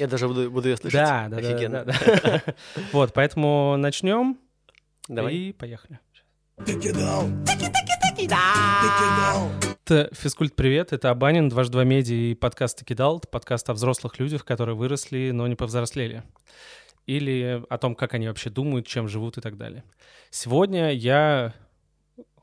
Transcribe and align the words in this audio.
Я 0.00 0.06
даже 0.06 0.28
буду, 0.28 0.50
буду 0.50 0.70
ее 0.70 0.78
слышать. 0.78 0.98
Да, 0.98 1.28
да, 1.28 1.36
Офигенно. 1.36 1.84
да, 1.84 1.92
да, 2.06 2.42
да. 2.46 2.54
Вот, 2.92 3.12
поэтому 3.12 3.76
начнем 3.76 4.38
Давай. 5.08 5.34
и 5.34 5.52
поехали. 5.52 6.00
Это 9.84 10.08
Физкульт 10.14 10.56
Привет, 10.56 10.94
это 10.94 11.10
Абанин, 11.10 11.50
дважды 11.50 11.72
два 11.72 11.84
медиа 11.84 12.14
и 12.14 12.34
подкаст 12.34 12.78
«Такидал», 12.78 13.20
подкаст 13.20 13.68
о 13.68 13.74
взрослых 13.74 14.18
людях, 14.18 14.46
которые 14.46 14.74
выросли, 14.74 15.32
но 15.32 15.46
не 15.46 15.54
повзрослели. 15.54 16.22
Или 17.04 17.62
о 17.68 17.76
том, 17.76 17.94
как 17.94 18.14
они 18.14 18.26
вообще 18.28 18.48
думают, 18.48 18.86
чем 18.86 19.06
живут 19.06 19.36
и 19.36 19.42
так 19.42 19.58
далее. 19.58 19.84
Сегодня 20.30 20.92
я... 20.92 21.52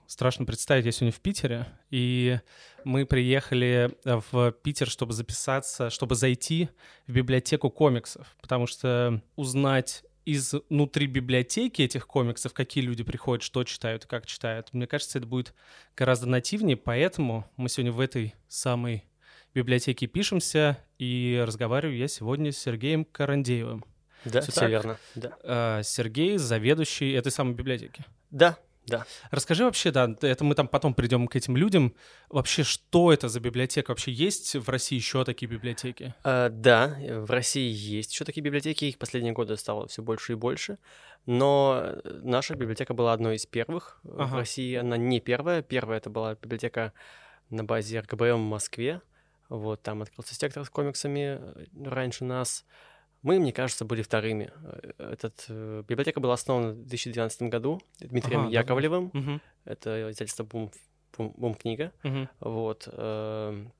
Страшно 0.07 0.45
представить, 0.45 0.85
я 0.85 0.93
сегодня 0.93 1.11
в 1.11 1.19
Питере, 1.19 1.67
и 1.89 2.39
мы 2.85 3.05
приехали 3.05 3.91
в 4.05 4.53
Питер, 4.53 4.87
чтобы 4.87 5.11
записаться, 5.11 5.89
чтобы 5.89 6.15
зайти 6.15 6.69
в 7.07 7.11
библиотеку 7.11 7.69
комиксов, 7.69 8.37
потому 8.41 8.67
что 8.67 9.21
узнать 9.35 10.05
изнутри 10.23 11.07
библиотеки 11.07 11.81
этих 11.81 12.07
комиксов, 12.07 12.53
какие 12.53 12.85
люди 12.85 13.03
приходят, 13.03 13.43
что 13.43 13.65
читают, 13.65 14.05
как 14.05 14.25
читают. 14.25 14.69
Мне 14.71 14.87
кажется, 14.87 15.17
это 15.17 15.27
будет 15.27 15.53
гораздо 15.95 16.27
нативнее, 16.27 16.77
поэтому 16.77 17.45
мы 17.57 17.67
сегодня 17.67 17.91
в 17.91 17.99
этой 17.99 18.33
самой 18.47 19.03
библиотеке 19.53 20.07
пишемся, 20.07 20.77
и 20.97 21.43
разговариваю 21.45 21.97
я 21.97 22.07
сегодня 22.07 22.53
с 22.53 22.57
Сергеем 22.57 23.03
Карандеевым. 23.03 23.83
Да, 24.23 24.39
все 24.39 24.53
так? 24.53 24.69
верно. 24.69 24.97
Да. 25.15 25.37
А, 25.43 25.83
Сергей— 25.83 26.37
заведующий 26.37 27.11
этой 27.11 27.31
самой 27.31 27.55
библиотеки. 27.55 28.05
да, 28.31 28.57
да. 28.87 29.05
Расскажи 29.31 29.65
вообще, 29.65 29.91
да, 29.91 30.15
это 30.21 30.43
мы 30.43 30.55
там 30.55 30.67
потом 30.67 30.93
придем 30.93 31.27
к 31.27 31.35
этим 31.35 31.57
людям. 31.57 31.93
Вообще, 32.29 32.63
что 32.63 33.11
это 33.11 33.27
за 33.27 33.39
библиотека? 33.39 33.91
Вообще 33.91 34.11
есть 34.11 34.55
в 34.55 34.69
России 34.69 34.95
еще 34.95 35.25
такие 35.25 35.47
библиотеки? 35.49 36.13
А, 36.23 36.49
да, 36.49 36.97
э, 36.99 37.19
в 37.19 37.29
России 37.29 37.69
есть 37.69 38.13
еще 38.13 38.23
такие 38.23 38.41
библиотеки, 38.41 38.85
их 38.85 38.97
последние 38.97 39.33
годы 39.33 39.57
стало 39.57 39.87
все 39.87 40.01
больше 40.01 40.33
и 40.33 40.35
больше, 40.35 40.77
но 41.25 41.81
э, 41.83 42.19
наша 42.23 42.55
библиотека 42.55 42.93
была 42.93 43.11
одной 43.11 43.35
из 43.35 43.45
первых 43.45 43.99
э, 44.03 44.07
в 44.07 44.21
Ага. 44.21 44.37
России. 44.37 44.75
Она 44.75 44.95
не 44.95 45.19
первая. 45.19 45.61
Первая 45.61 45.97
это 45.97 46.09
была 46.09 46.35
библиотека 46.35 46.93
на 47.49 47.65
базе 47.65 47.99
РГБМ 47.99 48.37
в 48.37 48.49
Москве. 48.49 49.01
Вот 49.49 49.81
там 49.81 50.01
открылся 50.01 50.33
сектор 50.33 50.63
с 50.63 50.69
комиксами 50.69 51.39
раньше 51.83 52.23
нас. 52.23 52.65
Мы, 53.23 53.39
мне 53.39 53.51
кажется, 53.51 53.83
были 53.85 54.01
вторыми. 54.01 54.51
Э, 54.63 55.11
Этот, 55.13 55.45
э, 55.49 55.83
библиотека 55.87 56.19
была 56.19 56.33
основана 56.35 56.71
в 56.73 56.85
2012 56.85 57.43
году 57.49 57.81
Дмитрием 57.99 58.41
Ага. 58.41 58.49
Яковлевым. 58.51 59.11
Мгм, 59.13 59.41
Это 59.65 60.09
издательство 60.11 60.43
Бум, 60.43 60.71
Бум, 61.17 61.33
Бум 61.37 61.55
книга. 61.55 61.91
мгм. 62.03 62.29
Вот. 62.39 62.87
эм, 62.91 63.71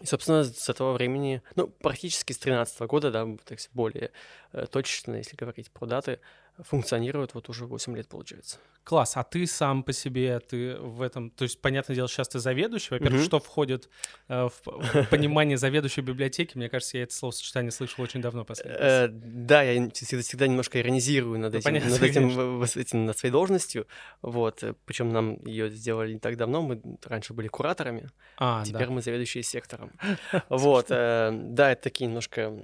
И, 0.00 0.06
собственно, 0.06 0.44
с 0.44 0.68
этого 0.68 0.92
времени, 0.92 1.42
ну, 1.56 1.66
практически 1.66 2.32
с 2.32 2.38
13 2.38 2.86
года, 2.86 3.10
да, 3.10 3.26
так 3.44 3.58
более 3.72 4.10
э, 4.52 4.66
точно, 4.70 5.16
если 5.16 5.34
говорить 5.34 5.70
про 5.70 5.86
даты, 5.86 6.20
функционирует 6.64 7.34
вот 7.34 7.48
уже 7.48 7.66
8 7.66 7.96
лет, 7.96 8.08
получается. 8.08 8.58
Класс, 8.84 9.16
а 9.18 9.22
ты 9.22 9.46
сам 9.46 9.82
по 9.82 9.92
себе, 9.92 10.40
ты 10.40 10.76
в 10.76 11.02
этом, 11.02 11.30
то 11.30 11.42
есть, 11.44 11.60
понятное 11.60 11.94
дело, 11.94 12.08
сейчас 12.08 12.28
ты 12.28 12.38
заведующий, 12.38 12.88
во-первых, 12.94 13.20
Мгм. 13.20 13.26
что 13.26 13.38
входит 13.38 13.90
э, 14.28 14.48
в, 14.48 14.62
в 14.64 15.08
понимание 15.10 15.58
заведующей 15.58 16.02
библиотеки, 16.02 16.56
мне 16.56 16.70
кажется, 16.70 16.96
я 16.96 17.02
это 17.02 17.12
словосочетание 17.14 17.70
слышал 17.70 18.02
очень 18.02 18.22
давно 18.22 18.44
последний 18.46 18.72
раз. 18.78 18.82
Э, 18.82 19.08
Да, 19.10 19.62
я 19.62 19.90
всегда, 19.90 20.22
всегда 20.22 20.46
немножко 20.46 20.80
иронизирую 20.80 21.38
над 21.38 21.52
Ну, 21.52 21.58
этим, 21.58 21.64
понятно, 21.64 21.90
над, 21.90 22.02
этим, 22.02 22.14
конечно. 22.22 22.44
в- 22.44 22.66
в- 22.66 22.76
этим, 22.76 23.04
над 23.04 23.18
своей 23.18 23.32
должностью. 23.32 23.86
Вот. 24.22 24.64
Причем 24.86 25.10
нам 25.12 25.44
ее 25.44 25.68
сделали 25.70 26.14
не 26.14 26.18
так 26.18 26.36
давно. 26.38 26.62
Мы 26.62 26.80
раньше 27.04 27.34
были 27.34 27.48
кураторами, 27.48 28.08
А, 28.38 28.64
теперь 28.64 28.86
да. 28.86 28.92
мы 28.92 29.02
заведующие 29.02 29.42
сектором. 29.42 29.92
Вот. 30.48 30.86
э, 30.90 31.30
Да, 31.32 31.72
это 31.72 31.82
такие 31.82 32.06
немножко 32.06 32.54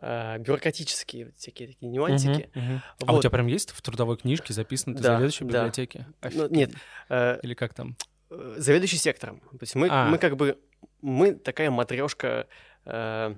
э, 0.00 0.38
бюрократические 0.38 1.26
вот 1.26 1.36
всякие 1.36 1.68
такие 1.68 1.90
нюансики. 1.90 2.50
Мгм, 2.54 2.64
мгм. 2.66 2.82
А 3.06 3.12
у 3.12 3.14
Вот. 3.16 3.20
тебя 3.22 3.30
прям 3.30 3.46
есть 3.46 3.70
в 3.70 3.82
трудовой 3.82 4.16
книжке 4.16 4.52
записано, 4.54 4.96
ты 4.96 5.02
Да, 5.02 5.08
заведующий 5.16 5.44
да. 5.44 5.58
библиотеки? 5.58 6.06
Ну, 6.32 6.48
нет, 6.48 6.72
э, 7.08 7.38
Или 7.42 7.54
как 7.54 7.74
там? 7.74 7.96
э, 8.30 8.54
заведующий 8.58 8.96
сектором. 8.96 9.40
То 9.40 9.58
есть 9.60 9.74
мы, 9.74 9.88
А. 9.90 10.08
мы 10.08 10.18
как 10.18 10.36
бы 10.36 10.58
мы 11.00 11.34
такая 11.34 11.70
матрешка 11.70 12.46
э, 12.84 13.34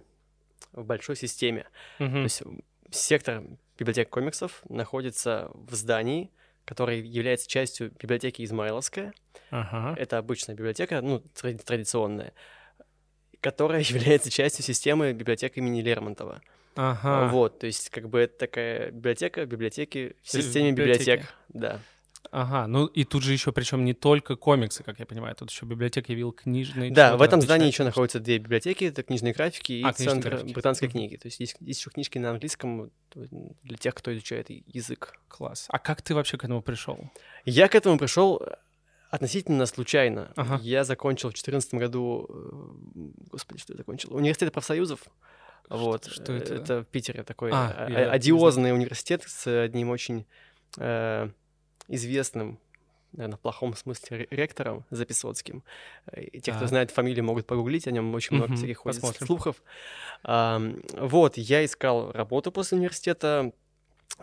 в 0.73 0.84
большой 0.84 1.17
системе. 1.17 1.67
То 1.99 2.05
Мгм. 2.05 2.23
есть 2.25 2.43
сектор 2.91 3.43
библиотек 3.78 4.09
комиксов 4.09 4.62
находится 4.69 5.51
в 5.53 5.75
здании, 5.75 6.31
которое 6.65 7.01
является 7.01 7.49
частью 7.49 7.91
библиотеки 8.01 8.43
Измайловская. 8.43 9.12
Ага. 9.51 9.95
Это 10.01 10.17
обычная 10.19 10.55
библиотека, 10.55 11.01
ну, 11.03 11.23
тради- 11.34 11.62
традиционная, 11.62 12.33
которая 13.44 13.82
является 13.87 14.31
частью 14.31 14.65
системы 14.65 15.12
библиотек 15.12 15.59
имени 15.59 15.82
Лермонтова. 15.82 16.41
Ага. 16.77 17.28
Вот, 17.31 17.59
то 17.60 17.66
есть 17.66 17.91
как 17.91 18.09
бы 18.09 18.21
это 18.21 18.38
такая 18.38 18.91
библиотека, 18.91 19.44
библиотеки 19.44 20.16
в 20.22 20.31
системе 20.31 20.72
библиотеки. 20.72 21.10
библиотек. 21.10 21.34
Да. 21.50 21.81
Ага, 22.31 22.66
ну 22.66 22.87
и 22.87 23.04
тут 23.04 23.22
же 23.22 23.33
еще, 23.33 23.53
причем 23.53 23.84
не 23.84 23.93
только 23.93 24.34
комиксы, 24.34 24.83
как 24.83 24.99
я 24.99 25.06
понимаю, 25.06 25.37
тут 25.37 25.50
еще 25.50 25.66
библиотека 25.66 26.10
явил 26.10 26.33
книжные. 26.33 26.91
Да, 26.91 27.16
в 27.16 27.22
этом 27.22 27.43
здании 27.43 27.66
еще 27.69 27.84
находятся 27.84 28.19
две 28.19 28.38
библиотеки, 28.38 28.87
это 28.87 29.03
книжные 29.03 29.34
графики 29.34 29.72
и 29.72 29.83
А, 29.84 29.93
центр 29.93 30.31
графики. 30.31 30.54
британской 30.54 30.88
книги. 30.88 31.16
То 31.16 31.27
есть 31.27 31.38
есть, 31.38 31.56
есть 31.60 31.81
еще 31.81 31.91
книжки 31.91 32.19
на 32.19 32.31
английском 32.31 32.91
для 33.15 33.77
тех, 33.78 33.94
кто 33.94 34.12
изучает 34.15 34.49
язык. 34.49 35.15
Класс. 35.28 35.66
А 35.69 35.78
как 35.78 36.00
ты 36.03 36.15
вообще 36.15 36.38
к 36.38 36.44
этому 36.44 36.62
пришел? 36.62 36.99
Я 37.44 37.69
к 37.69 37.75
этому 37.75 37.99
пришел 37.99 38.43
относительно 39.10 39.66
случайно. 39.66 40.32
Ага. 40.37 40.59
Я 40.62 40.84
закончил 40.84 41.28
в 41.28 41.32
2014 41.32 41.75
году, 41.75 42.26
э, 42.28 43.00
господи, 43.31 43.60
что 43.60 43.72
я 43.72 43.78
закончил? 43.78 44.15
Университет 44.15 44.53
профсоюзов. 44.53 45.00
Вот. 45.69 46.06
что 46.06 46.32
э, 46.32 46.37
это? 46.38 46.54
Это 46.54 46.81
в 46.82 46.87
Питере 46.87 47.22
такой 47.22 47.50
А, 47.53 47.75
а- 47.87 47.91
я 47.91 48.10
а- 48.10 48.12
одиозный 48.12 48.72
университет 48.72 49.22
с 49.26 49.47
одним 49.47 49.91
очень 49.91 50.26
э, 50.78 51.28
известным, 51.88 52.59
наверное, 53.12 53.37
в 53.37 53.41
плохом 53.41 53.75
смысле 53.76 54.16
ре- 54.19 54.26
ректором 54.31 54.84
Записоцким. 54.91 55.62
Э, 56.10 56.22
И 56.25 56.41
те, 56.41 56.50
кто 56.50 56.60
Так. 56.60 56.69
знает 56.69 56.91
фамилию, 56.91 57.25
могут 57.25 57.47
погуглить, 57.47 57.86
о 57.86 57.92
нем 57.92 58.12
очень 58.15 58.36
много 58.36 58.56
всяких 58.56 58.82
посмотрим. 58.82 59.26
слухов. 59.26 59.62
Ам, 60.25 60.82
Вот, 60.98 61.36
я 61.38 61.65
искал 61.65 62.10
работу 62.12 62.50
после 62.53 62.76
университета. 62.78 63.53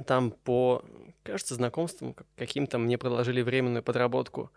Там 0.06 0.32
по, 0.32 0.84
кажется, 1.24 1.56
знакомствам 1.56 2.14
как- 2.14 2.28
каким-то 2.38 2.78
мне 2.78 2.98
предложили 2.98 3.42
временную 3.42 3.84
подработку 3.84 4.52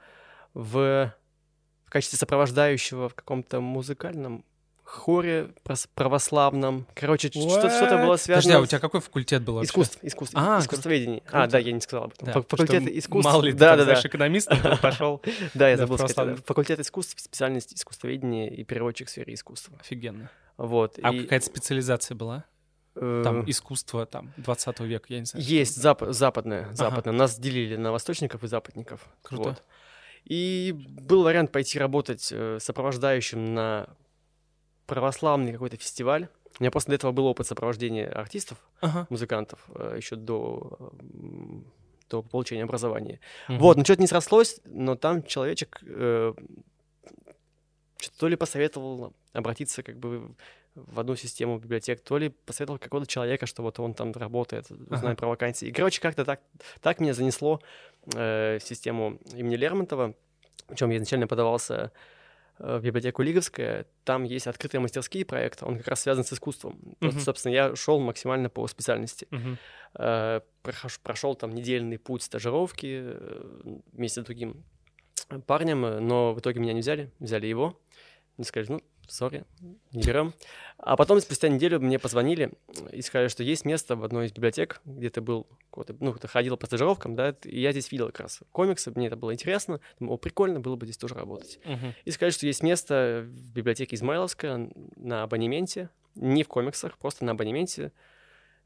в, 0.55 1.13
в 1.85 1.91
качестве 1.91 2.19
сопровождающего 2.19 3.09
в 3.09 3.15
каком-то 3.15 3.61
музыкальном 3.61 4.45
хоре 4.85 5.49
православном. 5.95 6.87
Короче, 6.95 7.29
что-то, 7.29 7.71
что-то 7.71 7.97
было 8.05 8.17
связано 8.17 8.43
Подожди, 8.43 8.53
а 8.53 8.61
у 8.61 8.67
тебя 8.67 8.79
какой 8.79 9.01
факультет 9.01 9.43
был 9.43 9.55
вообще? 9.55 9.71
искусств, 9.71 9.99
искусств, 10.03 10.35
А, 10.37 10.59
искусствоведение. 10.61 11.21
круто. 11.23 11.43
А, 11.43 11.47
да, 11.47 11.59
я 11.59 11.73
не 11.73 11.81
сказал 11.81 12.05
об 12.05 12.13
этом. 12.13 12.27
Да, 12.27 12.33
Факультет 12.43 12.83
что 12.83 12.99
искусств. 12.99 13.25
Мало 13.25 13.43
ли 13.43 13.53
ты 13.53 13.59
да, 13.59 13.69
там, 13.71 13.79
да, 13.79 13.85
знаешь, 13.85 14.03
да. 14.03 14.09
экономистом 14.09 14.59
пошел. 14.83 15.23
Да, 15.55 15.69
я 15.71 15.77
забыл 15.79 15.97
сказать. 15.97 16.45
Факультет 16.45 16.81
искусств, 16.81 17.19
специальность 17.19 17.75
искусствоведения 17.75 18.49
и 18.51 18.63
переводчик 18.63 19.09
в 19.09 19.11
сфере 19.11 19.33
искусства. 19.35 19.79
Офигенно. 19.81 20.31
Вот. 20.59 20.99
А 21.03 21.13
какая-то 21.13 21.47
специализация 21.47 22.15
была? 22.15 22.45
Э, 22.97 23.21
Там 23.25 23.49
искусство, 23.49 24.07
там, 24.07 24.33
20 24.37 24.81
века, 24.81 25.07
я 25.09 25.21
не 25.21 25.27
знаю. 25.27 25.45
Есть 25.45 25.79
зап- 25.79 26.13
западная, 26.13 26.73
западная. 26.73 27.13
Нас 27.15 27.39
делили 27.39 27.77
на 27.77 27.93
восточников 27.93 28.45
и 28.45 28.47
западников. 28.49 29.07
Круто. 29.23 29.43
Вот. 29.51 29.63
И 30.25 30.73
был 30.77 31.23
вариант 31.23 31.53
пойти 31.53 31.79
работать 31.79 32.31
э, 32.33 32.59
сопровождающим 32.61 33.55
на 33.55 33.89
православный 34.87 35.53
какой-то 35.53 35.77
фестиваль. 35.77 36.29
У 36.59 36.63
меня 36.63 36.71
до 36.71 36.95
этого 36.95 37.13
был 37.13 37.27
опыт 37.27 37.47
сопровождения 37.47 38.09
артистов, 38.09 38.59
Ага. 38.81 39.07
музыкантов, 39.11 39.67
э, 39.75 39.95
еще 39.97 40.17
до, 40.17 40.93
до 42.09 42.23
получения 42.23 42.63
образования. 42.63 43.19
Мгм. 43.49 43.59
Вот, 43.59 43.77
ну 43.77 43.85
что-то 43.85 44.01
не 44.03 44.07
срослось, 44.07 44.61
но 44.65 44.95
там 44.95 45.23
человечек 45.25 45.81
э, 45.85 46.33
что-то 47.99 48.19
то 48.19 48.29
ли 48.29 48.37
посоветовал 48.37 49.15
обратиться 49.33 49.83
как 49.83 49.99
бы 49.99 50.35
в 50.75 50.99
одну 51.01 51.15
систему 51.17 51.59
библиотек, 51.59 52.01
то 52.03 52.19
ли 52.19 52.31
посоветовал 52.31 52.79
какого-то 52.79 53.07
человека, 53.09 53.47
что 53.47 53.63
вот 53.63 53.79
он 53.79 53.95
там 53.95 54.13
работает, 54.13 54.71
узнать 54.71 55.05
Ага. 55.05 55.15
про 55.17 55.29
вакансии. 55.29 55.69
И, 55.69 55.73
короче, 55.73 56.01
как-то 56.01 56.25
так, 56.25 56.41
так 56.81 57.01
меня 57.01 57.15
занесло 57.15 57.61
э, 58.15 58.59
в 58.61 58.63
систему 58.67 59.19
имени 59.33 59.57
Лермонтова. 59.57 60.15
Причем 60.67 60.91
я 60.91 60.97
изначально 60.97 61.27
подавался 61.29 61.93
э, 62.59 62.79
в 62.79 62.83
библиотеку 62.83 63.23
Лиговская, 63.23 63.87
там 64.05 64.25
есть 64.25 64.47
открытые 64.47 64.81
мастерские 64.81 65.25
проекты, 65.25 65.65
он 65.65 65.77
как 65.79 65.89
раз 65.89 66.01
связан 66.01 66.25
с 66.25 66.33
искусством. 66.33 66.79
Вот, 67.01 67.13
Мгм. 67.15 67.21
собственно, 67.21 67.53
я 67.53 67.77
шел 67.77 68.01
максимально 68.01 68.49
по 68.51 68.67
специальности. 68.67 69.29
Э, 69.95 70.41
проходж- 70.65 70.99
прошел 71.03 71.37
там 71.37 71.51
недельный 71.55 71.99
путь 71.99 72.23
стажировки 72.23 73.01
э, 73.05 73.79
вместе 73.93 74.23
с 74.23 74.25
другим 74.25 74.65
парнем, 75.47 75.81
но 76.07 76.35
в 76.35 76.41
итоге 76.41 76.61
меня 76.61 76.73
не 76.73 76.81
взяли, 76.81 77.11
взяли 77.21 77.47
его. 77.47 77.81
Мне 78.37 78.45
сказали, 78.45 78.73
ну, 78.73 78.81
сори, 79.09 79.45
не 79.93 80.03
берем. 80.03 80.35
А 80.79 80.97
потом 80.97 81.21
спустя 81.21 81.49
неделю 81.49 81.81
мне 81.81 81.99
позвонили 81.99 82.53
и 82.93 83.03
сказали, 83.03 83.29
что 83.29 83.43
есть 83.43 83.65
место 83.65 83.97
в 83.97 84.05
одной 84.05 84.27
из 84.27 84.33
библиотек, 84.33 84.81
где 84.85 85.11
ты 85.11 85.21
был, 85.21 85.47
ну, 86.01 86.13
ты 86.15 86.29
ходил 86.29 86.57
по 86.57 86.67
стажировкам, 86.67 87.15
да, 87.15 87.37
и 87.45 87.61
я 87.61 87.73
здесь 87.73 87.91
видел 87.93 88.07
как 88.07 88.21
раз 88.21 88.41
комиксы, 88.53 88.91
мне 88.95 89.07
это 89.07 89.17
было 89.17 89.33
интересно, 89.33 89.81
думаю, 89.99 90.15
о, 90.15 90.19
прикольно 90.19 90.61
было 90.61 90.77
бы 90.77 90.87
здесь 90.87 90.99
тоже 90.99 91.15
работать. 91.15 91.59
Мгм. 91.65 91.95
И 92.05 92.11
сказали, 92.11 92.33
что 92.33 92.47
есть 92.47 92.63
место 92.63 93.25
в 93.27 93.53
библиотеке 93.53 93.97
Измайловская 93.97 94.71
на 94.97 95.23
абонементе, 95.23 95.91
не 96.15 96.43
в 96.43 96.49
комиксах, 96.49 96.99
просто 96.99 97.25
на 97.25 97.33
абонементе. 97.33 97.93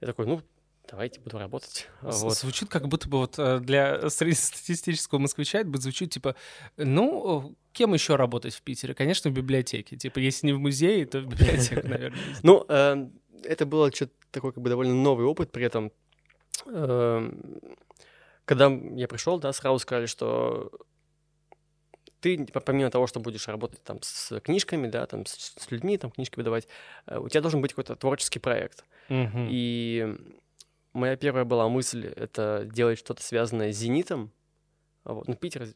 Я 0.00 0.06
такой, 0.06 0.26
ну, 0.26 0.42
давайте 0.90 1.20
буду 1.20 1.38
работать. 1.38 1.88
Вот. 2.02 2.36
Звучит 2.36 2.68
как 2.68 2.88
будто 2.88 3.08
бы 3.08 3.18
вот 3.18 3.38
э, 3.38 3.60
для 3.60 4.08
среднестатистического 4.10 5.18
москвича 5.18 5.60
это 5.60 5.80
звучит 5.80 6.10
типа, 6.10 6.34
ну, 6.76 7.54
кем 7.72 7.94
еще 7.94 8.16
работать 8.16 8.54
в 8.54 8.62
Питере? 8.62 8.94
Конечно, 8.94 9.30
в 9.30 9.34
библиотеке. 9.34 9.96
Типа, 9.96 10.18
если 10.18 10.46
не 10.46 10.52
в 10.52 10.58
музее, 10.58 11.06
то 11.06 11.20
в 11.20 11.26
библиотеке, 11.26 11.82
наверное. 11.86 12.18
Ну, 12.42 12.64
э, 12.68 13.08
это 13.44 13.66
было 13.66 13.92
что-то 13.92 14.12
такой 14.30 14.52
как 14.52 14.62
бы 14.62 14.68
довольно 14.70 14.94
новый 14.94 15.26
опыт, 15.26 15.52
при 15.52 15.64
этом 15.64 15.92
эм, 16.66 17.60
когда 18.44 18.68
я 18.68 19.08
пришел, 19.08 19.38
да, 19.38 19.52
сразу 19.52 19.78
сказали, 19.78 20.06
что 20.06 20.70
ты, 22.20 22.46
помимо 22.46 22.90
того, 22.90 23.06
что 23.06 23.20
будешь 23.20 23.46
работать 23.46 23.82
там 23.84 23.98
с 24.02 24.40
книжками, 24.40 24.88
да, 24.88 25.06
там 25.06 25.26
с, 25.26 25.54
с 25.56 25.70
людьми, 25.70 25.98
там 25.98 26.10
книжки 26.10 26.36
выдавать, 26.36 26.66
э, 27.06 27.18
у 27.18 27.28
тебя 27.28 27.42
должен 27.42 27.60
быть 27.60 27.72
какой-то 27.72 27.94
творческий 27.94 28.38
проект. 28.38 28.84
Mm-hmm. 29.08 29.48
И 29.50 30.16
моя 30.92 31.16
первая 31.16 31.44
была 31.44 31.68
мысль 31.68 32.06
это 32.06 32.68
делать 32.70 32.98
что-то 32.98 33.22
связанное 33.22 33.72
с 33.72 33.76
зенитом. 33.76 34.32
Вот. 35.04 35.26
Ну, 35.26 35.34
Питер 35.34 35.66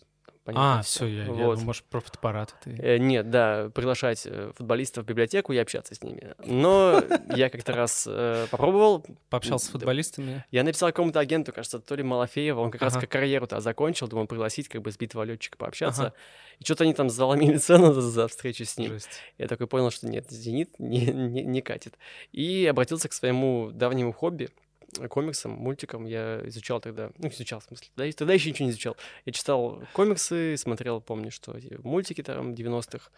понятно. 0.44 0.78
А, 0.78 0.82
все, 0.82 1.06
я, 1.06 1.24
вот. 1.26 1.36
я 1.36 1.42
думаю, 1.44 1.60
может, 1.60 1.84
про 1.84 2.00
фотоаппарат. 2.00 2.54
Ты... 2.62 2.70
Э, 2.70 2.98
нет, 2.98 3.30
да, 3.30 3.70
приглашать 3.74 4.26
э, 4.26 4.52
футболистов 4.56 5.04
в 5.04 5.08
библиотеку 5.08 5.52
и 5.52 5.58
общаться 5.58 5.94
с 5.94 6.02
ними. 6.02 6.34
Но 6.44 7.02
я 7.34 7.48
как-то 7.48 7.72
раз 7.72 8.06
э, 8.08 8.46
попробовал. 8.50 9.04
Пообщался 9.30 9.66
с 9.66 9.68
футболистами? 9.70 10.44
Я 10.50 10.64
написал 10.64 10.88
какому-то 10.88 11.20
агенту, 11.20 11.52
кажется, 11.52 11.78
то 11.78 11.94
ли 11.94 12.02
Малафеева, 12.02 12.60
он 12.60 12.70
как 12.70 12.82
раз 12.82 12.94
как 12.94 13.08
карьеру-то 13.08 13.60
закончил, 13.60 14.08
думал 14.08 14.26
пригласить 14.26 14.68
как 14.68 14.82
бы 14.82 14.90
сбитого 14.90 15.22
летчика 15.22 15.56
пообщаться. 15.56 16.12
И 16.58 16.64
что-то 16.64 16.84
они 16.84 16.94
там 16.94 17.08
заломили 17.08 17.56
цену 17.58 17.92
за 17.92 18.28
встречу 18.28 18.64
с 18.64 18.76
ним. 18.76 18.98
Я 19.38 19.48
такой 19.48 19.66
понял, 19.66 19.90
что 19.90 20.08
нет, 20.08 20.30
«Зенит» 20.30 20.78
не 20.78 21.62
катит. 21.62 21.96
И 22.32 22.66
обратился 22.66 23.08
к 23.08 23.12
своему 23.12 23.70
давнему 23.72 24.12
хобби— 24.12 24.50
комиксам, 25.08 25.52
мультикам. 25.52 26.06
Я 26.06 26.40
изучал 26.46 26.80
тогда, 26.80 27.10
ну, 27.18 27.28
изучал, 27.28 27.60
в 27.60 27.64
смысле, 27.64 27.88
да, 27.96 28.10
тогда 28.12 28.34
еще 28.34 28.50
ничего 28.50 28.66
не 28.66 28.72
изучал. 28.72 28.96
Я 29.24 29.32
читал 29.32 29.82
комиксы, 29.92 30.56
смотрел, 30.56 31.00
помню, 31.00 31.30
что 31.30 31.56
мультики 31.82 32.22
там 32.22 32.52
90-х. 32.54 33.10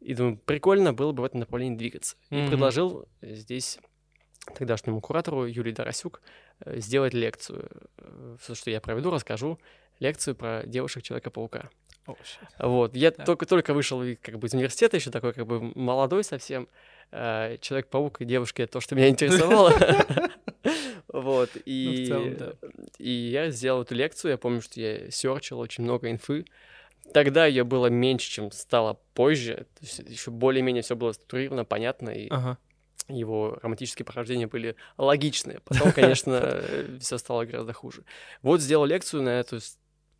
И 0.00 0.14
думаю, 0.14 0.36
прикольно 0.36 0.92
было 0.92 1.12
бы 1.12 1.22
в 1.22 1.26
этом 1.26 1.40
направлении 1.40 1.76
двигаться. 1.76 2.16
Mm-hmm. 2.30 2.46
И 2.46 2.48
предложил 2.48 3.08
здесь 3.22 3.78
тогдашнему 4.54 5.00
куратору 5.00 5.46
Юлии 5.46 5.72
Доросюк 5.72 6.20
э, 6.60 6.78
сделать 6.80 7.14
лекцию. 7.14 7.68
Э, 7.98 8.36
Все, 8.40 8.54
что 8.54 8.70
я 8.70 8.80
проведу, 8.80 9.10
расскажу 9.10 9.58
лекцию 9.98 10.36
про 10.36 10.62
девушек 10.66 11.02
Человека-паука. 11.02 11.70
Oh, 12.06 12.16
вот, 12.60 12.94
я 12.94 13.10
да. 13.10 13.24
только 13.24 13.46
только 13.46 13.74
вышел 13.74 14.00
как 14.22 14.38
бы 14.38 14.46
из 14.46 14.54
университета, 14.54 14.96
еще 14.96 15.10
такой 15.10 15.32
как 15.32 15.46
бы 15.46 15.60
молодой 15.74 16.22
совсем. 16.22 16.68
Э, 17.10 17.56
Человек-паук 17.60 18.20
и 18.20 18.24
девушки— 18.24 18.62
это 18.62 18.74
то, 18.74 18.80
что 18.80 18.94
меня 18.94 19.08
интересовало. 19.08 19.72
Вот, 21.16 21.50
и, 21.64 21.96
ну, 21.98 22.06
целом, 22.06 22.36
да. 22.36 22.52
и 22.98 23.10
я 23.10 23.50
сделал 23.50 23.82
эту 23.82 23.94
лекцию, 23.94 24.32
я 24.32 24.38
помню, 24.38 24.60
что 24.60 24.78
я 24.78 25.10
серчил 25.10 25.58
очень 25.60 25.84
много 25.84 26.10
инфы. 26.10 26.44
Тогда 27.14 27.46
ее 27.46 27.64
было 27.64 27.86
меньше, 27.86 28.30
чем 28.30 28.50
стало 28.50 28.98
позже. 29.14 29.66
То 29.78 29.86
есть 29.86 29.98
еще 30.00 30.30
более-менее 30.30 30.82
все 30.82 30.94
было 30.94 31.12
структурировано, 31.12 31.64
понятно, 31.64 32.10
и 32.10 32.28
ага. 32.28 32.58
его 33.08 33.58
романтические 33.62 34.04
прохождения 34.04 34.46
были 34.46 34.76
логичные. 34.98 35.60
Потом, 35.64 35.92
конечно, 35.92 36.60
все 37.00 37.16
стало 37.16 37.46
гораздо 37.46 37.72
хуже. 37.72 38.04
Вот 38.42 38.60
сделал 38.60 38.84
лекцию 38.84 39.22
на 39.22 39.40
эту 39.40 39.58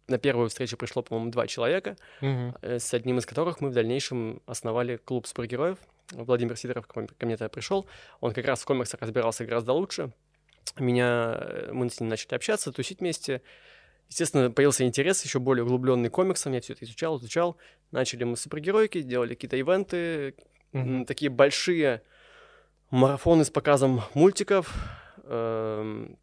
на 0.09 0.19
первую 0.19 0.49
встречу 0.49 0.77
пришло, 0.77 1.03
по-моему, 1.03 1.33
два 1.33 1.49
человека, 1.49 1.97
угу. 2.23 2.55
с 2.63 2.95
одним 2.95 3.19
из 3.19 3.27
которых 3.27 3.61
мы 3.61 3.71
в 3.71 3.73
дальнейшем 3.73 4.41
основали 4.47 4.99
клуб 4.99 5.27
супергероев. 5.27 5.79
Владимир 6.13 6.57
Сидоров 6.57 6.87
ко 6.87 7.01
мне 7.01 7.37
тогда 7.37 7.49
пришел. 7.49 7.87
Он 8.21 8.33
как 8.33 8.47
раз 8.47 8.63
в 8.63 8.65
комиксах 8.67 9.01
разбирался 9.03 9.45
гораздо 9.45 9.73
лучше 9.73 10.13
меня, 10.79 11.37
э, 11.39 11.71
мы 11.73 11.89
с 11.89 12.01
ним 12.01 12.09
начали 12.09 12.35
общаться, 12.35 12.73
тусить 12.73 13.01
вместе. 13.01 13.43
Естественно, 14.09 14.51
появился 14.51 14.85
интерес 14.85 15.25
еще 15.25 15.39
более 15.39 15.65
углубленный 15.65 16.11
комиксом, 16.11 16.53
я 16.53 16.61
все 16.61 16.75
это 16.75 16.85
изучал, 16.85 17.19
изучал. 17.19 17.57
Начали 17.91 18.25
мы 18.25 18.37
супергеройки, 18.37 19.03
делали 19.03 19.35
какие-то 19.35 19.57
ивенты, 19.57 20.35
mm-hmm. 20.73 21.05
такие 21.07 21.31
большие 21.31 22.03
марафоны 22.91 23.45
с 23.45 23.51
показом 23.51 24.03
мультиков. 24.15 24.73
Эм, 25.25 26.19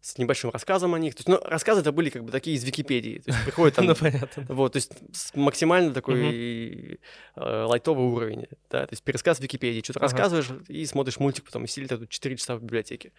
с 0.00 0.16
небольшим 0.16 0.50
рассказом 0.50 0.94
о 0.94 0.98
них. 0.98 1.14
То 1.14 1.20
есть, 1.20 1.28
ну, 1.28 1.38
рассказы 1.44 1.82
это 1.82 1.92
были 1.92 2.08
как 2.08 2.24
бы 2.24 2.32
такие 2.32 2.56
из 2.56 2.64
Википедии. 2.64 3.18
То 3.18 3.30
есть 3.30 3.44
приходит 3.44 3.74
там... 3.76 3.86
Ну, 3.86 3.94
понятно. 3.94 4.46
Вот, 4.48 4.72
то 4.72 4.76
есть 4.76 4.92
максимально 5.34 5.92
такой 5.92 6.98
э, 7.36 7.62
лайтовый 7.64 8.06
уровень, 8.06 8.46
да, 8.70 8.86
то 8.86 8.92
есть 8.92 9.02
пересказ 9.02 9.40
Википедии. 9.40 9.82
Что-то 9.82 10.00
рассказываешь 10.00 10.48
и 10.68 10.86
смотришь 10.86 11.18
мультик, 11.18 11.44
потом 11.44 11.64
и 11.64 11.66
сидели 11.66 11.88
тут 11.88 12.08
4 12.08 12.36
часа 12.36 12.56
в 12.56 12.62
библиотеке. 12.62 13.12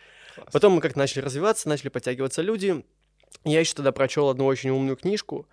Потом 0.51 0.73
мы 0.73 0.81
как-то 0.81 0.97
начали 0.97 1.21
развиваться, 1.21 1.69
начали 1.69 1.89
подтягиваться 1.89 2.41
люди. 2.41 2.83
Я 3.43 3.59
еще 3.59 3.75
тогда 3.75 3.91
прочел 3.91 4.29
одну 4.29 4.45
очень 4.45 4.71
умную 4.71 4.97
книжку, 4.97 5.47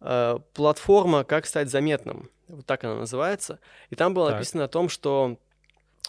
э, 0.00 0.38
платформа 0.54 1.24
«Как 1.24 1.46
стать 1.46 1.68
заметным». 1.68 2.30
Вот 2.48 2.66
так 2.66 2.82
она 2.84 2.96
называется. 2.96 3.60
И 3.90 3.96
там 3.96 4.14
было 4.14 4.30
написано 4.30 4.64
о 4.64 4.68
том, 4.68 4.88
что 4.88 5.38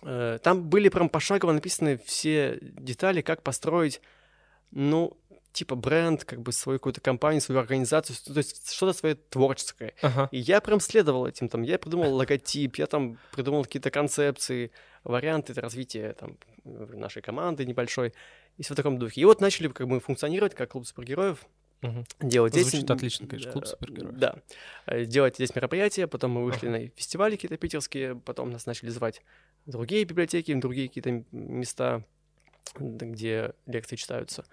э, 0.02 0.40
там 0.42 0.64
были 0.64 0.90
прям 0.90 1.10
пошагово 1.10 1.52
написаны 1.52 2.00
все 2.06 2.58
детали, 2.62 3.22
как 3.22 3.44
построить 3.44 4.02
ну, 4.72 5.18
типа 5.52 5.76
бренд, 5.76 6.24
как 6.24 6.42
бы 6.42 6.52
свою 6.52 6.80
какую-то 6.80 7.02
компанию, 7.02 7.42
свою 7.42 7.60
организацию, 7.60 8.16
то 8.26 8.38
есть 8.38 8.72
что-то 8.72 8.94
свое 8.94 9.16
творческое. 9.16 9.94
Ага. 10.02 10.30
И 10.32 10.38
я 10.38 10.62
прям 10.62 10.80
следовал 10.80 11.28
этим, 11.28 11.50
там, 11.50 11.64
я 11.64 11.78
придумал 11.78 12.14
логотип, 12.14 12.78
я 12.78 12.88
там 12.88 13.18
придумал 13.34 13.64
какие-то 13.64 13.92
концепции, 13.92 14.72
варианты 15.04 15.54
развития 15.54 16.14
там 16.14 16.38
нашей 16.64 17.22
команды 17.22 17.66
небольшой, 17.66 18.14
и 18.58 18.64
все 18.64 18.74
в 18.74 18.78
таком 18.78 18.98
духе. 18.98 19.22
И 19.22 19.26
вот 19.26 19.42
начали 19.42 19.68
как 19.68 19.88
бы 19.88 20.00
функционировать 20.00 20.56
как 20.56 20.72
клуб 20.72 20.86
супергероев, 20.86 21.46
угу. 21.82 22.06
делать 22.22 22.54
Звучит 22.54 22.82
здесь... 22.82 22.90
отлично, 22.90 23.28
конечно, 23.28 23.52
клуб 23.52 23.66
супергероев. 23.66 24.16
Да, 24.16 24.36
э, 24.86 25.06
делать 25.06 25.36
здесь 25.36 25.54
мероприятия, 25.56 26.08
потом 26.08 26.32
мы 26.32 26.44
вышли 26.44 26.68
ага. 26.68 26.78
на 26.78 26.88
фестивали 26.90 27.36
какие-то 27.36 27.58
питерские, 27.58 28.16
потом 28.16 28.52
нас 28.52 28.66
начали 28.66 28.90
звать 28.90 29.22
в 29.66 29.72
другие 29.72 30.06
библиотеки, 30.06 30.54
другие 30.54 30.88
какие-то 30.88 31.24
места, 31.32 32.06
где 32.78 33.54
лекции 33.66 33.96
читаются. 33.96 34.46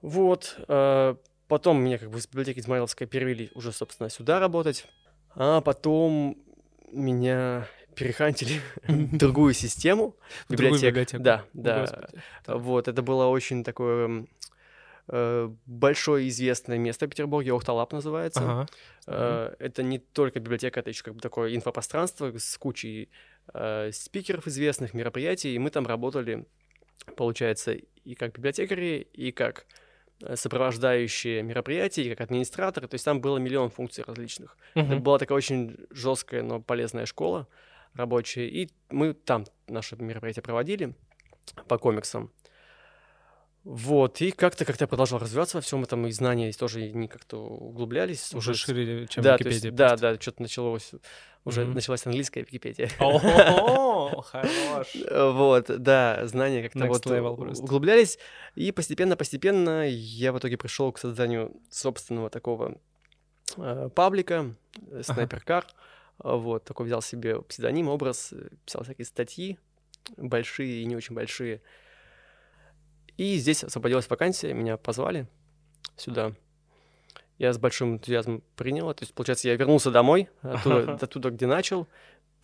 Вот. 0.00 0.56
Э, 0.68 1.14
потом 1.48 1.82
меня 1.82 1.98
как 1.98 2.10
бы 2.10 2.18
из 2.18 2.26
библиотеки 2.26 2.60
Измайловской 2.60 3.06
перевели 3.06 3.50
уже, 3.54 3.72
собственно, 3.72 4.10
сюда 4.10 4.40
работать. 4.40 4.86
А 5.34 5.60
потом 5.60 6.36
меня 6.90 7.66
перехантили 7.94 8.60
в 8.88 9.16
другую 9.16 9.54
систему 9.54 10.16
библиотек. 10.48 11.22
Да, 11.22 11.44
да. 11.52 12.08
Вот, 12.46 12.88
это 12.88 13.02
было 13.02 13.26
очень 13.26 13.64
такое 13.64 14.26
э, 15.08 15.50
большое 15.66 16.28
известное 16.28 16.78
место 16.78 17.06
в 17.06 17.10
Петербурге, 17.10 17.54
Охталап 17.54 17.92
называется. 17.92 18.66
Ага. 19.06 19.54
Это 19.58 19.82
не 19.82 19.98
только 19.98 20.40
библиотека, 20.40 20.80
это 20.80 20.90
еще 20.90 21.02
как 21.02 21.14
бы 21.14 21.20
такое 21.20 21.54
инфопространство 21.54 22.32
с 22.36 22.56
кучей 22.58 23.08
спикеров 23.90 24.46
известных, 24.46 24.94
мероприятий, 24.94 25.54
и 25.54 25.58
мы 25.58 25.70
там 25.70 25.86
работали 25.86 26.46
получается, 27.16 27.72
и 27.72 28.14
как 28.14 28.34
библиотекари, 28.34 29.06
и 29.12 29.32
как 29.32 29.66
э, 30.22 30.36
сопровождающие 30.36 31.42
мероприятия, 31.42 32.04
и 32.04 32.10
как 32.10 32.20
администраторы. 32.22 32.88
То 32.88 32.94
есть 32.94 33.04
там 33.04 33.20
было 33.20 33.38
миллион 33.38 33.70
функций 33.70 34.04
различных. 34.06 34.56
Uh-huh. 34.74 34.86
Это 34.86 34.96
была 34.96 35.18
такая 35.18 35.36
очень 35.36 35.76
жесткая, 35.90 36.42
но 36.42 36.60
полезная 36.60 37.06
школа 37.06 37.48
рабочая. 37.94 38.48
И 38.48 38.70
мы 38.90 39.14
там 39.14 39.44
наше 39.68 39.96
мероприятие 39.96 40.42
проводили 40.42 40.94
по 41.68 41.78
комиксам. 41.78 42.30
Вот, 43.64 44.20
и 44.20 44.32
как-то 44.32 44.64
как-то 44.64 44.88
продолжал 44.88 45.20
развиваться 45.20 45.56
во 45.56 45.60
всем 45.60 45.84
этом, 45.84 46.04
и 46.06 46.10
знания 46.10 46.50
тоже 46.52 46.90
не 46.90 47.06
как-то 47.06 47.38
углублялись. 47.38 48.34
Уже, 48.34 48.50
уже 48.50 48.60
шире, 48.60 49.06
чем 49.06 49.22
да, 49.22 49.34
Википедия. 49.34 49.70
Есть, 49.70 49.74
да, 49.76 49.96
да, 49.96 50.20
что-то 50.20 50.42
началось, 50.42 50.90
уже 51.44 51.62
mm-hmm. 51.62 51.74
началась 51.74 52.04
английская 52.04 52.40
Википедия. 52.40 52.90
О, 52.98 54.20
хорош! 54.22 54.88
Вот, 55.10 55.66
да, 55.80 56.26
знания 56.26 56.68
как-то 56.68 56.86
вот 56.86 57.06
углублялись, 57.60 58.18
и 58.56 58.72
постепенно-постепенно 58.72 59.88
я 59.88 60.32
в 60.32 60.38
итоге 60.38 60.58
пришел 60.58 60.90
к 60.90 60.98
созданию 60.98 61.56
собственного 61.70 62.30
такого 62.30 62.78
э, 63.56 63.90
паблика, 63.94 64.56
Снайперкар, 65.02 65.66
вот, 66.18 66.64
такой 66.64 66.86
взял 66.86 67.00
себе 67.00 67.40
псевдоним, 67.42 67.88
образ, 67.88 68.34
писал 68.64 68.82
всякие 68.82 69.04
статьи, 69.04 69.56
большие 70.16 70.82
и 70.82 70.84
не 70.84 70.96
очень 70.96 71.14
большие, 71.14 71.62
и 73.16 73.36
здесь 73.36 73.64
освободилась 73.64 74.08
вакансия, 74.08 74.52
меня 74.52 74.76
позвали 74.76 75.26
сюда. 75.96 76.32
Я 77.38 77.52
с 77.52 77.58
большим 77.58 77.94
энтузиазмом 77.94 78.42
принял. 78.56 78.92
То 78.94 79.02
есть, 79.02 79.14
получается, 79.14 79.48
я 79.48 79.56
вернулся 79.56 79.90
домой, 79.90 80.28
оттуда, 80.42 80.92
оттуда 81.00 81.30
где 81.30 81.46
начал, 81.46 81.88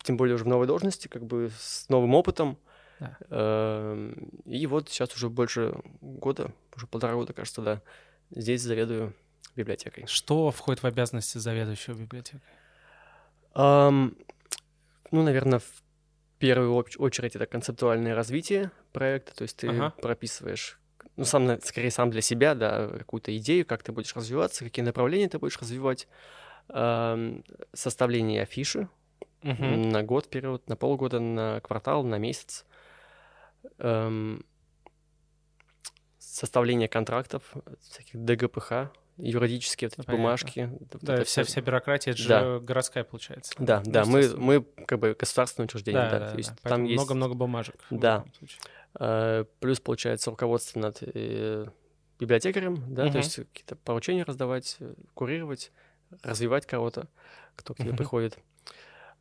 тем 0.03 0.17
более 0.17 0.35
уже 0.35 0.43
в 0.43 0.47
новой 0.47 0.67
должности, 0.67 1.07
как 1.07 1.25
бы 1.25 1.51
с 1.57 1.87
новым 1.89 2.15
опытом. 2.15 2.57
Да. 2.99 3.17
Эм, 3.29 4.29
и 4.45 4.65
вот 4.67 4.89
сейчас 4.89 5.15
уже 5.15 5.29
больше 5.29 5.73
года, 6.01 6.51
уже 6.75 6.85
полтора 6.85 7.13
года, 7.13 7.31
кажется, 7.33 7.61
да, 7.61 7.81
здесь 8.29 8.61
заведую 8.61 9.13
библиотекой. 9.55 10.05
Что 10.05 10.51
входит 10.51 10.83
в 10.83 10.85
обязанности 10.85 11.37
заведующего 11.37 11.95
библиотекой? 11.95 12.41
Um, 13.53 14.17
ну, 15.11 15.23
наверное, 15.23 15.59
в 15.59 15.83
первую 16.39 16.71
оч- 16.73 16.97
очередь 16.97 17.35
это 17.35 17.45
концептуальное 17.45 18.15
развитие 18.15 18.71
проекта, 18.91 19.35
то 19.35 19.43
есть 19.43 19.57
ты 19.57 19.69
Ага. 19.69 19.93
прописываешь, 20.01 20.79
ну, 21.15 21.25
сам, 21.25 21.61
скорее 21.61 21.91
сам 21.91 22.09
для 22.09 22.21
себя, 22.21 22.55
да, 22.55 22.87
какую-то 22.87 23.35
идею, 23.37 23.65
как 23.65 23.83
ты 23.83 23.91
будешь 23.91 24.15
развиваться, 24.15 24.63
какие 24.65 24.83
направления 24.83 25.29
ты 25.29 25.39
будешь 25.39 25.59
развивать, 25.59 26.07
Ам, 26.69 27.43
составление 27.73 28.43
афиши 28.43 28.89
Мгм. 29.41 29.89
на 29.89 30.03
год 30.03 30.25
вперед, 30.25 30.67
на 30.67 30.75
полгода, 30.75 31.19
на 31.19 31.61
квартал, 31.61 32.03
на 32.03 32.17
месяц, 32.17 32.65
Ам, 33.79 34.43
составление 36.19 36.87
контрактов, 36.87 37.53
всяких 37.81 38.23
ДГПХ, 38.23 38.91
юридические 39.19 39.89
вот 39.89 39.99
эти 39.99 40.05
Понятно. 40.05 40.17
бумажки. 40.23 40.69
Да, 41.01 41.23
вся, 41.23 41.43
вся 41.43 41.61
бирократия, 41.61 42.11
это 42.11 42.21
же 42.21 42.29
Да. 42.29 42.59
городская 42.59 43.03
получается. 43.03 43.53
Да, 43.57 43.81
да, 43.85 44.05
мы, 44.05 44.35
мы 44.37 44.61
как 44.85 44.99
бы 44.99 45.15
государственное 45.17 45.65
учреждение, 45.65 46.01
Да, 46.03 46.09
да, 46.11 46.19
да, 46.19 46.25
то 46.25 46.31
да. 46.31 46.37
есть 46.37 46.49
там 46.49 46.57
Поэтому 46.63 46.85
есть 46.87 46.93
много-много 46.95 47.33
бумажек. 47.35 47.75
Да. 47.89 48.25
э, 48.99 49.45
плюс 49.59 49.79
получается 49.79 50.29
руководство 50.29 50.79
над 50.79 50.97
э, 51.01 51.67
библиотекарем, 52.19 52.93
да, 52.93 53.03
Мгм. 53.03 53.11
то 53.11 53.17
есть 53.19 53.35
какие-то 53.35 53.75
поручения 53.75 54.23
раздавать, 54.23 54.77
э, 54.79 54.93
курировать, 55.13 55.71
развивать 56.23 56.65
кого-то, 56.65 57.07
кто 57.55 57.73
к 57.73 57.77
тебе 57.77 57.89
Мгм. 57.89 57.97
приходит. 57.97 58.37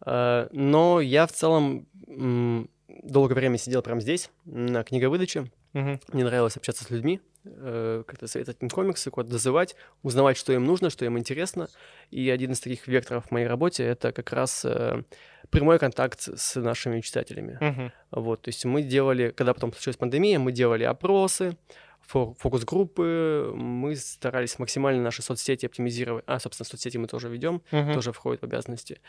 Но 0.06 1.00
я 1.00 1.26
в 1.26 1.32
целом 1.32 1.88
долгое 2.06 3.34
время 3.34 3.58
сидел 3.58 3.82
прямо 3.82 4.00
здесь, 4.00 4.30
на 4.44 4.84
книговыдаче. 4.84 5.50
Мгм. 5.72 6.00
Мне 6.12 6.24
нравилось 6.24 6.56
общаться 6.56 6.84
с 6.84 6.90
людьми, 6.90 7.20
э, 7.56 8.04
как-то 8.06 8.26
советовать 8.26 8.62
им 8.62 8.70
комиксы, 8.70 9.10
куда-то 9.10 9.32
дозывать, 9.32 9.76
узнавать, 10.02 10.36
что 10.36 10.52
им 10.52 10.64
нужно, 10.64 10.90
что 10.90 11.04
им 11.04 11.18
интересно. 11.18 11.68
И 12.10 12.30
один 12.30 12.52
из 12.52 12.60
таких 12.60 12.86
векторов 12.86 13.26
в 13.26 13.30
моей 13.30 13.46
работе— 13.46 13.84
это 13.84 14.12
как 14.12 14.32
раз 14.32 14.64
э, 14.64 15.02
прямой 15.50 15.78
контакт 15.78 16.20
с 16.20 16.60
нашими 16.60 17.00
читателями. 17.00 17.58
Мгм. 17.60 17.92
Вот, 18.10 18.42
то 18.42 18.48
есть 18.48 18.64
мы 18.64 18.82
делали, 18.82 19.30
когда 19.30 19.54
потом 19.54 19.72
случилась 19.72 19.96
пандемия, 19.96 20.38
мы 20.38 20.52
делали 20.52 20.84
опросы, 20.84 21.56
фокус-группы, 22.08 23.52
мы 23.54 23.94
старались 23.96 24.58
максимально 24.58 25.02
наши 25.02 25.22
соцсети 25.22 25.66
оптимизировать. 25.66 26.24
А, 26.26 26.38
собственно, 26.40 26.66
соцсети 26.66 26.96
мы 26.96 27.06
тоже 27.06 27.28
ведем, 27.28 27.62
Мгм. 27.70 27.94
тоже 27.94 28.12
входит 28.12 28.40
в 28.40 28.44
обязанности. 28.44 29.00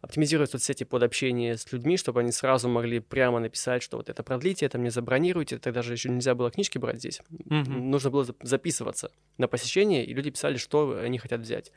Оптимизировать 0.00 0.50
соцсети 0.50 0.84
под 0.84 1.02
общение 1.02 1.56
с 1.56 1.72
людьми, 1.72 1.96
чтобы 1.96 2.20
они 2.20 2.30
сразу 2.30 2.68
могли 2.68 3.00
прямо 3.00 3.40
написать, 3.40 3.82
что 3.82 3.96
вот 3.96 4.08
это 4.08 4.22
продлите, 4.22 4.66
это 4.66 4.78
мне 4.78 4.90
забронируйте. 4.90 5.58
Тогда 5.58 5.82
же 5.82 5.92
еще 5.92 6.10
нельзя 6.10 6.34
было 6.34 6.50
книжки 6.50 6.78
брать 6.78 6.98
здесь. 6.98 7.20
Мгм. 7.30 7.90
Нужно 7.90 8.10
было 8.10 8.22
зап- 8.24 8.36
записываться 8.42 9.10
на 9.38 9.48
посещение, 9.48 10.04
и 10.04 10.14
люди 10.14 10.30
писали, 10.30 10.56
что 10.56 10.98
они 10.98 11.18
хотят 11.18 11.40
взять. 11.40 11.72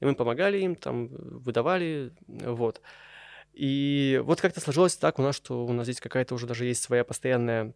И 0.00 0.04
мы 0.04 0.14
помогали 0.14 0.58
им, 0.58 0.76
там, 0.76 1.08
выдавали, 1.08 2.12
вот. 2.28 2.80
И 3.54 4.20
вот 4.24 4.40
как-то 4.40 4.60
сложилось 4.60 4.96
так 4.96 5.18
у 5.18 5.22
нас, 5.22 5.36
что 5.36 5.64
у 5.64 5.72
нас 5.72 5.84
здесь 5.86 6.00
какая-то 6.00 6.34
уже 6.34 6.46
даже 6.46 6.64
есть 6.64 6.82
своя 6.82 7.04
постоянная 7.04 7.74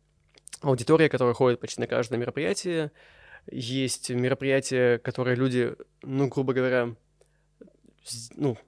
аудитория, 0.61 1.09
которая 1.09 1.35
ходит 1.35 1.61
почти 1.61 1.81
на 1.81 1.87
каждое 1.87 2.19
мероприятие. 2.19 2.93
Есть 3.51 4.11
мероприятия, 4.11 4.99
которые 4.99 5.37
люди, 5.37 5.75
ну, 6.03 6.29
грубо 6.29 6.53
говоря, 6.53 6.95
ну, 8.35 8.59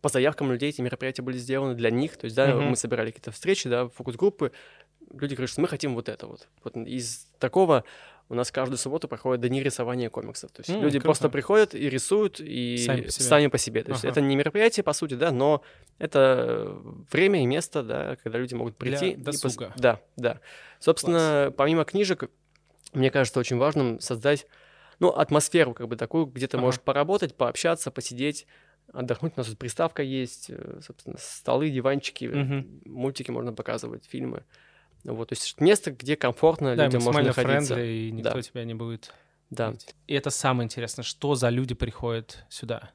по 0.00 0.08
заявкам 0.08 0.52
людей 0.52 0.68
эти 0.68 0.80
мероприятия 0.80 1.22
были 1.22 1.36
сделаны 1.38 1.74
для 1.74 1.90
них. 1.90 2.16
То 2.16 2.26
есть, 2.26 2.36
да, 2.36 2.54
Мгм. 2.54 2.70
мы 2.70 2.76
собирали 2.76 3.10
какие-то 3.10 3.32
встречи, 3.32 3.68
да, 3.68 3.88
фокус-группы. 3.88 4.52
Люди 5.12 5.34
говорят, 5.34 5.50
что 5.50 5.60
мы 5.60 5.68
хотим 5.68 5.94
вот 5.94 6.08
это 6.08 6.26
вот. 6.26 6.48
вот. 6.62 6.76
Из 6.76 7.26
такого 7.38 7.84
у 8.28 8.34
нас 8.34 8.50
каждую 8.50 8.78
субботу 8.78 9.06
проходит 9.08 9.40
дни 9.48 9.62
рисования 9.62 10.10
комиксов. 10.10 10.50
То 10.50 10.60
есть 10.60 10.70
М, 10.70 10.82
люди 10.82 10.98
круто. 10.98 11.04
просто 11.04 11.28
приходят 11.28 11.74
и 11.74 11.88
рисуют, 11.88 12.40
и 12.40 12.76
Сами 12.84 13.02
по 13.02 13.10
себе. 13.10 13.24
сами 13.24 13.46
по 13.48 13.58
себе. 13.58 13.84
То 13.84 13.92
есть 13.92 14.04
Ага. 14.04 14.12
это 14.12 14.20
не 14.20 14.34
мероприятие, 14.34 14.82
по 14.84 14.92
сути, 14.92 15.14
да, 15.14 15.30
но 15.30 15.62
это 15.98 16.76
время 17.12 17.42
и 17.42 17.46
место, 17.46 17.82
да, 17.82 18.16
когда 18.22 18.38
люди 18.38 18.54
могут 18.54 18.76
Для 18.78 18.98
прийти. 18.98 19.14
пос- 19.20 19.22
досуга. 19.24 19.72
Да, 19.76 20.00
да. 20.16 20.40
Собственно, 20.80 21.52
помимо 21.56 21.84
книжек, 21.84 22.28
мне 22.92 23.10
кажется 23.10 23.38
очень 23.40 23.58
важным 23.58 24.00
создать, 24.00 24.46
ну, 24.98 25.10
атмосферу 25.10 25.74
как 25.74 25.86
бы 25.88 25.96
такую, 25.96 26.26
где 26.26 26.46
ты 26.48 26.56
Ага. 26.56 26.64
можешь 26.66 26.80
поработать, 26.80 27.34
пообщаться, 27.36 27.90
посидеть, 27.90 28.46
отдохнуть. 28.92 29.34
У 29.36 29.40
нас 29.40 29.48
тут 29.48 29.58
приставка 29.58 30.02
есть, 30.02 30.46
э, 30.48 30.80
собственно, 30.84 31.16
столы, 31.18 31.70
диванчики, 31.70 32.24
Мгм. 32.24 32.80
мультики 32.86 33.30
можно 33.30 33.52
показывать, 33.52 34.04
фильмы. 34.06 34.44
Вот, 35.12 35.28
то 35.28 35.34
есть 35.34 35.60
место, 35.60 35.92
где 35.92 36.16
комфортно 36.16 36.76
Да, 36.76 36.84
людям 36.86 37.02
можно 37.02 37.22
находиться. 37.22 37.74
френдли, 37.74 37.88
и 37.90 38.10
никто 38.10 38.34
Да. 38.34 38.42
тебя 38.42 38.64
не 38.64 38.74
будет 38.74 39.12
Да. 39.50 39.68
видеть. 39.70 39.94
И 40.06 40.14
это 40.14 40.30
самое 40.30 40.66
интересное, 40.66 41.02
что 41.04 41.34
за 41.34 41.48
люди 41.48 41.74
приходят 41.74 42.44
сюда? 42.48 42.90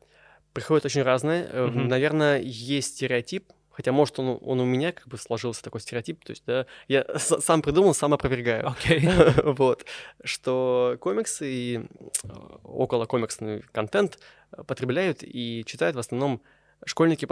Приходят 0.54 0.86
очень 0.86 1.02
разные. 1.04 1.48
Мгм. 1.48 1.88
Наверное, 1.88 2.42
есть 2.42 2.96
стереотип, 2.96 3.52
хотя, 3.70 3.94
может, 3.94 4.20
он, 4.20 4.38
он 4.42 4.60
у 4.60 4.66
меня 4.66 4.92
как 4.92 5.08
бы 5.08 5.18
сложился 5.18 5.64
такой 5.64 5.80
стереотип, 5.80 6.24
то 6.26 6.32
есть, 6.32 6.44
да, 6.46 6.66
я 6.90 7.06
сам 7.18 7.62
придумал, 7.62 7.94
сам 7.94 8.14
опровергаю. 8.14 8.68
Окей. 8.68 9.00
вот, 9.46 9.86
что 10.26 10.98
комиксы 11.00 11.48
и 11.50 11.78
э, 11.78 12.28
около 12.64 13.06
комиксный 13.06 13.62
контент 13.72 14.20
потребляют 14.68 15.20
и 15.24 15.64
читают 15.66 15.96
в 15.96 16.00
основном 16.00 16.42
школьники 16.86 17.26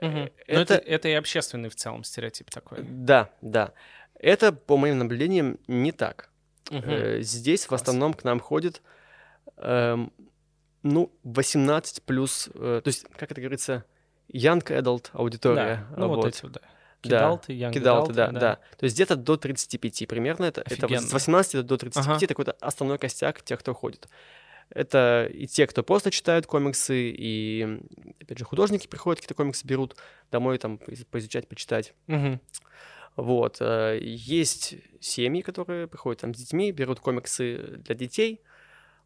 и 0.00 0.04
подростки. 0.04 0.04
Мгм. 0.04 0.30
Э, 0.46 0.54
Но 0.54 0.60
это, 0.62 0.74
это- 0.74 0.84
это 0.88 1.08
и 1.08 1.12
общественный 1.12 1.68
в 1.68 1.74
целом 1.74 2.04
стереотип 2.04 2.50
такой. 2.50 2.78
Да, 2.82 3.30
да. 3.42 3.72
Это, 4.18 4.52
по 4.52 4.76
моим 4.76 4.98
наблюдениям, 4.98 5.58
не 5.66 5.92
так. 5.92 6.30
Э, 6.70 7.18
Здесь 7.20 7.64
в 7.64 7.68
Класс. 7.68 7.82
основном 7.82 8.12
к 8.14 8.24
нам 8.24 8.40
ходит, 8.40 8.82
эм, 9.58 10.12
ну, 10.82 11.12
18 11.24 12.02
плюс, 12.02 12.48
э, 12.54 12.80
то 12.82 12.88
есть, 12.88 13.06
как 13.16 13.30
это 13.32 13.40
говорится, 13.40 13.84
young 14.32 14.62
adult 14.62 15.10
аудитория. 15.12 15.86
Да, 15.90 15.96
ну 15.96 16.08
вот 16.08 16.16
вот. 16.16 16.26
эти 16.26 16.42
вот, 16.42 16.52
да. 16.52 16.60
Да, 17.02 17.18
Кидалты, 17.18 17.52
young 17.52 17.72
Кидалты, 17.72 18.12
да, 18.14 18.24
adulты, 18.26 18.40
да, 18.40 18.58
То 18.78 18.84
есть 18.84 18.96
где-то 18.96 19.14
до 19.16 19.36
35 19.36 20.06
примерно. 20.06 20.44
Это, 20.46 20.62
это 20.62 20.86
Офигенно. 20.86 21.02
с 21.06 21.12
18 21.12 21.62
до 21.64 21.76
35 21.76 22.06
Ага. 22.06 22.16
это 22.24 22.26
какой-то 22.28 22.52
основной 22.60 22.98
костяк 22.98 23.42
тех, 23.42 23.60
кто 23.60 23.74
ходит. 23.74 24.08
Это 24.70 25.30
и 25.32 25.46
те, 25.46 25.66
кто 25.66 25.82
просто 25.82 26.10
читают 26.10 26.46
комиксы, 26.46 27.10
и, 27.10 27.78
опять 28.20 28.38
же, 28.38 28.44
художники 28.44 28.86
приходят, 28.86 29.20
какие-то 29.20 29.34
комиксы 29.34 29.66
берут 29.66 29.96
домой, 30.30 30.58
там, 30.58 30.76
поиз- 30.76 31.06
поизучать, 31.10 31.48
почитать. 31.48 31.94
Мгм. 32.08 32.40
Вот. 33.16 33.58
э, 33.60 33.98
Есть 34.02 34.74
семьи, 35.00 35.40
которые 35.40 35.86
приходят 35.86 36.20
там 36.20 36.34
с 36.34 36.38
детьми, 36.38 36.72
берут 36.72 37.00
комиксы 37.00 37.76
для 37.78 37.94
детей. 37.94 38.42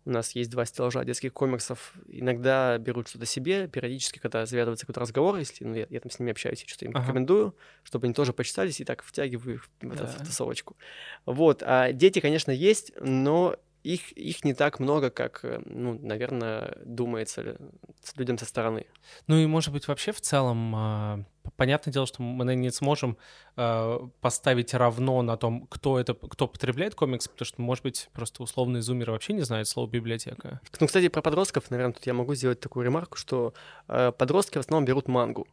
У 0.07 0.11
нас 0.11 0.35
есть 0.35 0.50
два 0.50 0.64
стеллажа 0.64 1.05
детских 1.05 1.35
комиксов. 1.35 1.93
Иногда 2.09 2.79
берут 2.79 3.09
что-то 3.09 3.26
себе, 3.26 3.69
периодически, 3.69 4.19
когда 4.19 4.47
завязывается 4.47 4.87
какой-то 4.87 5.00
разговор, 5.00 5.37
если 5.37 5.62
ну, 5.62 5.75
я, 5.75 5.87
я 5.90 6.00
там 6.00 6.11
с 6.11 6.19
ними 6.19 6.31
общаюсь, 6.33 6.62
я 6.62 6.69
что-то 6.69 6.87
им 6.87 6.93
Ага. 6.95 7.02
рекомендую, 7.05 7.55
чтобы 7.83 8.07
они 8.07 8.14
тоже 8.14 8.33
почитались 8.33 8.81
и 8.81 8.85
так 8.85 9.02
втягиваю 9.05 9.57
их 9.57 9.69
в, 9.83 9.93
эту- 9.93 10.07
в 10.07 10.19
Да. 10.19 10.25
тусовочку. 10.25 10.75
Вот. 11.26 11.62
А 11.64 11.93
дети, 11.93 12.19
конечно, 12.21 12.50
есть, 12.50 12.93
но 12.99 13.57
их, 13.83 14.13
их 14.13 14.45
не 14.45 14.55
так 14.55 14.81
много, 14.81 15.11
как, 15.11 15.41
э, 15.43 15.61
ну, 15.65 15.99
наверное, 16.01 16.77
думается 16.85 17.57
людям 18.17 18.39
со 18.39 18.45
стороны. 18.45 18.87
Ну 19.27 19.37
и, 19.39 19.47
может 19.47 19.73
быть, 19.73 19.89
вообще 19.89 20.13
в 20.13 20.21
целом, 20.21 20.75
а, 20.77 21.21
понятное 21.57 21.93
дело, 21.93 22.07
что 22.07 22.23
мы 22.23 22.45
наверное, 22.45 22.65
не 22.65 22.71
сможем 22.71 23.17
а, 23.57 24.09
поставить 24.21 24.75
равно 24.75 25.23
на 25.23 25.37
том, 25.37 25.67
кто 25.69 25.99
это, 25.99 26.15
кто 26.15 26.47
потребляет 26.47 26.95
комиксы, 26.95 27.31
потому 27.31 27.47
что, 27.47 27.63
может 27.63 27.85
быть, 27.85 28.09
просто 28.13 28.43
условные 28.43 28.83
зумеры 28.83 29.13
вообще 29.13 29.33
не 29.33 29.43
знают 29.43 29.69
слово 29.69 29.89
библиотека. 29.89 30.61
Ну, 30.79 30.87
кстати, 30.87 31.09
про 31.09 31.23
подростков, 31.23 31.71
наверное, 31.71 31.95
тут 31.95 32.07
я 32.07 32.15
могу 32.15 32.35
сделать 32.35 32.61
такую 32.61 32.85
ремарку, 32.85 33.17
что 33.17 33.55
э, 33.89 34.13
подростки 34.17 34.59
в 34.59 34.61
основном 34.61 34.85
берут 34.85 35.09
мангу. 35.09 35.47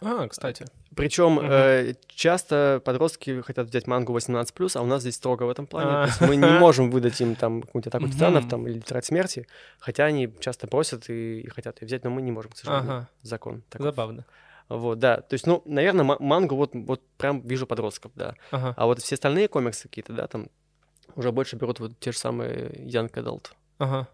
А, 0.00 0.28
кстати. 0.28 0.66
Причем 0.94 1.34
Мгм. 1.34 1.46
э, 1.50 1.94
часто 2.08 2.80
подростки 2.84 3.40
хотят 3.42 3.68
взять 3.68 3.86
мангу 3.86 4.12
18+, 4.12 4.76
а 4.76 4.82
у 4.82 4.86
нас 4.86 5.02
здесь 5.02 5.16
строго 5.16 5.44
в 5.44 5.50
этом 5.50 5.66
плане. 5.66 5.90
А. 5.90 6.02
То 6.04 6.08
есть 6.08 6.20
мы 6.22 6.36
не 6.36 6.46
можем 6.60 6.90
выдать 6.90 7.20
им 7.20 7.34
там 7.34 7.62
какую-нибудь 7.62 7.86
атаку 7.88 8.08
титанов 8.08 8.48
там, 8.48 8.66
или 8.66 8.78
тетрадь 8.80 9.04
смерти, 9.04 9.46
хотя 9.78 10.04
они 10.04 10.32
часто 10.40 10.66
просят 10.66 11.08
и, 11.10 11.40
и 11.40 11.48
хотят 11.48 11.80
ее 11.82 11.86
взять, 11.86 12.04
но 12.04 12.10
мы 12.10 12.22
не 12.22 12.32
можем, 12.32 12.52
к 12.52 12.56
сожалению. 12.56 12.90
Ага, 12.92 13.08
Закон 13.22 13.62
такой. 13.68 13.84
забавно. 13.84 14.24
Вот, 14.68 14.98
да. 14.98 15.18
То 15.20 15.34
есть, 15.34 15.46
ну, 15.46 15.62
наверное, 15.64 16.04
ма- 16.04 16.16
мангу 16.18 16.56
вот, 16.56 16.70
вот 16.74 17.00
прям 17.18 17.40
вижу 17.40 17.66
подростков, 17.66 18.12
да. 18.14 18.34
Ага. 18.50 18.74
А 18.76 18.86
вот 18.86 19.00
все 19.00 19.14
остальные 19.14 19.48
комиксы 19.48 19.84
какие-то, 19.88 20.12
да, 20.12 20.26
там 20.26 20.48
уже 21.14 21.30
больше 21.30 21.56
берут 21.56 21.78
вот 21.80 21.98
те 22.00 22.10
же 22.12 22.18
самые 22.18 22.70
Young 22.86 23.10
Adult. 23.12 23.52
Ага. 23.78 24.08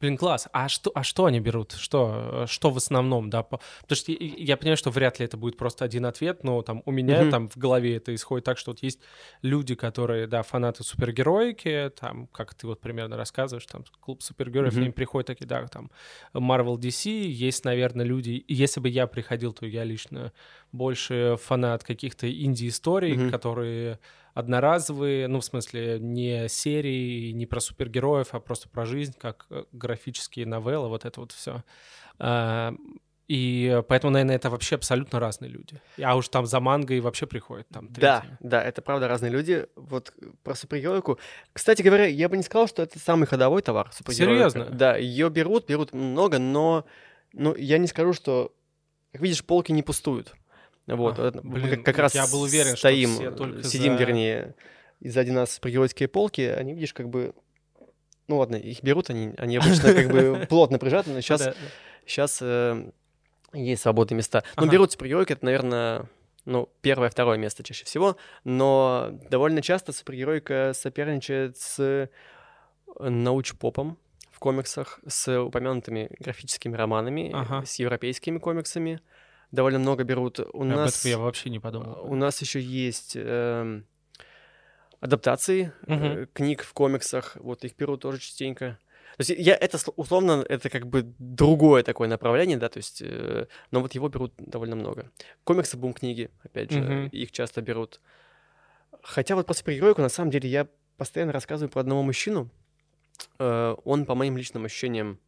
Блин, 0.00 0.16
класс. 0.16 0.48
А 0.52 0.68
что, 0.68 0.90
а 0.94 1.02
что 1.02 1.24
они 1.26 1.40
берут? 1.40 1.72
Что, 1.72 2.44
э, 2.44 2.46
что 2.46 2.70
в 2.70 2.76
основном, 2.76 3.30
да? 3.30 3.42
По- 3.42 3.60
Потому 3.82 3.96
что 3.96 4.12
я, 4.12 4.18
я 4.20 4.56
понимаю, 4.56 4.76
что 4.76 4.90
вряд 4.90 5.18
ли 5.18 5.24
это 5.26 5.36
будет 5.36 5.56
просто 5.56 5.84
один 5.84 6.06
ответ, 6.06 6.44
но 6.44 6.62
там 6.62 6.82
у 6.86 6.90
меня 6.90 7.22
Мгм. 7.22 7.30
там 7.30 7.48
в 7.48 7.56
голове 7.56 7.96
это 7.96 8.14
исходит 8.14 8.44
так, 8.44 8.58
что 8.58 8.70
вот 8.72 8.82
есть 8.82 9.00
люди, 9.42 9.74
которые, 9.74 10.26
да, 10.26 10.42
фанаты 10.42 10.84
супергероики, 10.84 11.90
там, 11.98 12.26
как 12.28 12.54
ты 12.54 12.66
вот 12.66 12.80
примерно 12.80 13.16
рассказываешь, 13.16 13.66
там, 13.66 13.84
клуб 14.00 14.22
супергероев, 14.22 14.74
Мгм. 14.74 14.82
они 14.82 14.92
приходят 14.92 15.26
такие, 15.26 15.46
да, 15.46 15.66
там, 15.66 15.90
Marvel 16.34 16.76
DC, 16.78 17.10
есть, 17.10 17.64
наверное, 17.64 18.04
люди, 18.04 18.44
если 18.48 18.80
бы 18.80 18.88
я 18.88 19.06
приходил, 19.06 19.52
то 19.52 19.66
я 19.66 19.84
лично 19.84 20.32
больше 20.72 21.36
фанат 21.42 21.84
каких-то 21.84 22.30
инди-историй, 22.30 23.16
Мгм. 23.16 23.30
которые 23.30 23.98
одноразовые, 24.34 25.28
ну, 25.28 25.40
в 25.40 25.44
смысле, 25.44 25.98
не 26.00 26.48
серии, 26.48 27.30
не 27.30 27.46
про 27.46 27.60
супергероев, 27.60 28.34
а 28.34 28.40
просто 28.40 28.68
про 28.68 28.84
жизнь, 28.84 29.14
как 29.18 29.46
э, 29.50 29.64
графические 29.72 30.46
новеллы, 30.46 30.88
вот 30.88 31.04
это 31.04 31.20
вот 31.20 31.32
все. 31.32 31.62
И 33.26 33.82
поэтому, 33.88 34.12
наверное, 34.12 34.36
это 34.36 34.50
вообще 34.50 34.74
абсолютно 34.74 35.18
разные 35.18 35.50
люди. 35.50 35.80
А 36.02 36.14
уж 36.14 36.28
там 36.28 36.44
за 36.44 36.60
манго 36.60 36.92
и 36.92 37.00
вообще 37.00 37.26
приходят 37.26 37.66
там 37.68 37.88
Да, 37.88 38.20
третьими. 38.20 38.36
да, 38.40 38.62
это 38.62 38.82
правда 38.82 39.08
разные 39.08 39.32
люди. 39.32 39.66
Вот 39.76 40.12
про 40.42 40.54
супергероику. 40.54 41.18
Кстати 41.54 41.80
говоря, 41.80 42.04
я 42.04 42.28
бы 42.28 42.36
не 42.36 42.42
сказал, 42.42 42.68
что 42.68 42.82
это 42.82 42.98
самый 42.98 43.26
ходовой 43.26 43.62
товар. 43.62 43.90
супергероика. 43.92 44.50
Серьезно? 44.50 44.76
Да, 44.76 44.96
ее 44.96 45.30
берут, 45.30 45.66
берут 45.66 45.94
много, 45.94 46.38
но 46.38 46.84
ну, 47.32 47.54
я 47.56 47.78
не 47.78 47.86
скажу, 47.86 48.12
что, 48.12 48.54
как 49.12 49.22
видишь, 49.22 49.42
полки 49.42 49.72
не 49.72 49.82
пустуют. 49.82 50.34
Вот, 50.86 51.18
А, 51.18 51.32
мы 51.42 51.58
блин, 51.60 51.82
как, 51.84 51.98
раз 51.98 52.14
я 52.14 52.26
был 52.26 52.42
уверен, 52.42 52.76
что 52.76 52.88
стоим, 52.88 53.34
только 53.36 53.62
сидим, 53.62 53.94
за- 53.94 53.98
вернее, 54.04 54.54
и 55.00 55.08
сзади 55.08 55.30
нас 55.30 55.52
супергеройские 55.54 56.08
полки, 56.08 56.42
они, 56.42 56.74
видишь, 56.74 56.92
как 56.92 57.08
бы, 57.08 57.32
ну 58.28 58.36
ладно, 58.38 58.56
их 58.56 58.82
берут, 58.82 59.08
они, 59.10 59.32
они 59.38 59.56
обычно 59.56 59.92
как 59.94 60.08
бы 60.10 60.46
плотно 60.48 60.78
прижаты, 60.78 61.10
но 61.10 61.20
сейчас 61.20 61.54
Сейчас 62.06 62.38
э, 62.42 62.90
есть 63.54 63.80
свободные 63.82 64.18
места. 64.18 64.44
Ну, 64.56 64.64
Ага. 64.64 64.72
берут 64.72 64.92
супергеройки, 64.92 65.32
это, 65.32 65.44
наверное, 65.46 66.06
ну, 66.44 66.68
первое, 66.82 67.08
второе 67.08 67.38
место 67.38 67.62
чаще 67.62 67.86
всего, 67.86 68.18
но 68.44 69.08
довольно 69.30 69.62
часто 69.62 69.92
супергеройка 69.92 70.72
соперничает 70.74 71.56
с 71.56 71.78
э, 71.80 72.08
научпопом 73.00 73.96
в 74.30 74.38
комиксах, 74.38 75.00
с 75.06 75.40
упомянутыми 75.40 76.10
графическими 76.18 76.76
романами, 76.76 77.30
Ага. 77.32 77.64
с 77.64 77.78
европейскими 77.78 78.38
комиксами. 78.38 79.00
Довольно 79.54 79.78
много 79.78 80.02
берут. 80.04 80.40
У 80.40 80.62
Об 80.62 80.68
нас, 80.68 80.98
этом 80.98 81.10
я 81.10 81.18
вообще 81.18 81.48
не 81.50 81.60
подумал. 81.60 82.04
у 82.10 82.14
нас 82.16 82.40
еще 82.42 82.60
есть 82.60 83.12
эм, 83.14 83.86
адаптации 85.00 85.72
э, 85.86 85.94
Мгм. 85.94 86.28
книг 86.32 86.62
в 86.64 86.72
комиксах, 86.72 87.36
вот 87.36 87.64
их 87.64 87.76
берут 87.76 88.00
тоже 88.02 88.18
частенько. 88.18 88.78
То 89.16 89.20
есть 89.20 89.30
я 89.30 89.54
это 89.54 89.76
сло- 89.76 89.92
условно 89.96 90.44
это 90.48 90.68
как 90.70 90.88
бы 90.88 91.14
другое 91.20 91.84
такое 91.84 92.08
направление, 92.08 92.56
да, 92.56 92.68
то 92.68 92.78
есть, 92.78 93.00
э, 93.00 93.46
но 93.70 93.80
вот 93.80 93.94
его 93.94 94.08
берут 94.08 94.32
довольно 94.38 94.74
много. 94.74 95.12
Комиксы, 95.44 95.76
бум 95.76 95.92
книги, 95.92 96.30
опять 96.42 96.72
же, 96.72 96.80
Мгм. 96.80 97.06
их 97.06 97.30
часто 97.30 97.62
берут. 97.62 98.00
Хотя 99.02 99.36
вот 99.36 99.46
про 99.46 99.54
супергероику 99.54 100.00
на 100.02 100.08
самом 100.08 100.30
деле 100.32 100.48
я 100.48 100.66
постоянно 100.96 101.32
рассказываю 101.32 101.70
про 101.70 101.80
одного 101.80 102.02
мужчину. 102.02 102.50
Э, 103.38 103.76
он 103.84 104.04
по 104.04 104.16
моим 104.16 104.36
личным 104.36 104.64
ощущениям 104.64 105.20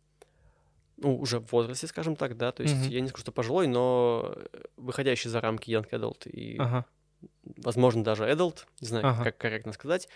ну, 0.97 1.17
уже 1.19 1.41
в 1.41 1.53
возрасте, 1.53 1.87
скажем 1.87 2.17
так, 2.17 2.37
да, 2.37 2.53
то 2.53 2.63
есть 2.63 2.75
Мгм. 2.83 2.91
я 2.91 3.01
не 3.01 3.09
скажу, 3.09 3.23
что 3.23 3.33
пожилой, 3.33 3.67
но 3.67 4.37
выходящий 4.77 5.29
за 5.29 5.41
рамки 5.41 5.71
Young 5.71 5.89
Adult 5.91 6.29
и 6.29 6.59
Ага. 6.59 6.85
возможно, 7.57 8.03
даже 8.05 8.25
adult, 8.25 8.67
не 8.81 8.89
знаю, 8.89 9.07
Ага. 9.07 9.25
как 9.25 9.39
корректно 9.39 9.73
сказать. 9.73 10.09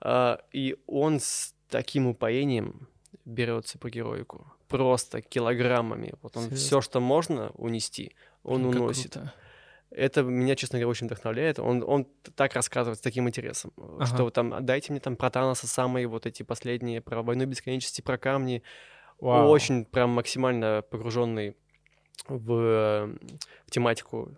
А, 0.00 0.40
И 0.52 0.76
он 0.86 1.20
с 1.20 1.54
таким 1.68 2.06
упоением 2.06 2.88
берет 3.24 3.66
супергероику. 3.66 4.52
Просто 4.68 5.22
килограммами. 5.22 6.14
Вот 6.22 6.36
он 6.36 6.44
Серьезно? 6.44 6.66
все, 6.66 6.80
что 6.80 7.00
можно 7.00 7.50
унести, 7.54 8.14
он 8.42 8.70
как 8.70 8.82
уносит. 8.82 9.12
круто. 9.12 9.32
Это 9.90 10.22
меня, 10.22 10.56
честно 10.56 10.78
говоря, 10.78 10.88
очень 10.90 11.06
вдохновляет. 11.06 11.58
Он, 11.60 11.82
он 11.86 12.06
так 12.34 12.54
рассказывает 12.54 12.98
с 12.98 13.00
таким 13.00 13.28
интересом, 13.28 13.72
э, 13.76 13.80
Ага. 14.00 14.06
что 14.06 14.30
там 14.30 14.64
дайте 14.66 14.92
мне 14.92 15.00
там 15.00 15.16
про 15.16 15.30
Таноса 15.30 15.66
самые 15.68 16.08
вот 16.08 16.26
эти 16.26 16.42
последние, 16.42 17.00
про 17.00 17.22
войну 17.22 17.46
бесконечности, 17.46 18.02
про 18.02 18.18
камни. 18.18 18.62
Вау. 19.20 19.48
Очень 19.48 19.84
прям 19.84 20.10
максимально 20.10 20.82
погруженный 20.90 21.56
в, 22.28 22.52
э, 22.52 23.16
в 23.66 23.70
тематику 23.70 24.36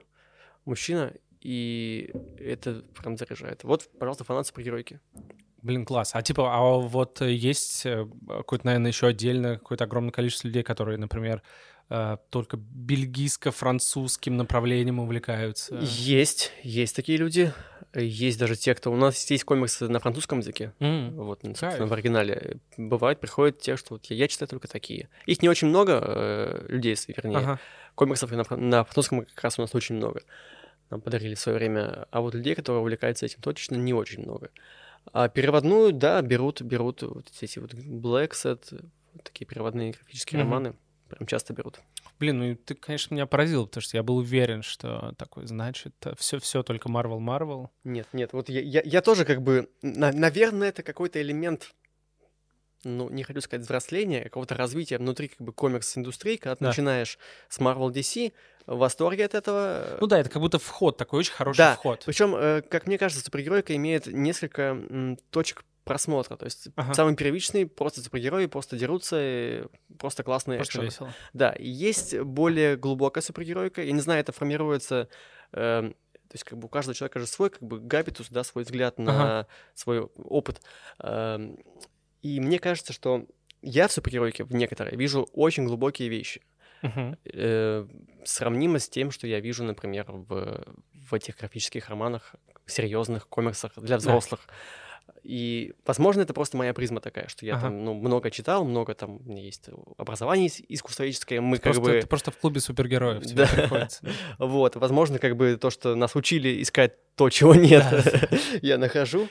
мужчина, 0.65 1.13
и 1.41 2.11
это 2.39 2.83
прям 3.01 3.17
заряжает. 3.17 3.65
Вот, 3.65 3.89
пожалуйста, 3.99 4.25
фанат 4.25 4.47
супергеройки. 4.47 5.01
Блин, 5.63 5.85
класс. 5.85 6.11
А 6.15 6.23
типа, 6.23 6.55
а 6.55 6.79
вот 6.79 7.21
э, 7.21 7.33
есть 7.33 7.85
э, 7.85 8.07
какое-то, 8.29 8.67
наверное, 8.67 8.91
еще 8.91 9.09
отдельно 9.09 9.59
какое-то 9.59 9.85
огромное 9.85 10.13
количество 10.13 10.47
людей, 10.47 10.63
которые, 10.63 10.99
например, 10.99 11.39
э, 11.39 11.43
только 12.31 12.57
бельгийско-французским 12.59 14.37
направлением 14.37 14.99
увлекаются. 14.99 15.77
Есть, 15.83 16.53
есть 16.63 16.95
такие 16.97 17.19
люди. 17.19 17.53
Есть 17.95 18.39
даже 18.39 18.55
те, 18.57 18.75
кто... 18.75 18.93
У 18.93 18.97
нас 18.97 19.31
есть 19.31 19.45
комиксы 19.45 19.89
на 19.89 19.99
французском 19.99 20.41
языке. 20.41 20.73
М, 20.79 21.15
Вот, 21.17 21.43
ну, 21.43 21.55
собственно, 21.55 21.87
в 21.87 21.93
оригинале. 21.93 22.59
Бывает, 22.77 23.19
приходят 23.21 23.61
те, 23.61 23.77
что 23.77 23.95
вот 23.95 24.05
я, 24.07 24.17
я 24.17 24.29
читаю 24.29 24.49
только 24.49 24.69
такие. 24.69 25.09
Их 25.25 25.41
не 25.41 25.49
очень 25.49 25.69
много, 25.69 25.99
э, 26.05 26.67
людей, 26.69 26.97
вернее. 27.09 27.39
Ага. 27.39 27.61
Комиксов 27.95 28.31
на, 28.31 28.45
на 28.57 28.85
французском 28.85 29.25
как 29.25 29.43
раз 29.43 29.59
у 29.59 29.63
нас 29.63 29.75
очень 29.75 29.95
много. 29.97 30.21
Нам 30.91 31.01
подарили 31.01 31.35
в 31.35 31.41
свое 31.41 31.57
время. 31.59 32.07
А 32.11 32.21
вот 32.21 32.35
людей, 32.35 32.55
которые 32.55 32.83
увлекаются 32.83 33.25
этим, 33.25 33.41
точно 33.41 33.77
не 33.77 33.95
очень 33.95 34.23
много. 34.23 34.51
А 35.13 35.29
переводную, 35.29 35.93
да, 35.95 36.21
берут, 36.21 36.61
берут 36.61 37.03
вот 37.03 37.27
эти 37.41 37.59
вот 37.59 37.73
Black 37.73 38.33
Set, 38.33 38.85
такие 39.25 39.47
переводные 39.47 39.93
графические 39.93 40.43
Мгм. 40.43 40.51
романы. 40.53 40.75
Прям 41.09 41.27
часто 41.27 41.53
берут. 41.53 41.81
Блин, 42.19 42.39
ну 42.39 42.55
ты, 42.57 42.75
конечно, 42.75 43.15
меня 43.15 43.27
поразил, 43.27 43.67
потому 43.67 43.83
что 43.83 43.97
я 43.97 44.03
был 44.03 44.17
уверен, 44.19 44.63
что 44.63 45.15
такой, 45.17 45.47
значит, 45.47 45.95
все-все 46.19 46.63
только 46.63 46.89
Marvel, 46.89 47.19
Marvel. 47.19 47.69
Нет, 47.85 48.07
нет, 48.13 48.33
вот 48.33 48.49
я, 48.49 48.61
я, 48.61 48.83
я 48.85 49.01
тоже 49.03 49.25
как 49.25 49.41
бы, 49.43 49.71
на- 49.83 50.13
наверное, 50.13 50.69
это 50.69 50.83
какой-то 50.83 51.21
элемент, 51.23 51.75
ну, 52.85 53.09
не 53.11 53.25
хочу 53.25 53.41
сказать 53.41 53.65
взросления, 53.65 54.21
а 54.21 54.25
какого-то 54.25 54.55
развития 54.55 54.99
внутри 54.99 55.29
как 55.29 55.41
бы 55.41 55.53
комикс-индустрии, 55.53 56.37
когда 56.37 56.55
ты 56.57 56.65
Да. 56.65 56.69
начинаешь 56.71 57.19
с 57.49 57.59
Marvel 57.59 57.91
DC, 57.91 58.33
в 58.67 58.77
восторге 58.77 59.25
от 59.25 59.35
этого. 59.35 59.97
Ну 60.01 60.07
да, 60.07 60.21
это 60.21 60.29
как 60.29 60.43
будто 60.43 60.59
вход, 60.59 60.97
такой 60.99 61.21
очень 61.21 61.33
хороший 61.33 61.59
Да, 61.59 61.75
вход. 61.75 62.03
Причем, 62.05 62.35
э, 62.37 62.61
как 62.63 62.87
мне 62.87 62.99
кажется, 62.99 63.25
супергеройка 63.25 63.75
имеет 63.75 64.07
несколько 64.07 65.17
точек 65.31 65.65
просмотра. 65.89 66.37
То 66.37 66.45
есть 66.45 66.69
Ага. 66.77 66.95
самый 66.95 67.17
первичный, 67.17 67.67
просто 67.67 68.01
супергерои, 68.03 68.47
просто 68.47 68.77
дерутся, 68.77 69.17
и 69.21 69.65
просто 69.99 70.23
классные 70.23 70.59
Просто 70.59 70.73
экшены. 70.79 70.85
весело. 70.87 71.15
Да, 71.33 71.51
и 71.53 71.69
есть 71.69 72.17
более 72.21 72.77
глубокая 72.77 73.23
супергеройка. 73.23 73.83
Я 73.83 73.93
не 73.93 74.01
знаю, 74.01 74.21
это 74.21 74.33
формируется... 74.33 75.09
эм, 75.53 75.93
то 75.93 76.35
есть 76.35 76.45
как 76.45 76.59
бы 76.59 76.67
у 76.67 76.69
каждого 76.69 76.95
человека 76.95 77.21
же 77.21 77.27
свой 77.27 77.49
как 77.51 77.63
бы 77.63 77.81
габитус, 77.81 78.29
да, 78.29 78.45
свой 78.45 78.65
взгляд 78.65 78.99
на 78.99 79.13
Ага. 79.41 79.47
свой 79.75 80.01
опыт. 80.01 80.61
Эм, 81.01 81.59
и 82.23 82.39
мне 82.41 82.59
кажется, 82.59 82.93
что 82.93 83.27
я 83.63 83.89
в 83.89 83.93
супергеройке 83.93 84.45
в 84.45 84.53
некоторой 84.55 84.95
вижу 84.97 85.27
очень 85.33 85.65
глубокие 85.65 86.09
вещи. 86.09 86.43
Мгм. 86.83 87.17
Э, 87.25 87.87
сравнимо 88.25 88.79
с 88.79 88.89
тем, 88.89 89.11
что 89.11 89.27
я 89.27 89.41
вижу, 89.41 89.65
например, 89.65 90.05
в, 90.09 90.65
в 90.93 91.15
этих 91.15 91.39
графических 91.39 91.89
романах, 91.89 92.35
серьезных 92.67 93.27
комиксах 93.29 93.73
для 93.77 93.97
взрослых. 93.97 94.41
И, 95.23 95.75
возможно, 95.85 96.23
это 96.23 96.33
просто 96.33 96.57
моя 96.57 96.73
призма 96.73 97.01
такая, 97.01 97.29
что 97.29 97.45
я 97.45 97.55
Ага. 97.55 97.63
там 97.65 97.85
ну, 97.85 97.95
много 97.95 98.31
читал, 98.31 98.65
много 98.65 98.95
там 98.95 99.17
у 99.17 99.23
меня 99.31 99.43
есть 99.43 99.69
образование 99.97 100.49
ис- 100.49 100.65
искусствоведческое, 100.69 101.41
мы 101.41 101.57
как 101.57 101.65
Просто, 101.65 101.83
бы... 101.83 102.01
Ты 102.01 102.07
просто 102.07 102.31
в 102.31 102.37
клубе 102.39 102.61
супергероев 102.61 103.25
тебе 103.25 103.45
Да. 103.45 103.49
приходится. 103.49 104.03
Вот, 104.39 104.77
возможно, 104.77 105.19
как 105.19 105.37
бы 105.37 105.57
то, 105.57 105.71
что 105.71 105.95
нас 105.95 106.15
учили 106.17 106.63
искать 106.63 106.95
то, 107.17 107.29
чего 107.31 107.55
нет, 107.55 107.85
я 108.63 108.79
нахожу. 108.79 109.29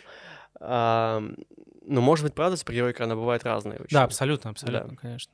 Но, 0.60 2.02
может 2.02 2.26
быть, 2.26 2.34
правда, 2.34 2.58
супергеройка, 2.58 3.06
она 3.06 3.16
бывает 3.16 3.44
разная. 3.44 3.80
Да, 3.90 4.04
абсолютно, 4.04 4.50
абсолютно, 4.50 4.96
конечно. 4.96 5.34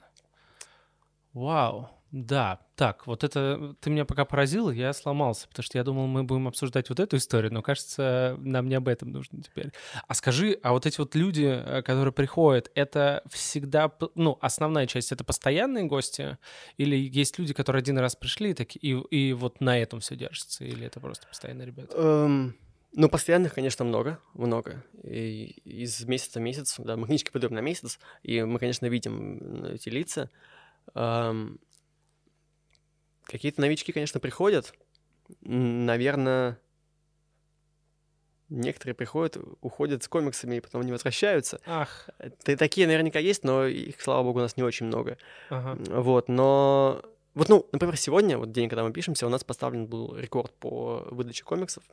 Вау, 1.34 1.90
да. 2.14 2.60
Так, 2.76 3.08
вот 3.08 3.24
это 3.24 3.76
ты 3.82 3.90
меня 3.90 4.06
пока 4.06 4.24
поразил, 4.24 4.70
я 4.70 4.94
сломался, 4.94 5.48
потому 5.48 5.64
что 5.64 5.80
я 5.80 5.84
думал, 5.84 6.06
мы 6.06 6.24
будем 6.24 6.48
обсуждать 6.48 6.90
вот 6.90 7.00
эту 7.00 7.18
историю, 7.18 7.52
но 7.52 7.64
кажется, 7.64 8.36
нам 8.40 8.70
не 8.70 8.76
об 8.76 8.88
этом 8.88 9.12
нужно 9.12 9.42
теперь. 9.42 9.72
А 10.08 10.14
скажи, 10.14 10.60
а 10.62 10.74
вот 10.74 10.86
эти 10.86 11.00
вот 11.00 11.16
люди, 11.16 11.46
э, 11.46 11.82
которые 11.82 12.14
приходят, 12.14 12.70
это 12.76 13.24
всегда, 13.32 13.92
ну, 14.14 14.38
основная 14.42 14.86
часть, 14.86 15.12
это 15.12 15.24
постоянные 15.24 15.86
гости? 15.86 16.38
Или 16.78 16.96
есть 16.96 17.40
люди, 17.40 17.52
которые 17.52 17.80
один 17.80 17.98
раз 17.98 18.16
пришли 18.16 18.52
и, 18.52 18.54
таки- 18.54 18.78
и, 18.80 18.92
и 18.92 19.34
вот 19.34 19.60
на 19.60 19.80
этом 19.80 20.00
все 20.00 20.16
держится? 20.16 20.66
Или 20.66 20.86
это 20.86 21.00
просто 21.00 21.28
постоянные 21.28 21.66
ребята? 21.66 21.98
Эм, 21.98 22.56
ну, 22.94 23.10
постоянных, 23.10 23.56
конечно, 23.56 23.86
много, 23.86 24.20
много. 24.36 24.84
И 25.04 25.46
из 25.66 26.04
месяца 26.06 26.40
в 26.40 26.44
месяц, 26.44 26.76
да, 26.78 26.96
мы 26.96 27.08
книжки 27.08 27.32
подаем 27.32 27.56
на 27.56 27.62
месяц, 27.62 27.98
и 28.22 28.44
мы, 28.44 28.60
конечно, 28.60 28.86
видим 28.86 29.66
эти 29.66 29.90
лица. 29.90 30.30
Эм, 30.94 31.60
какие-то 33.24 33.62
новички, 33.62 33.92
конечно, 33.92 34.20
приходят. 34.20 34.74
Наверное, 35.42 36.60
некоторые 38.50 38.94
приходят, 38.96 39.38
уходят 39.62 40.04
с 40.04 40.08
комиксами 40.08 40.58
и 40.58 40.60
потом 40.60 40.82
не 40.84 40.92
возвращаются. 40.92 41.60
Ах, 41.66 42.10
Т- 42.44 42.56
Такие 42.58 42.88
наверняка 42.88 43.20
есть, 43.20 43.44
но 43.44 43.66
их, 43.66 44.00
слава 44.02 44.24
богу, 44.24 44.40
у 44.40 44.42
нас 44.42 44.58
не 44.58 44.64
очень 44.64 44.86
много. 44.88 45.18
ага. 45.50 45.78
Вот, 46.02 46.28
но... 46.30 47.02
Вот, 47.34 47.50
ну, 47.50 47.68
например, 47.72 47.98
сегодня, 47.98 48.38
вот 48.38 48.52
день, 48.52 48.70
когда 48.70 48.84
мы 48.84 48.94
пишемся, 48.94 49.26
у 49.26 49.30
нас 49.30 49.44
поставлен 49.44 49.88
был 49.88 50.16
рекорд 50.16 50.54
по 50.54 51.08
выдаче 51.10 51.44
комиксов. 51.44 51.84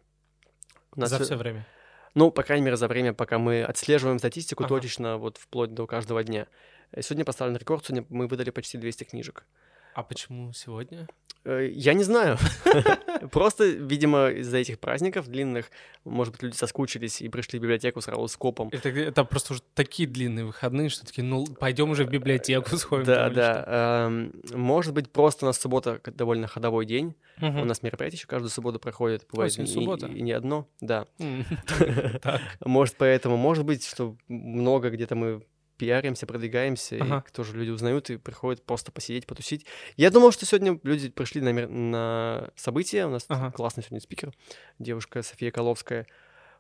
У 0.95 1.01
нас 1.01 1.09
За 1.09 1.17
всё- 1.17 1.25
все 1.25 1.37
время. 1.37 1.67
Ну, 2.15 2.31
по 2.31 2.43
крайней 2.43 2.65
мере, 2.65 2.77
за 2.77 2.89
время, 2.89 3.15
пока 3.15 3.39
мы 3.39 3.63
отслеживаем 3.63 4.19
статистику 4.19 4.65
Ага. 4.65 4.75
точечно, 4.75 5.17
вот 5.17 5.39
вплоть 5.39 5.73
до 5.73 5.87
каждого 5.87 6.23
дня. 6.25 6.47
Э, 6.91 7.01
Сегодня 7.03 7.25
поставлен 7.25 7.57
рекорд, 7.57 7.87
сегодня 7.87 8.05
мы 8.11 8.27
выдали 8.27 8.51
почти 8.51 8.77
200 8.77 9.05
книжек. 9.05 9.47
А 9.95 10.03
почему 10.03 10.53
сегодня? 10.53 11.07
Э, 11.45 11.69
Я 11.73 11.95
не 11.95 12.05
знаю. 12.05 12.37
Просто, 13.33 13.65
видимо, 13.65 14.29
из-за 14.29 14.59
этих 14.59 14.79
праздников 14.79 15.27
длинных, 15.29 15.71
может 16.05 16.33
быть, 16.35 16.43
люди 16.43 16.55
соскучились 16.57 17.21
и 17.23 17.29
пришли 17.29 17.59
в 17.59 17.63
библиотеку 17.63 18.01
сразу 18.01 18.29
с 18.29 18.37
копом. 18.37 18.69
Это, 18.73 18.89
это 18.91 19.25
просто 19.25 19.55
уже 19.55 19.63
такие 19.75 20.09
длинные 20.09 20.45
выходные, 20.47 20.89
что 20.89 21.05
такие, 21.07 21.23
ну, 21.25 21.47
пойдем 21.47 21.91
уже 21.91 22.05
в 22.05 22.11
библиотеку 22.11 22.77
сходим. 22.77 23.05
Да, 23.05 23.29
да. 23.31 24.07
эм, 24.07 24.33
Может 24.55 24.95
быть, 24.95 25.11
просто 25.11 25.45
у 25.45 25.49
нас 25.49 25.59
суббота 25.61 26.01
довольно 26.05 26.47
ходовой 26.47 26.87
день. 26.87 27.15
У 27.41 27.65
нас 27.65 27.83
мероприятие 27.83 28.19
еще 28.19 28.27
каждую 28.27 28.51
субботу 28.51 28.79
проходит. 28.79 29.27
Бывает 29.33 29.59
и- 29.59 29.67
суббота. 29.67 30.07
И 30.07 30.21
не 30.23 30.33
одно, 30.33 30.69
да. 30.81 31.07
Может, 32.65 32.97
поэтому, 32.97 33.37
может 33.37 33.65
быть, 33.65 33.87
что 33.87 34.17
много 34.29 34.91
где-то 34.91 35.15
мы 35.15 35.43
пиаримся, 35.81 36.27
продвигаемся, 36.27 36.97
Ага. 37.01 37.25
и 37.27 37.33
тоже 37.33 37.57
люди 37.57 37.71
узнают 37.71 38.11
и 38.11 38.19
приходят 38.19 38.63
просто 38.65 38.93
посидеть, 38.93 39.27
потусить. 39.27 39.65
Я 39.97 40.11
думал, 40.11 40.31
что 40.31 40.45
сегодня 40.45 40.79
люди 40.83 41.09
пришли 41.09 41.41
на, 41.41 41.53
на 41.67 42.51
событие. 42.55 43.07
У 43.07 43.11
нас 43.11 43.25
Ага. 43.29 43.51
классный 43.53 43.83
сегодня 43.83 44.01
спикер, 44.01 44.33
девушка 44.79 45.23
София 45.23 45.51
Коловская, 45.51 46.07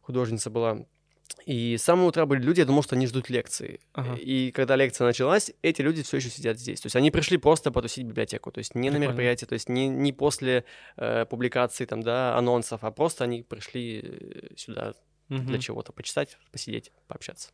художница 0.01 0.49
была. 0.49 0.87
И 1.47 1.77
с 1.77 1.83
самого 1.85 2.09
утра 2.09 2.27
были 2.27 2.43
люди, 2.43 2.61
я 2.61 2.67
думал, 2.67 2.83
что 2.83 2.97
они 2.97 3.07
ждут 3.07 3.31
лекции. 3.31 3.81
Ага. 3.93 4.15
И 4.17 4.51
когда 4.53 4.75
лекция 4.77 5.07
началась, 5.07 5.53
эти 5.63 5.81
люди 5.83 6.03
все 6.03 6.17
еще 6.17 6.29
сидят 6.31 6.59
здесь. 6.59 6.81
То 6.81 6.87
есть 6.87 6.97
они 6.97 7.11
пришли 7.11 7.37
просто 7.37 7.71
потусить 7.71 8.05
библиотеку. 8.07 8.51
То 8.51 8.59
есть 8.59 8.75
не 8.75 8.89
на 8.89 8.97
Прикольно. 8.97 9.05
мероприятие, 9.09 9.47
то 9.47 9.53
есть 9.53 9.69
не, 9.69 9.87
не 9.89 10.13
после 10.13 10.65
э, 10.97 11.27
публикации 11.27 11.85
там, 11.85 12.03
да, 12.03 12.37
анонсов, 12.37 12.83
а 12.85 12.91
просто 12.91 13.25
они 13.25 13.43
пришли 13.43 14.01
э, 14.03 14.57
сюда 14.57 14.95
Мгм. 15.29 15.47
для 15.47 15.59
чего-то 15.61 15.93
почитать, 15.93 16.37
посидеть, 16.51 16.91
пообщаться. 17.07 17.51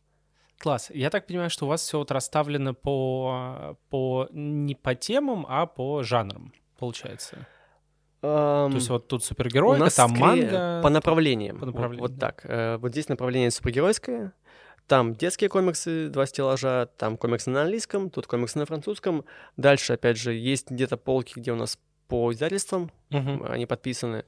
Класс. 0.59 0.89
Я 0.93 1.09
так 1.09 1.27
понимаю, 1.27 1.49
что 1.49 1.65
у 1.65 1.69
вас 1.69 1.81
все 1.81 1.97
вот 1.99 2.11
расставлено 2.11 2.73
по, 2.73 3.77
по 3.89 4.27
не 4.31 4.73
по 4.75 4.95
темам, 4.95 5.45
а 5.47 5.65
по 5.67 6.01
жанрам, 6.03 6.51
получается. 6.79 7.45
То 8.21 8.69
есть 8.73 8.89
вот 8.89 9.07
тут 9.07 9.23
супергеройка, 9.23 9.89
там 9.95 10.15
скорее 10.15 10.49
манга. 10.51 10.81
по 10.81 10.89
направлениям. 10.89 11.59
По 11.59 11.65
Вот- 11.65 11.73
направлениям, 11.75 12.01
Вот, 12.01 12.15
да. 12.17 12.27
так. 12.27 12.41
Э, 12.45 12.77
Вот 12.77 12.91
здесь 12.91 13.07
направление 13.09 13.51
супергеройское. 13.51 14.33
Там 14.87 15.13
детские 15.15 15.49
комиксы, 15.49 16.07
два 16.09 16.25
стеллажа, 16.25 16.89
там 16.97 17.17
комиксы 17.17 17.49
на 17.51 17.61
английском, 17.63 18.09
тут 18.09 18.25
комиксы 18.25 18.57
на 18.57 18.65
французском. 18.65 19.25
Дальше, 19.57 19.93
опять 19.93 20.17
же, 20.17 20.33
есть 20.33 20.71
где-то 20.71 20.97
полки, 20.97 21.33
где 21.39 21.51
у 21.51 21.55
нас 21.55 21.77
по 22.07 22.31
издательствам, 22.31 22.89
Мгм. 23.11 23.45
они 23.49 23.65
подписаны. 23.65 24.23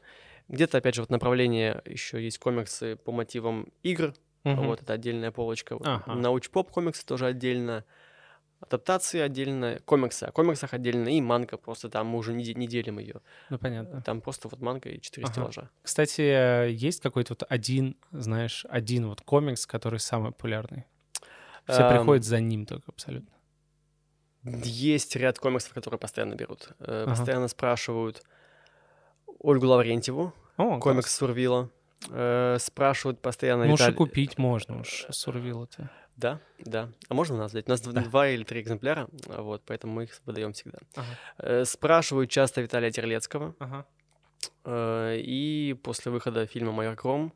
Где-то, 0.50 0.78
опять 0.80 0.96
же, 0.96 1.02
вот 1.02 1.10
направление 1.10 1.82
еще 1.86 2.22
есть 2.24 2.38
комиксы 2.39 2.98
по 2.98 3.12
мотивам 3.12 3.70
игр, 3.84 4.13
Мгм. 4.43 4.67
вот 4.67 4.82
это 4.82 4.93
отдельная 4.93 5.32
полочка. 5.32 5.78
Ага. 5.84 6.15
Науч-поп 6.15 6.71
комиксы 6.71 7.06
тоже 7.06 7.25
отдельно. 7.28 7.84
Адаптации 8.62 9.19
отдельно, 9.21 9.80
комиксы 9.86 10.25
о 10.25 10.32
комиксах 10.34 10.73
отдельно, 10.73 11.08
и 11.08 11.21
манга 11.21 11.58
просто 11.58 11.89
там 11.89 12.08
мы 12.08 12.17
уже 12.19 12.34
не, 12.34 12.54
не 12.54 12.67
делим 12.67 12.99
ее. 12.99 13.21
Ну, 13.49 13.58
понятно. 13.58 14.02
Там 14.02 14.19
просто 14.19 14.49
вот 14.49 14.60
манга 14.60 14.89
и 14.89 14.99
четыре 14.99 15.25
Ага. 15.25 15.34
стеллажа. 15.34 15.69
Кстати, 15.82 16.69
есть 16.71 17.02
какой-то 17.02 17.34
вот 17.34 17.43
один, 17.47 17.95
знаешь, 18.12 18.65
один 18.69 19.08
вот 19.08 19.21
комикс, 19.21 19.65
который 19.65 19.99
самый 19.99 20.32
популярный? 20.32 20.86
Все 21.67 21.84
Ам, 21.84 21.89
приходят 21.97 22.25
за 22.25 22.39
ним 22.41 22.65
только 22.65 22.91
абсолютно. 22.91 23.32
Есть 24.43 25.15
ряд 25.15 25.39
комиксов, 25.39 25.73
которые 25.73 25.99
постоянно 25.99 26.36
берут. 26.36 26.69
Э, 26.80 27.04
Ага. 27.04 27.12
Постоянно 27.15 27.47
спрашивают 27.47 28.23
Ольгу 29.39 29.67
Лаврентьеву, 29.67 30.34
О, 30.58 30.80
комикс 30.80 31.06
класс. 31.06 31.15
Сурвила. 31.15 31.69
Э, 32.10 32.58
Спрашивают 32.60 33.22
постоянно 33.22 33.66
Ну 33.66 33.74
Виталь- 33.76 33.94
купить 33.94 34.38
можно 34.38 34.80
уж, 34.82 35.06
Сурвила-то. 35.10 35.90
Да, 36.16 36.40
да. 36.60 36.90
А 37.08 37.14
можно 37.14 37.36
у 37.36 37.38
нас 37.40 37.52
взять? 37.52 37.68
У 37.68 37.72
нас 37.72 37.82
Да. 37.82 38.02
два 38.02 38.28
или 38.30 38.44
три 38.44 38.62
экземпляра, 38.62 39.08
вот, 39.28 39.64
поэтому 39.66 39.94
мы 39.94 40.04
их 40.04 40.20
выдаем 40.26 40.52
всегда. 40.54 40.80
Ага. 40.96 41.08
Э, 41.38 41.66
Спрашивают 41.66 42.30
часто 42.30 42.62
Виталия 42.62 42.92
Терлецкого. 42.92 43.56
Ага. 43.60 43.86
Э, 44.66 45.18
И 45.20 45.78
после 45.84 46.12
выхода 46.12 46.46
фильма 46.46 46.72
«Майор 46.72 46.96
Гром» 46.96 47.34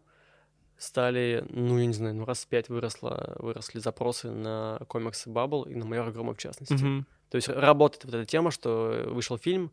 стали, 0.77 1.45
ну, 1.49 1.77
я 1.79 1.85
не 1.85 1.93
знаю, 1.93 2.15
ну, 2.15 2.25
раз 2.25 2.43
в 2.43 2.47
пять 2.47 2.67
выросло, 2.69 3.35
выросли 3.39 3.79
запросы 3.79 4.31
на 4.31 4.79
комиксы 4.87 5.29
Баббл 5.29 5.63
и 5.63 5.75
на 5.75 5.85
«Майора 5.85 6.11
Грома» 6.11 6.33
в 6.33 6.37
частности. 6.37 6.73
Мгм. 6.73 7.05
То 7.29 7.35
есть 7.37 7.47
работает 7.49 8.05
вот 8.05 8.13
эта 8.13 8.25
тема, 8.25 8.51
что 8.51 9.03
вышел 9.07 9.37
фильм, 9.37 9.71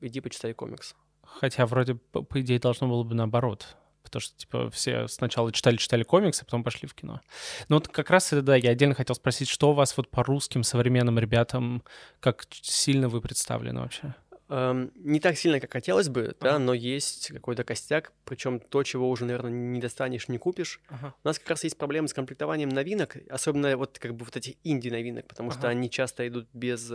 иди 0.00 0.20
почитай 0.20 0.52
комикс. 0.54 0.94
Хотя 1.22 1.66
вроде, 1.66 1.94
по 1.94 2.40
идее, 2.40 2.58
должно 2.58 2.88
было 2.88 3.02
бы 3.04 3.14
наоборот. 3.14 3.76
Потому 4.02 4.20
что, 4.20 4.36
типа, 4.36 4.70
все 4.70 5.06
сначала 5.08 5.52
читали-читали 5.52 6.02
комиксы, 6.02 6.44
потом 6.44 6.64
пошли 6.64 6.88
в 6.88 6.94
кино. 6.94 7.20
Ну 7.68 7.76
вот 7.76 7.88
как 7.88 8.10
раз 8.10 8.32
это, 8.32 8.42
да, 8.42 8.56
я 8.56 8.70
отдельно 8.70 8.94
хотел 8.94 9.14
спросить, 9.14 9.48
что 9.48 9.70
у 9.70 9.72
вас 9.74 9.96
вот 9.96 10.08
по 10.10 10.22
русским 10.22 10.62
современным 10.62 11.18
ребятам, 11.18 11.82
как 12.20 12.46
сильно 12.50 13.08
вы 13.08 13.20
представлены 13.20 13.80
вообще? 13.80 14.14
Эм, 14.48 14.90
Не 14.96 15.20
так 15.20 15.36
сильно, 15.38 15.60
как 15.60 15.72
хотелось 15.72 16.08
бы, 16.08 16.34
да, 16.40 16.56
Ага. 16.56 16.58
но 16.58 16.74
есть 16.74 17.28
какой-то 17.28 17.62
костяк, 17.62 18.12
причем 18.24 18.58
то, 18.58 18.82
чего 18.82 19.08
уже, 19.08 19.24
наверное, 19.24 19.52
не 19.52 19.78
достанешь, 19.78 20.26
не 20.26 20.38
купишь. 20.38 20.80
Ага. 20.88 21.14
У 21.22 21.28
нас 21.28 21.38
как 21.38 21.50
раз 21.50 21.62
есть 21.62 21.78
проблемы 21.78 22.08
с 22.08 22.14
комплектованием 22.14 22.68
новинок, 22.68 23.16
особенно 23.30 23.76
вот 23.76 24.00
как 24.00 24.16
бы 24.16 24.24
вот 24.24 24.36
этих 24.36 24.56
инди-новинок, 24.64 25.28
потому 25.28 25.52
что 25.52 25.60
Ага. 25.60 25.68
они 25.68 25.88
часто 25.88 26.26
идут 26.26 26.48
без 26.52 26.92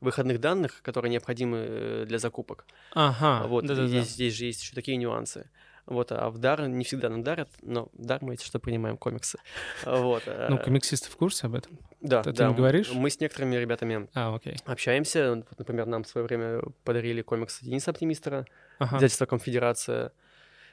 выходных 0.00 0.40
данных, 0.40 0.82
которые 0.82 1.12
необходимы 1.12 1.58
э, 1.60 2.04
для 2.08 2.18
закупок. 2.18 2.66
Ага, 2.92 3.46
вот, 3.46 3.64
да-да-да. 3.66 3.86
здесь, 3.86 4.08
здесь 4.08 4.34
же 4.34 4.46
есть 4.46 4.62
еще 4.62 4.74
такие 4.74 4.96
нюансы. 4.96 5.48
Вот, 5.86 6.10
а 6.12 6.30
в 6.30 6.38
дар 6.38 6.66
не 6.66 6.84
всегда 6.84 7.08
нам 7.08 7.22
дарят, 7.22 7.48
но 7.62 7.88
в 7.92 8.04
дар 8.04 8.18
мы, 8.22 8.34
если 8.34 8.44
что, 8.46 8.58
принимаем 8.58 8.96
комиксы. 8.96 9.38
Вот. 9.84 10.22
Ну, 10.26 10.56
э, 10.56 10.64
комиксисты 10.64 11.08
в 11.10 11.16
курсе 11.16 11.46
об 11.46 11.54
этом? 11.54 11.78
да, 12.00 12.22
ты 12.22 12.32
да, 12.32 12.46
им 12.46 12.54
говоришь? 12.56 12.90
Мы 12.92 13.08
с 13.10 13.20
некоторыми 13.20 13.56
ребятами 13.56 14.08
А, 14.14 14.34
окей. 14.34 14.56
общаемся. 14.66 15.34
Вот, 15.48 15.58
например, 15.58 15.86
нам 15.86 16.02
в 16.02 16.08
свое 16.08 16.26
время 16.26 16.60
подарили 16.84 17.22
комикс 17.22 17.60
Дениса 17.62 17.90
Оптимистера, 17.92 18.46
Ага. 18.78 18.96
издательство 18.96 19.26
«Конфедерация». 19.26 20.12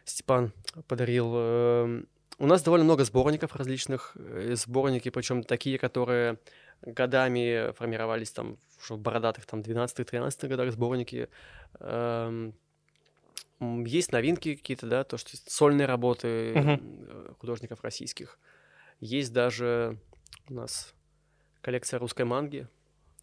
Степан 0.05 0.51
подарил. 0.87 1.31
эм, 1.35 2.07
У 2.39 2.47
нас 2.47 2.61
довольно 2.63 2.83
много 2.83 3.03
сборников 3.05 3.55
различных. 3.55 4.13
э, 4.15 4.55
Сборники, 4.55 5.09
причем 5.09 5.43
такие, 5.43 5.77
которые 5.77 6.39
годами 6.81 7.71
формировались 7.73 8.31
там 8.31 8.57
в 8.89 8.97
бородатых 8.97 9.45
там 9.45 9.61
12-13 9.61 10.47
годах 10.49 10.71
сборники. 10.71 11.29
Эм, 11.79 12.53
Есть 13.85 14.11
новинки 14.11 14.55
какие-то, 14.55 14.87
да, 14.87 15.03
то, 15.03 15.17
что 15.17 15.35
сольные 15.49 15.87
работы 15.87 16.27
э, 16.27 17.33
художников 17.39 17.83
российских. 17.83 18.39
Есть 18.99 19.33
даже 19.33 19.99
у 20.49 20.53
нас 20.53 20.93
коллекция 21.61 21.99
русской 21.99 22.25
манги. 22.25 22.67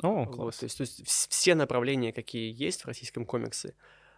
О, 0.02 0.24
Вот, 0.24 0.34
класс. 0.34 0.58
то, 0.58 0.64
есть, 0.64 0.76
то 0.78 0.80
есть 0.82 1.00
вс- 1.00 1.26
все 1.30 1.54
направления, 1.54 2.12
какие 2.12 2.52
есть 2.52 2.82
в 2.82 2.86
российском 2.86 3.26
комиксе, 3.26 3.74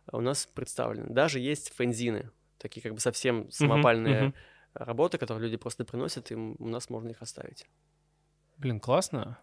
а, 0.07 0.17
у 0.17 0.21
нас 0.21 0.47
представлены. 0.47 1.13
Даже 1.13 1.41
есть 1.41 1.71
фэнзины, 1.75 2.31
такие 2.59 2.83
как 2.83 2.95
бы 2.95 3.01
совсем 3.01 3.51
самопальные 3.51 4.25
мгм. 4.25 4.35
работы, 4.75 5.19
которые 5.19 5.45
люди 5.45 5.57
просто 5.57 5.85
приносят, 5.85 6.31
и 6.31 6.35
у 6.35 6.69
нас 6.69 6.89
можно 6.91 7.11
их 7.11 7.23
оставить. 7.23 7.67
Блин, 8.57 8.79
классно. 8.81 9.39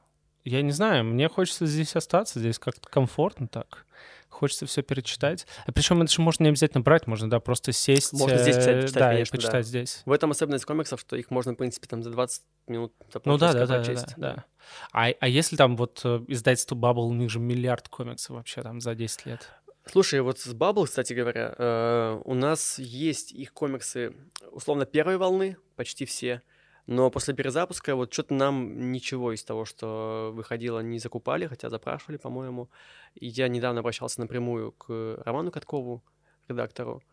Я 0.50 0.64
не 0.64 0.72
знаю, 0.72 1.06
мне 1.06 1.30
хочется 1.30 1.68
здесь 1.68 1.96
остаться, 1.96 2.40
здесь 2.40 2.58
как-то 2.58 2.90
комфортно 2.90 3.48
так. 3.48 3.86
Хочется 4.30 4.66
все 4.66 4.82
перечитать. 4.82 5.46
А 5.68 5.72
причем 5.72 6.02
это 6.02 6.12
же 6.12 6.22
можно 6.22 6.44
не 6.44 6.50
обязательно 6.50 6.82
брать, 6.82 7.06
можно, 7.06 7.30
да, 7.30 7.40
просто 7.40 7.72
сесть. 7.72 8.14
Можно 8.14 8.38
здесь 8.38 8.56
читать- 8.56 8.88
читать, 8.88 8.94
да, 8.94 9.10
конечно, 9.12 9.36
и 9.36 9.38
да. 9.38 9.42
почитать 9.42 9.68
здесь. 9.68 10.02
В 10.06 10.12
этом 10.12 10.32
особенность 10.32 10.66
комиксов, 10.66 11.00
что 11.00 11.16
их 11.16 11.30
можно, 11.30 11.54
в 11.54 11.56
принципе, 11.56 11.88
там 11.88 12.02
за 12.02 12.10
20 12.10 12.42
минут, 12.68 12.94
за 13.14 13.22
Ну 13.26 13.38
да, 13.38 13.54
да, 13.54 13.68
да, 13.68 13.84
да, 13.84 13.94
да, 13.94 14.06
да. 14.18 14.46
А, 14.92 15.10
а 15.20 15.28
если 15.28 15.56
там 15.56 15.76
вот 15.78 16.02
э, 16.04 16.22
издательство 16.28 16.76
Bubble, 16.76 17.08
у 17.08 17.14
них 17.14 17.30
же 17.30 17.40
миллиард 17.40 17.90
комиксов 17.90 18.36
вообще 18.38 18.64
там 18.64 18.82
за 18.82 18.96
10 18.96 19.26
лет. 19.28 19.52
Слушай, 19.86 20.22
вот 20.22 20.40
с 20.40 20.48
Bubble, 20.48 20.86
кстати 20.86 21.14
говоря, 21.14 21.54
э, 21.58 22.22
у 22.26 22.34
нас 22.34 22.80
есть 22.80 23.32
их 23.32 23.54
комиксы, 23.54 24.16
условно, 24.52 24.86
первой 24.86 25.18
волны, 25.18 25.58
почти 25.76 26.06
все, 26.06 26.42
но 26.90 27.12
после 27.12 27.36
перезапуска 27.36 27.96
вот 27.96 28.12
что-то 28.12 28.34
нам 28.34 28.92
ничего 28.92 29.32
из 29.32 29.44
того, 29.44 29.64
что 29.64 30.32
выходило, 30.34 30.80
не 30.80 30.98
закупали, 30.98 31.46
хотя 31.46 31.70
запрашивали, 31.70 32.18
по-моему. 32.18 32.68
И 33.14 33.28
я 33.28 33.48
недавно 33.48 33.82
обращался 33.82 34.20
напрямую 34.22 34.72
к 34.72 35.22
Роману 35.24 35.52
Каткову, 35.52 36.04
редактору, 36.48 37.04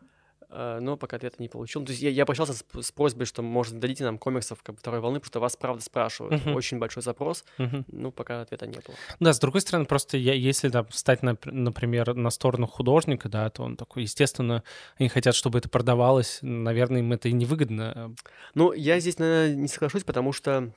но 0.49 0.95
пока 0.97 1.17
ответа 1.17 1.35
не 1.39 1.49
получил. 1.49 1.83
То 1.83 1.91
есть 1.91 2.01
я, 2.01 2.09
я 2.09 2.23
обращался 2.23 2.53
с, 2.53 2.63
с 2.81 2.91
просьбой, 2.91 3.25
что, 3.25 3.41
может, 3.41 3.79
дадите 3.79 4.03
нам 4.03 4.17
комиксов 4.17 4.63
как 4.63 4.75
бы, 4.75 4.79
второй 4.79 5.01
волны, 5.01 5.19
потому 5.19 5.29
что 5.29 5.39
вас, 5.41 5.55
правда, 5.57 5.83
спрашивают. 5.83 6.45
Мгм. 6.45 6.55
Очень 6.55 6.79
большой 6.79 7.03
запрос, 7.03 7.43
Мгм. 7.57 7.85
ну, 7.87 8.11
пока 8.11 8.41
ответа 8.41 8.65
не 8.65 8.77
было. 8.77 8.95
Да, 9.19 9.33
с 9.33 9.39
другой 9.39 9.61
стороны, 9.61 9.85
просто 9.85 10.17
я, 10.17 10.33
если 10.33 10.69
там 10.69 10.85
встать, 10.87 11.21
нап- 11.21 11.51
например, 11.51 12.13
на 12.13 12.29
сторону 12.29 12.65
художника, 12.67 13.27
да, 13.29 13.49
то 13.49 13.63
он 13.63 13.75
такой, 13.75 14.03
естественно, 14.03 14.63
они 14.97 15.09
хотят, 15.09 15.35
чтобы 15.35 15.59
это 15.59 15.67
продавалось, 15.69 16.39
наверное, 16.41 16.99
им 16.99 17.11
это 17.11 17.27
и 17.27 17.33
невыгодно. 17.33 18.15
Ну, 18.53 18.71
я 18.73 18.99
здесь, 18.99 19.19
наверное, 19.19 19.55
не 19.55 19.67
соглашусь, 19.67 20.03
потому 20.03 20.31
что 20.31 20.71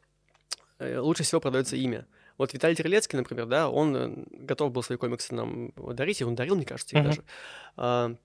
э, 0.79 0.99
лучше 0.99 1.23
всего 1.23 1.41
продается 1.41 1.77
имя. 1.77 2.07
Вот 2.39 2.55
Виталий 2.55 2.75
Терлецкий, 2.75 3.19
например, 3.19 3.47
да, 3.47 3.69
он 3.69 3.97
э, 3.97 4.25
готов 4.31 4.73
был 4.73 4.83
свои 4.83 4.99
комиксы 4.99 5.35
нам 5.35 5.73
дарить, 5.77 6.21
и 6.21 6.25
он 6.25 6.35
дарил, 6.35 6.57
мне 6.57 6.65
кажется, 6.65 6.97
их 6.97 7.03
Мгм. 7.03 7.11
даже. 7.77 8.19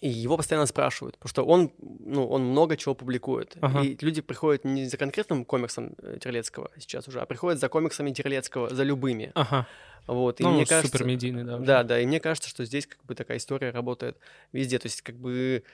И 0.00 0.08
его 0.08 0.36
постоянно 0.36 0.66
спрашивают, 0.66 1.16
потому 1.18 1.30
что 1.30 1.44
он, 1.44 1.72
ну, 1.80 2.26
он 2.28 2.44
много 2.44 2.76
чего 2.76 2.94
публикует. 2.94 3.56
Ага. 3.60 3.82
И 3.82 3.96
люди 4.00 4.20
приходят 4.20 4.64
не 4.64 4.84
за 4.86 4.96
конкретным 4.96 5.44
комиксом 5.44 5.94
э, 6.02 6.18
Терлецкого 6.20 6.70
сейчас 6.78 7.08
уже, 7.08 7.20
а 7.20 7.26
приходят 7.26 7.58
за 7.58 7.68
комиксами 7.68 8.12
Терлецкого, 8.12 8.72
за 8.72 8.84
любыми. 8.84 9.32
Ага. 9.34 9.66
Вот. 10.06 10.40
И 10.40 10.44
ну, 10.44 10.52
мне 10.52 10.66
кажется, 10.66 10.92
супермедийный, 10.96 11.44
да. 11.44 11.56
уже. 11.56 11.64
да, 11.64 11.82
да, 11.82 12.00
и 12.00 12.06
мне 12.06 12.20
кажется, 12.20 12.48
что 12.48 12.64
здесь 12.64 12.86
как 12.86 13.04
бы 13.04 13.14
такая 13.14 13.38
история 13.38 13.70
работает 13.70 14.18
везде. 14.52 14.78
То 14.78 14.86
есть 14.86 15.02
как 15.02 15.16
бы 15.16 15.64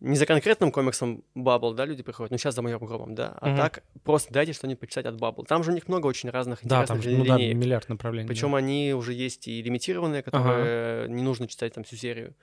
не 0.00 0.16
за 0.16 0.26
конкретным 0.26 0.72
комиксом 0.72 1.24
Bubble, 1.36 1.74
да, 1.74 1.84
люди 1.84 2.02
приходят, 2.02 2.30
ну 2.30 2.38
сейчас 2.38 2.54
за 2.54 2.62
майором 2.62 2.86
Громом, 2.86 3.14
да, 3.14 3.36
а 3.40 3.48
Мгм. 3.48 3.56
так 3.56 3.82
просто 4.04 4.32
дайте 4.32 4.52
что-нибудь 4.52 4.80
почитать 4.80 5.06
от 5.06 5.14
Bubble. 5.14 5.44
Там 5.46 5.64
же 5.64 5.70
у 5.70 5.74
них 5.74 5.88
много 5.88 6.06
очень 6.06 6.30
разных 6.30 6.60
Да, 6.62 6.86
там 6.86 6.98
интересных 6.98 7.26
же, 7.26 7.32
ну 7.32 7.38
да, 7.38 7.54
миллиард 7.54 7.88
направлений. 7.88 8.26
да. 8.26 8.32
Причем 8.32 8.54
они 8.54 8.92
уже 8.92 9.12
есть 9.12 9.48
и 9.48 9.62
лимитированные, 9.62 10.22
которые 10.22 11.08
не 11.08 11.22
нужно 11.22 11.46
читать 11.48 11.74
там 11.74 11.84
всю 11.84 11.96
серию. 11.96 12.34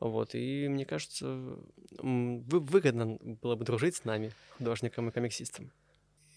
Вот, 0.00 0.34
и 0.34 0.68
мне 0.68 0.84
кажется, 0.84 1.56
выгодно 2.00 3.18
было 3.20 3.56
бы 3.56 3.64
дружить 3.64 3.96
с 3.96 4.04
нами, 4.04 4.32
художником 4.56 5.08
и 5.08 5.12
комиксистом. 5.12 5.72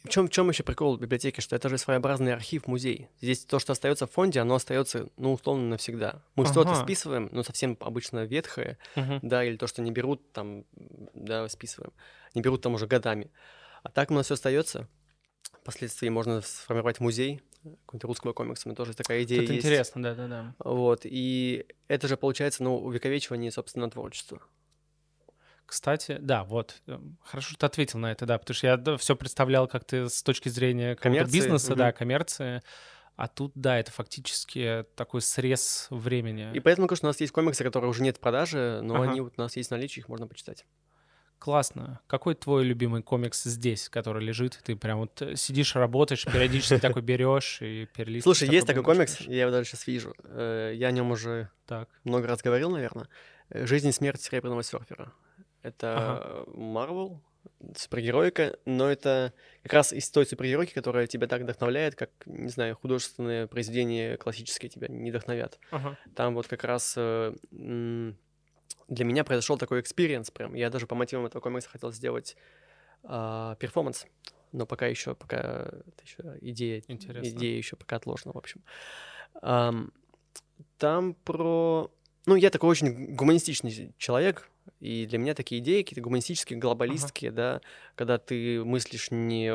В 0.04 0.10
чем, 0.10 0.28
в 0.28 0.32
чем 0.32 0.50
еще 0.50 0.63
прикол 0.63 0.97
библиотеки, 0.97 1.41
что 1.41 1.56
это 1.56 1.69
же 1.69 1.78
своеобразный 1.78 2.34
архив, 2.34 2.65
музей. 2.65 3.08
Здесь 3.21 3.45
то, 3.45 3.60
что 3.60 3.74
остается 3.74 4.08
в 4.08 4.12
фонде, 4.12 4.39
оно 4.39 4.56
остается, 4.56 5.10
ну, 5.17 5.34
условно, 5.34 5.67
навсегда. 5.67 6.24
Мы 6.36 6.45
что-то 6.45 6.71
Ага. 6.71 6.82
списываем, 6.82 7.30
но 7.32 7.43
совсем 7.43 7.78
обычно 7.80 8.26
ветхое, 8.26 8.80
Мгм. 8.95 9.19
да, 9.21 9.43
или 9.43 9.58
то, 9.58 9.67
что 9.67 9.84
не 9.84 9.91
берут, 9.91 10.32
там, 10.32 10.65
да, 11.13 11.47
списываем. 11.50 11.93
Не 12.34 12.41
берут 12.41 12.63
там 12.63 12.74
уже 12.74 12.88
годами. 12.88 13.30
А 13.84 13.89
так 13.89 14.10
у 14.10 14.15
нас 14.15 14.26
все 14.26 14.34
остается. 14.34 14.88
Впоследствии 15.62 16.10
можно 16.10 16.41
сформировать 16.41 17.00
музей 17.00 17.41
какого-нибудь 17.63 18.04
русского 18.04 18.34
комикса. 18.34 18.67
Меня 18.67 18.76
тоже 18.76 18.93
такая 18.93 19.24
идея 19.24 19.43
Это 19.43 19.54
есть. 19.54 19.65
интересно, 19.65 20.04
да-да-да. 20.04 20.56
Вот, 20.60 21.02
и 21.04 21.65
это 21.88 22.08
же 22.08 22.17
получается, 22.17 22.63
ну, 22.63 22.78
увековечивание, 22.78 23.52
собственно, 23.52 23.89
творчества. 23.89 24.41
Кстати, 25.65 26.17
да, 26.19 26.43
вот. 26.43 26.82
э, 26.88 27.00
Хорошо, 27.24 27.50
что 27.52 27.60
ты 27.60 27.65
ответил 27.65 28.00
на 28.00 28.12
это, 28.12 28.26
да, 28.26 28.38
потому 28.38 28.56
что 28.56 28.67
я 28.67 28.97
все 28.97 29.15
представлял, 29.15 29.67
как 29.67 29.86
ты 29.86 30.10
с 30.10 30.21
точки 30.21 30.50
зрения 30.50 30.95
Коммерции, 30.95 31.39
бизнеса, 31.39 31.76
да, 31.76 31.88
мгм. 31.88 31.95
коммерции. 31.95 32.62
А 33.15 33.28
тут, 33.28 33.54
да, 33.56 33.78
это 33.78 33.91
фактически 33.91 34.86
такой 34.95 35.21
срез 35.21 35.88
времени. 35.89 36.54
И 36.56 36.60
поэтому, 36.60 36.88
конечно, 36.88 37.08
у 37.08 37.12
нас 37.12 37.21
есть 37.21 37.32
комиксы, 37.32 37.63
которые 37.63 37.89
уже 37.89 38.02
нет 38.02 38.17
в 38.17 38.19
продаже, 38.19 38.82
но 38.84 38.95
Ага. 38.95 39.12
они 39.12 39.21
вот 39.21 39.34
у 39.38 39.41
нас 39.41 39.56
есть 39.56 39.69
в 39.69 39.71
наличии, 39.71 40.00
их 40.00 40.10
можно 40.10 40.28
почитать. 40.28 40.65
Классно. 41.41 41.99
Какой 42.06 42.36
твой 42.36 42.63
любимый 42.63 43.01
комикс 43.01 43.45
здесь, 43.45 43.89
который 43.89 44.23
лежит? 44.23 44.60
Ты 44.63 44.75
прям 44.75 44.99
вот 44.99 45.19
э, 45.23 45.36
сидишь, 45.36 45.75
работаешь, 45.75 46.23
периодически 46.25 46.77
такой 46.80 47.01
берешь 47.01 47.63
и 47.63 47.88
перелистываешь. 47.95 48.38
Слушай, 48.38 48.54
есть 48.54 48.67
такой 48.67 48.84
комикс, 48.84 49.21
я 49.21 49.41
его 49.41 49.51
даже 49.51 49.67
сейчас 49.67 49.88
вижу. 49.88 50.13
Э, 50.23 50.71
Я 50.75 50.89
о 50.89 50.91
нем 50.91 51.10
уже 51.10 51.49
Так. 51.65 51.89
много 52.04 52.27
раз 52.27 52.43
говорил, 52.43 52.69
наверное. 52.69 53.08
Э, 53.49 53.65
«Жизнь 53.65 53.88
и 53.88 53.91
смерть 53.91 54.21
серебряного 54.21 54.62
серфера». 54.62 55.13
Это 55.63 56.45
Марвел, 56.54 57.23
супергероика, 57.75 58.60
но 58.65 58.91
это 58.91 59.34
как 59.63 59.73
раз 59.73 59.93
из 59.93 60.12
той 60.12 60.27
супергеройки, 60.27 60.73
которая 60.73 61.08
тебя 61.08 61.25
так 61.25 61.41
вдохновляет, 61.41 61.95
как, 61.95 62.12
не 62.27 62.49
знаю, 62.49 62.75
художественные 62.75 63.47
произведения 63.47 64.15
классические 64.17 64.69
тебя 64.69 64.89
не 64.89 65.10
вдохновят. 65.10 65.58
Ага. 65.71 65.97
Там 66.15 66.36
вот 66.36 66.47
как 66.47 66.63
раз 66.65 66.95
для 68.91 69.06
меня 69.06 69.23
произошел 69.23 69.58
такой 69.58 69.80
experience 69.80 70.32
прям. 70.32 70.54
Я 70.54 70.69
даже 70.69 70.86
по 70.86 70.95
мотивам 70.95 71.25
этого 71.25 71.41
комикса 71.41 71.69
хотел 71.69 71.93
сделать 71.93 72.36
а, 73.04 73.56
перформанс, 73.56 74.06
но 74.51 74.65
пока 74.65 74.86
еще, 74.86 75.15
пока 75.15 75.38
это 75.38 76.04
еще 76.04 76.38
идея, 76.41 76.84
Интересно. 76.88 77.30
идея 77.30 77.58
еще 77.58 77.77
пока 77.77 77.95
отложена, 77.95 78.34
в 78.34 78.38
общем. 78.38 78.62
Ам, 79.41 79.93
там 80.77 81.13
про... 81.13 81.89
Ну, 82.25 82.36
я 82.36 82.49
такой 82.49 82.69
очень 82.69 83.15
гуманистичный 83.15 83.93
человек, 83.97 84.49
и 84.82 85.06
для 85.06 85.17
меня 85.19 85.36
такие 85.36 85.62
идеи 85.62 85.84
какие-то 85.84 86.01
гуманистические, 86.01 86.60
глобалистские, 86.60 87.32
да, 87.32 87.62
когда 87.95 88.17
ты 88.17 88.62
мыслишь 88.65 89.10
не 89.10 89.54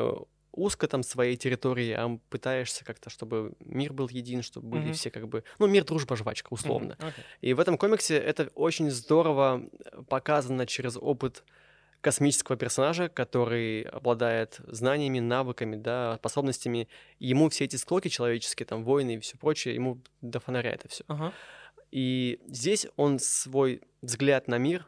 узко 0.57 0.87
там 0.87 1.03
своей 1.03 1.37
территории, 1.37 1.91
а 1.91 2.19
пытаешься 2.29 2.83
как-то, 2.83 3.09
чтобы 3.09 3.53
мир 3.59 3.93
был 3.93 4.09
един, 4.09 4.41
чтобы 4.41 4.67
были 4.67 4.85
Мгм. 4.85 4.93
все 4.93 5.09
как 5.11 5.27
бы... 5.27 5.43
Ну, 5.59 5.67
мир, 5.67 5.83
дружба, 5.85 6.15
жвачка, 6.15 6.47
условно. 6.51 6.95
Мгм, 6.99 7.07
окей. 7.09 7.23
И 7.41 7.53
в 7.53 7.59
этом 7.59 7.77
комиксе 7.77 8.17
это 8.17 8.49
очень 8.55 8.89
здорово 8.91 9.61
э, 9.63 10.01
показано 10.09 10.65
через 10.65 10.97
опыт 10.97 11.43
космического 12.01 12.57
персонажа, 12.57 13.09
который 13.09 13.81
обладает 13.81 14.59
знаниями, 14.67 15.19
навыками, 15.19 15.75
да, 15.75 16.17
способностями. 16.17 16.87
Ему 17.19 17.49
все 17.49 17.65
эти 17.65 17.75
склоки 17.75 18.07
человеческие, 18.07 18.65
там, 18.65 18.83
войны 18.83 19.15
и 19.15 19.19
все 19.19 19.37
прочее, 19.37 19.75
ему 19.75 19.99
до 20.21 20.39
фонаря 20.39 20.71
это 20.71 20.87
все. 20.87 21.03
Ага. 21.07 21.33
И 21.91 22.39
здесь 22.47 22.87
он 22.97 23.19
свой 23.19 23.81
взгляд 24.01 24.47
на 24.47 24.57
мир 24.57 24.85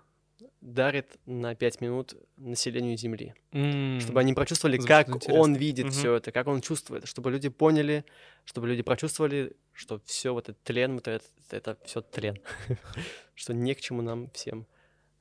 дарит 0.62 1.18
на 1.26 1.56
5 1.56 1.82
минут 1.82 2.16
населению 2.38 2.98
Земли. 2.98 3.34
М, 3.52 4.00
Чтобы 4.00 4.20
они 4.20 4.34
прочувствовали, 4.34 4.78
Звучит 4.78 4.90
как 4.90 5.10
интересно. 5.10 5.40
он 5.42 5.56
видит 5.56 5.88
Мгм. 5.88 5.94
все 5.94 6.14
это, 6.16 6.32
как 6.32 6.48
он 6.48 6.62
чувствует, 6.62 7.08
чтобы 7.08 7.32
люди 7.32 7.50
поняли, 7.50 8.06
чтобы 8.46 8.68
люди 8.68 8.82
прочувствовали, 8.84 9.56
что 9.74 10.02
все 10.06 10.34
вот 10.34 10.50
этот 10.50 10.62
тлен, 10.64 10.96
вот 10.96 11.08
это, 11.08 11.26
это 11.52 11.78
все 11.86 12.02
тлен, 12.02 12.38
что 13.36 13.54
не 13.54 13.74
к 13.76 13.82
чему 13.82 14.02
нам 14.02 14.30
всем 14.32 14.68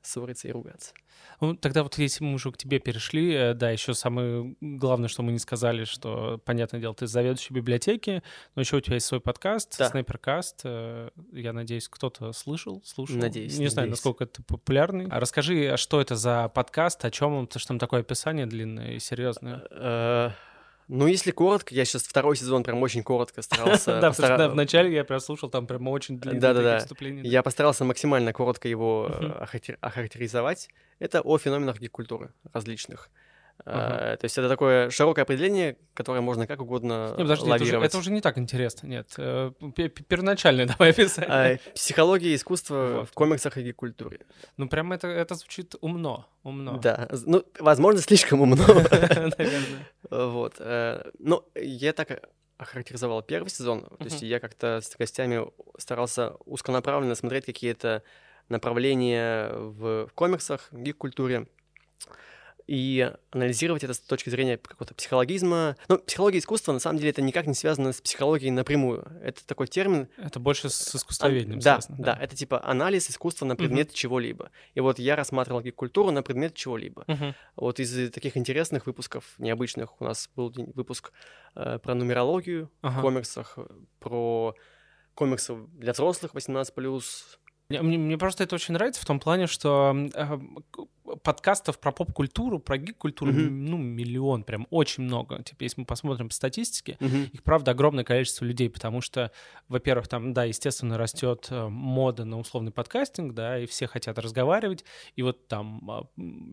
ссориться 0.09 0.47
и 0.47 0.51
ругаться. 0.51 0.93
Ну, 1.41 1.55
тогда 1.55 1.83
вот 1.83 1.97
если 1.97 2.23
мы 2.23 2.33
уже 2.35 2.51
к 2.51 2.57
тебе 2.57 2.79
перешли, 2.79 3.33
э, 3.33 3.53
да, 3.53 3.71
еще 3.71 3.93
самое 3.93 4.55
главное, 4.61 5.09
что 5.09 5.21
мы 5.21 5.31
не 5.31 5.39
сказали, 5.39 5.83
что, 5.83 6.41
понятное 6.45 6.79
дело, 6.81 6.93
ты 6.95 7.07
заведующий 7.07 7.53
библиотеки, 7.53 8.23
но 8.55 8.61
еще 8.61 8.77
у 8.77 8.81
тебя 8.81 8.95
есть 8.95 9.05
свой 9.05 9.19
подкаст, 9.21 9.75
Да. 9.77 9.89
Снайперкаст. 9.89 10.61
э, 10.63 11.09
Я 11.33 11.53
надеюсь, 11.53 11.87
кто-то 11.89 12.31
слышал, 12.33 12.81
слушал. 12.85 13.17
Надеюсь, 13.17 13.57
Не 13.57 13.67
знаю, 13.67 13.87
надеюсь. 13.87 13.99
насколько 13.99 14.23
это 14.25 14.41
популярный. 14.43 15.07
А 15.09 15.19
расскажи, 15.19 15.67
а 15.67 15.77
что 15.77 15.99
это 16.01 16.15
за 16.15 16.49
подкаст, 16.49 17.03
о 17.05 17.11
чем 17.11 17.33
он, 17.33 17.47
потому 17.47 17.59
что 17.59 17.67
там 17.69 17.79
такое 17.79 17.99
описание 18.01 18.45
длинное 18.45 18.93
и 18.93 18.99
серьезное. 18.99 19.63
Ну, 20.89 21.05
если 21.05 21.29
коротко, 21.29 21.75
я 21.75 21.85
сейчас 21.85 22.01
второй 22.03 22.35
сезон 22.35 22.63
прям 22.63 22.81
очень 22.81 23.03
коротко 23.03 23.41
старался. 23.43 24.01
Да, 24.01 24.11
потому 24.11 24.35
что 24.35 24.49
вначале 24.49 24.91
я 24.91 25.03
прям 25.03 25.19
слушал, 25.19 25.47
там 25.49 25.67
прям 25.67 25.87
очень 25.87 26.19
длинные 26.19 26.79
вступления. 26.79 27.21
Я 27.23 27.43
постарался 27.43 27.85
максимально 27.85 28.33
коротко 28.33 28.67
его 28.67 29.07
э, 29.09 29.75
охарактеризовать. 29.81 30.69
Это 30.97 31.21
о 31.21 31.37
феноменах 31.37 31.79
гик-культуры 31.79 32.33
различных. 32.51 33.09
Э, 33.65 34.15
То 34.19 34.25
есть 34.25 34.37
это 34.37 34.47
такое 34.49 34.89
широкое 34.89 35.23
определение, 35.23 35.77
которое 35.93 36.21
можно 36.21 36.47
как 36.47 36.61
угодно 36.61 37.13
Не, 37.17 37.23
подожди, 37.23 37.33
это 37.45 37.55
уже, 37.55 37.63
лавировать. 37.63 37.89
это 37.89 37.97
уже 37.97 38.11
не 38.11 38.21
так 38.21 38.37
интересно, 38.37 38.87
нет. 38.87 39.13
Э, 39.17 39.51
пе- 39.75 39.89
пе- 39.89 40.03
Первоначальное 40.03 40.65
давай 40.77 40.91
описание. 40.91 41.59
А, 41.65 41.71
Психология 41.75 42.33
искусства 42.35 42.99
Вот. 42.99 43.09
в 43.09 43.13
комиксах 43.13 43.57
и 43.57 43.63
гик-культуре. 43.63 44.21
Ну, 44.57 44.69
прям 44.69 44.91
это, 44.93 45.07
это 45.07 45.35
звучит 45.35 45.75
умно, 45.81 46.27
умно. 46.43 46.77
Да, 46.77 47.09
ну, 47.25 47.43
возможно, 47.59 48.01
слишком 48.01 48.41
умно. 48.41 48.55
Наверное. 49.37 49.87
Вот. 50.09 50.55
э, 50.59 51.11
Ну, 51.19 51.43
я 51.55 51.93
так 51.93 52.29
охарактеризовал 52.57 53.21
первый 53.23 53.49
сезон. 53.49 53.81
То 53.99 54.05
есть 54.05 54.21
я 54.21 54.39
как-то 54.39 54.79
с 54.81 54.95
гостями 54.97 55.45
старался 55.77 56.33
узконаправленно 56.45 57.15
смотреть 57.15 57.45
какие-то 57.45 58.03
направления 58.49 59.49
в 59.53 60.09
комиксах, 60.15 60.67
в 60.71 60.77
гик-культуре 60.81 61.47
и 62.69 63.11
анализировать 63.31 63.83
это 63.83 63.93
с 63.95 63.99
точки 63.99 64.29
зрения 64.29 64.57
какого-то 64.57 64.93
психологизма. 64.93 65.75
Ну, 65.87 65.97
психология 65.97 66.37
искусства, 66.37 66.71
на 66.71 66.79
самом 66.79 66.99
деле, 66.99 67.09
это 67.09 67.21
никак 67.23 67.47
не 67.47 67.55
связано 67.55 67.91
с 67.93 67.99
психологией 67.99 68.51
напрямую. 68.51 69.07
Это 69.23 69.43
такой 69.47 69.65
термин, 69.67 70.07
Это 70.17 70.39
больше 70.39 70.69
с 70.69 70.93
Ан- 70.93 70.99
искусствоведением 70.99 71.59
да, 71.59 71.81
связано. 71.81 72.03
да, 72.05 72.17
это 72.21 72.35
типа 72.35 72.63
анализ 72.63 73.09
искусства 73.09 73.45
на 73.47 73.55
предмет 73.55 73.91
чего-либо. 73.93 74.51
И 74.75 74.81
вот 74.81 74.99
я 74.99 75.15
рассматривал 75.15 75.61
гик-культуру 75.61 76.11
на 76.11 76.21
предмет 76.21 76.53
чего-либо. 76.53 77.05
Мгм. 77.07 77.33
Вот 77.55 77.79
из 77.79 78.11
таких 78.11 78.37
интересных 78.37 78.85
выпусков, 78.85 79.33
необычных, 79.39 79.99
у 79.99 80.05
нас 80.05 80.29
был 80.35 80.53
выпуск 80.75 81.11
э, 81.55 81.79
про 81.81 81.95
нумерологию 81.95 82.69
Ага. 82.81 82.99
в 82.99 83.01
комиксах, 83.01 83.53
э, 83.57 83.65
про 83.99 84.53
комиксы 85.15 85.55
для 85.73 85.93
взрослых 85.93 86.33
18+. 86.35 87.39
Мне, 87.69 87.81
мне- 87.83 87.97
мне 87.99 88.17
просто 88.17 88.43
это 88.45 88.55
очень 88.55 88.73
нравится 88.73 88.99
в 89.01 89.05
том 89.05 89.19
плане, 89.19 89.45
что 89.47 89.95
э, 90.15 90.37
подкастов 91.23 91.79
про 91.79 91.91
поп-культуру, 91.91 92.59
про 92.59 92.77
гик-культуру, 92.77 93.31
м, 93.31 93.65
ну, 93.65 93.77
миллион, 93.77 94.43
прям 94.43 94.67
очень 94.69 95.03
много. 95.03 95.41
Типа, 95.43 95.63
если 95.63 95.81
мы 95.81 95.85
посмотрим 95.85 96.29
по 96.29 96.33
статистике, 96.33 96.97
Мгм. 96.99 97.23
их, 97.33 97.43
правда, 97.43 97.71
огромное 97.71 98.03
количество 98.03 98.45
людей, 98.45 98.69
потому 98.69 99.01
что, 99.01 99.31
во-первых, 99.67 100.07
там, 100.07 100.33
да, 100.33 100.43
естественно, 100.45 100.97
растет 100.97 101.47
э, 101.49 101.67
мода 101.67 102.25
на 102.25 102.39
условный 102.39 102.71
подкастинг, 102.71 103.33
да, 103.33 103.59
и 103.59 103.65
все 103.65 103.87
хотят 103.87 104.17
разговаривать, 104.19 104.85
и 105.15 105.21
вот 105.23 105.47
там 105.47 105.89
а, 105.89 106.03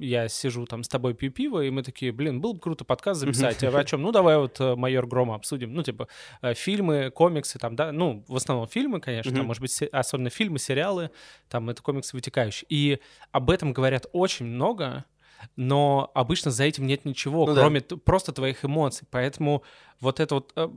я 0.00 0.28
сижу 0.28 0.66
там 0.66 0.82
с 0.82 0.88
тобой 0.88 1.14
пью 1.14 1.30
пиво, 1.30 1.60
и 1.62 1.70
мы 1.70 1.82
такие, 1.82 2.12
блин, 2.12 2.40
было 2.40 2.52
бы 2.54 2.60
круто 2.60 2.84
подкаст 2.84 3.20
записать, 3.20 3.62
а 3.64 3.70
вы 3.70 3.80
о 3.80 3.84
чем? 3.84 4.02
Ну, 4.02 4.12
давай 4.12 4.36
вот 4.38 4.60
э, 4.60 4.74
«Майор 4.76 5.06
Грома» 5.06 5.34
обсудим, 5.34 5.74
ну, 5.74 5.82
типа, 5.82 6.08
э, 6.42 6.54
фильмы, 6.54 7.10
комиксы, 7.10 7.58
там, 7.58 7.76
да, 7.76 7.92
ну, 7.92 8.24
в 8.28 8.36
основном 8.36 8.66
фильмы, 8.68 9.00
конечно, 9.00 9.30
там, 9.30 9.40
Мгм. 9.40 9.46
может 9.48 9.60
быть, 9.60 9.82
особенно 9.92 10.30
фильмы, 10.30 10.58
сериалы, 10.58 11.10
там, 11.48 11.68
это 11.70 11.82
комиксы 11.82 12.16
вытекающие, 12.16 12.66
и 12.68 12.98
об 13.32 13.50
этом 13.50 13.72
говорят 13.72 14.06
очень 14.12 14.45
много, 14.46 15.04
но 15.54 16.10
обычно 16.14 16.50
за 16.50 16.64
этим 16.64 16.86
нет 16.86 17.04
ничего, 17.04 17.46
Ну 17.46 17.54
да. 17.54 17.60
кроме 17.60 17.80
т- 17.80 17.96
просто 17.96 18.32
твоих 18.32 18.64
эмоций. 18.64 19.06
Поэтому 19.10 19.62
вот 20.00 20.18
это 20.20 20.34
вот 20.36 20.52
э, 20.56 20.68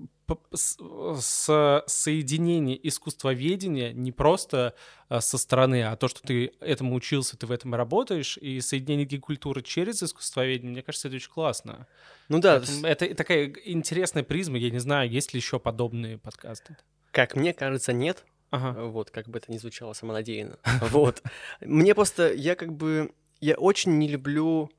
соединение 1.88 2.88
искусствоведения 2.88 3.92
не 3.94 4.12
просто 4.12 4.76
э, 5.10 5.20
со 5.22 5.38
стороны, 5.38 5.84
а 5.84 5.96
то, 5.96 6.08
что 6.08 6.22
ты 6.22 6.52
этому 6.60 6.96
учился, 6.96 7.38
ты 7.38 7.46
в 7.48 7.52
этом 7.52 7.74
и 7.74 7.78
работаешь, 7.78 8.38
и 8.38 8.62
соединение 8.62 9.06
гей-культуры 9.06 9.62
через 9.62 10.04
искусствоведение, 10.04 10.72
мне 10.72 10.82
кажется, 10.82 11.08
это 11.08 11.16
очень 11.18 11.32
классно. 11.32 11.88
Ну 12.28 12.40
да, 12.40 12.60
Поэтому 12.60 12.86
это 12.88 13.16
такая 13.16 13.54
интересная 13.66 14.24
призма, 14.24 14.58
я 14.58 14.70
не 14.70 14.80
знаю, 14.80 15.10
есть 15.10 15.34
ли 15.34 15.40
еще 15.40 15.60
подобные 15.60 16.18
подкасты. 16.18 16.78
как 17.12 17.36
мне 17.36 17.54
кажется, 17.54 17.94
нет. 17.94 18.26
Ага. 18.52 18.82
Вот, 18.86 19.12
как 19.12 19.30
бы 19.30 19.38
это 19.38 19.52
ни 19.52 19.58
звучало 19.58 19.94
самонадеянно. 19.94 20.58
Вот. 20.90 21.22
Мне 21.62 21.94
просто, 21.94 22.34
я 22.34 22.56
как 22.56 22.74
бы, 22.74 23.12
я 23.42 23.56
очень 23.56 23.98
не 23.98 24.08
люблю 24.08 24.72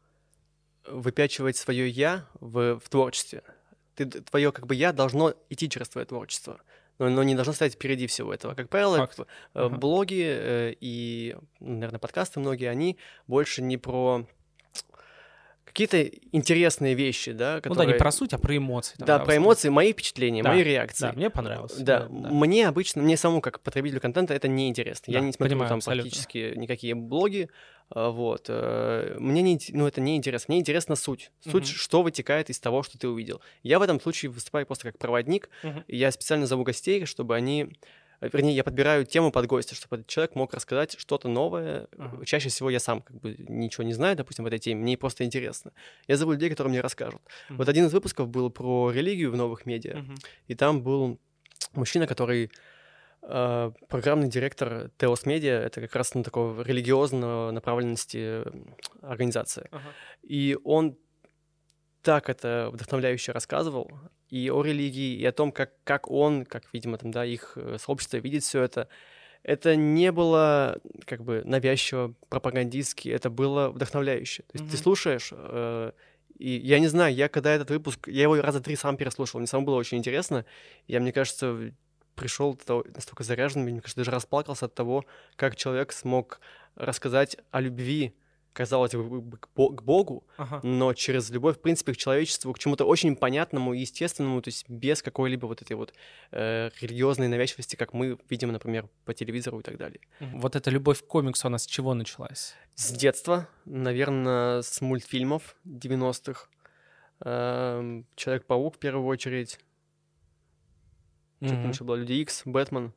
выпячивать 0.87 1.57
свое 1.57 1.89
я 1.89 2.27
в, 2.41 2.79
в 2.79 2.89
творчестве. 2.89 3.43
Ты, 3.95 4.07
твое 4.07 4.53
как 4.53 4.67
бы 4.67 4.75
я 4.75 4.93
должно 4.93 5.35
идти 5.49 5.69
через 5.69 5.89
твое 5.89 6.07
творчество, 6.07 6.61
но, 6.99 7.09
но 7.09 7.23
не 7.23 7.35
должно 7.35 7.53
стоять 7.53 7.75
впереди 7.75 8.07
всего 8.07 8.33
этого. 8.33 8.55
Как 8.55 8.69
правило, 8.69 8.99
Факт. 8.99 9.21
э, 9.55 9.69
блоги 9.69 10.25
э, 10.27 10.75
и, 10.81 11.37
наверное, 11.59 11.99
подкасты 11.99 12.41
многие, 12.41 12.71
они 12.71 12.99
больше 13.27 13.63
не 13.63 13.77
про 13.77 14.27
какие-то 15.73 16.03
интересные 16.33 16.95
вещи, 16.95 17.33
да, 17.33 17.57
Ну 17.57 17.63
которые... 17.63 17.87
да, 17.89 17.93
не 17.95 17.99
про 17.99 18.13
суть, 18.13 18.33
а 18.33 18.39
про 18.39 18.57
эмоции. 18.57 18.97
там, 18.97 19.07
Да, 19.07 19.19
в 19.19 19.25
про 19.25 19.37
эмоции, 19.37 19.69
мои 19.69 19.93
впечатления, 19.93 20.43
Да, 20.43 20.51
мои 20.51 20.63
реакции. 20.63 21.07
Да, 21.07 21.13
мне 21.13 21.31
понравилось. 21.31 21.75
Да, 21.77 22.07
да. 22.11 22.29
мне 22.31 22.69
обычно, 22.69 23.03
мне 23.03 23.17
самому 23.17 23.41
как 23.41 23.61
потребителю 23.61 24.01
контента 24.01 24.35
это 24.35 24.49
неинтересно. 24.49 25.11
Я 25.11 25.21
Да, 25.21 25.27
не 25.27 25.33
смотрю 25.33 25.51
понимаю 25.55 25.69
там 25.69 25.79
абсолютно. 25.79 26.11
практически 26.11 26.53
никакие 26.57 26.95
блоги. 26.95 27.49
а, 27.93 28.11
Вот. 28.11 28.47
э, 28.49 29.17
Мне 29.19 29.43
не, 29.43 29.59
ну, 29.71 29.87
это 29.87 30.01
не 30.01 30.17
интересно. 30.17 30.53
Мне 30.53 30.61
интересна 30.61 30.95
суть. 30.95 31.33
Суть, 31.43 31.55
Мгм. 31.65 31.65
что 31.65 32.03
вытекает 32.03 32.49
из 32.49 32.61
того, 32.61 32.83
что 32.85 32.99
ты 32.99 33.09
увидел. 33.09 33.41
Я 33.65 33.79
в 33.79 33.83
этом 33.83 34.01
случае 34.01 34.31
выступаю 34.31 34.65
просто 34.67 34.85
как 34.93 34.99
проводник. 34.99 35.51
И 35.89 35.97
Я 35.97 36.13
специально 36.13 36.47
зову 36.47 36.63
гостей, 36.63 37.05
чтобы 37.07 37.35
они... 37.35 37.73
э, 38.21 38.29
Вернее, 38.33 38.55
я 38.55 38.65
подбираю 38.65 39.05
тему 39.05 39.31
под 39.31 39.47
гостя, 39.47 39.75
чтобы 39.75 39.97
этот 39.97 40.09
человек 40.09 40.35
мог 40.35 40.55
рассказать 40.55 40.97
что-то 40.99 41.29
новое. 41.29 41.89
Ага. 41.99 42.25
Чаще 42.25 42.49
всего 42.49 42.71
я 42.71 42.81
сам 42.81 43.03
как 43.03 43.21
бы 43.21 43.37
ничего 43.49 43.85
не 43.85 43.93
знаю, 43.93 44.17
допустим, 44.17 44.45
в 44.45 44.47
этой 44.47 44.59
теме. 44.59 44.83
Мне 44.83 44.97
просто 44.97 45.25
интересно. 45.25 45.73
Я 46.07 46.17
зову 46.17 46.33
людей, 46.33 46.51
которые 46.51 46.71
мне 46.71 46.81
расскажут. 46.81 47.23
Мгм. 47.49 47.59
Вот 47.59 47.69
один 47.69 47.87
из 47.87 47.93
выпусков 47.93 48.29
был 48.29 48.51
про 48.51 48.91
религию 48.91 49.31
в 49.31 49.37
новых 49.37 49.67
медиа. 49.67 49.99
Мгм. 49.99 50.15
И 50.49 50.55
там 50.55 50.83
был 50.83 51.19
мужчина, 51.75 52.07
который 52.07 52.51
э, 53.23 53.73
программный 53.89 54.29
директор 54.29 54.91
Теос 54.99 55.27
Медиа, 55.27 55.61
это 55.61 55.81
как 55.81 55.95
раз 55.95 56.15
ну, 56.15 56.23
такого 56.23 56.63
религиозного 56.63 57.51
направленности 57.51 58.45
э, 58.45 58.53
организация. 59.03 59.69
Ага. 59.71 59.93
И 60.23 60.57
он 60.65 60.97
так 62.03 62.31
это 62.31 62.71
вдохновляюще 62.73 63.33
рассказывал 63.33 63.91
и 64.31 64.51
о 64.51 64.63
религии, 64.63 65.17
и 65.17 65.25
о 65.27 65.33
том, 65.33 65.53
как, 65.53 65.73
как 65.85 66.11
он, 66.11 66.45
как, 66.45 66.65
видимо, 66.73 66.99
там, 66.99 67.11
да, 67.11 67.25
их 67.25 67.53
э, 67.57 67.77
сообщество 67.79 68.17
видит 68.19 68.43
все 68.43 68.63
это. 68.63 68.89
Это 69.43 69.75
не 69.75 70.13
было 70.13 70.79
как 71.07 71.23
бы 71.25 71.43
навязчиво, 71.45 72.15
пропагандистски, 72.29 73.09
это 73.09 73.31
было 73.31 73.71
вдохновляюще. 73.71 74.43
То 74.45 74.59
есть 74.59 74.67
ты 74.67 74.77
Мгм. 74.77 74.83
слушаешь, 74.83 75.31
э, 75.33 75.93
и 76.39 76.51
я 76.51 76.79
не 76.79 76.89
зна, 76.89 77.09
я 77.09 77.29
когда 77.29 77.53
этот 77.53 77.71
выпуск, 77.71 78.09
я 78.09 78.23
его 78.23 78.41
раза 78.41 78.61
три 78.61 78.77
сам 78.77 78.97
переслушал, 78.97 79.41
мне 79.41 79.47
самому 79.47 79.67
было 79.67 79.77
очень 79.77 79.99
интересно. 79.99 80.45
Я, 80.87 81.01
мне 81.01 81.13
кажется, 81.13 81.73
пришел 82.15 82.59
настолько 82.95 83.25
заряженным, 83.25 83.67
мне 83.67 83.81
кажется, 83.81 84.01
даже 84.01 84.11
расплакался 84.11 84.67
от 84.67 84.75
того, 84.75 85.05
как 85.37 85.57
человек 85.57 85.93
смог 85.93 86.41
рассказать 86.77 87.37
о 87.51 87.61
любви, 87.61 88.15
казалось 88.53 88.93
бы, 88.95 89.37
к 89.39 89.49
Бо- 89.55 89.71
к 89.75 89.83
Богу, 89.83 90.27
Ага. 90.37 90.61
но 90.63 90.93
через 90.95 91.31
любовь, 91.31 91.57
в 91.59 91.61
принципе, 91.61 91.93
к 91.93 91.97
человечеству, 91.97 92.53
к 92.53 92.59
чему-то 92.59 92.85
очень 92.85 93.15
понятному 93.17 93.75
и 93.75 93.81
естественному, 93.81 94.43
то 94.43 94.49
есть 94.49 94.69
без 94.69 95.03
какой-либо 95.03 95.47
вот 95.47 95.63
этой 95.63 95.75
вот 95.77 95.93
э, 96.33 96.71
религиозной 96.81 97.29
навязчивости, 97.29 97.77
как 97.77 97.93
мы 97.93 98.19
видим, 98.29 98.51
например, 98.53 98.89
по 99.05 99.15
телевизору 99.15 99.61
и 99.61 99.63
так 99.63 99.77
далее. 99.77 100.01
Вот 100.21 100.57
эта 100.57 100.71
любовь 100.71 101.01
к 101.03 101.07
комиксу, 101.07 101.47
она 101.47 101.59
с 101.59 101.67
чего 101.67 101.95
началась? 101.95 102.55
С 102.75 102.91
детства, 102.93 103.49
наверное, 103.65 104.63
с 104.63 104.81
мультфильмов 104.81 105.57
90-х. 105.65 106.49
Эм, 107.23 108.07
Человек-паук 108.17 108.77
в 108.77 108.79
первую 108.79 109.07
очередь. 109.07 109.59
Что 111.43 111.55
Мгм. 111.55 111.63
там 111.63 111.71
еще 111.71 111.85
было? 111.85 111.95
Люди 111.97 112.13
Икс, 112.15 112.43
Бэтмен. 112.45 112.93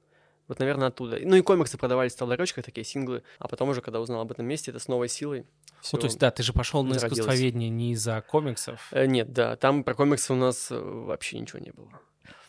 Вот, 0.48 0.60
наверное, 0.60 0.90
оттуда. 0.90 1.20
Ну 1.22 1.36
и 1.36 1.42
комиксы 1.42 1.78
продавались 1.78 2.16
в 2.16 2.22
ларечках, 2.22 2.66
такие 2.66 2.84
синглы. 2.84 3.24
А 3.40 3.48
потом 3.48 3.70
уже, 3.70 3.82
когда 3.82 4.02
узнал 4.02 4.22
об 4.22 4.32
этом 4.32 4.46
месте, 4.46 4.72
это 4.72 4.80
с 4.80 4.88
новой 4.88 5.08
силой. 5.08 5.46
Ну, 5.92 6.00
то 6.00 6.06
есть, 6.06 6.20
да, 6.20 6.32
ты 6.32 6.44
же 6.44 6.54
пошел 6.54 6.84
на 6.84 6.96
искусствоведение 6.96 7.70
не 7.70 7.94
из-за 7.94 8.22
комиксов. 8.22 8.88
Э, 8.92 9.06
Нет, 9.06 9.34
да, 9.34 9.56
там 9.56 9.84
про 9.84 9.94
комиксы 9.96 10.34
у 10.34 10.36
нас 10.36 10.68
э, 10.72 10.80
вообще 10.80 11.40
ничего 11.40 11.60
не 11.60 11.72
было. 11.72 11.90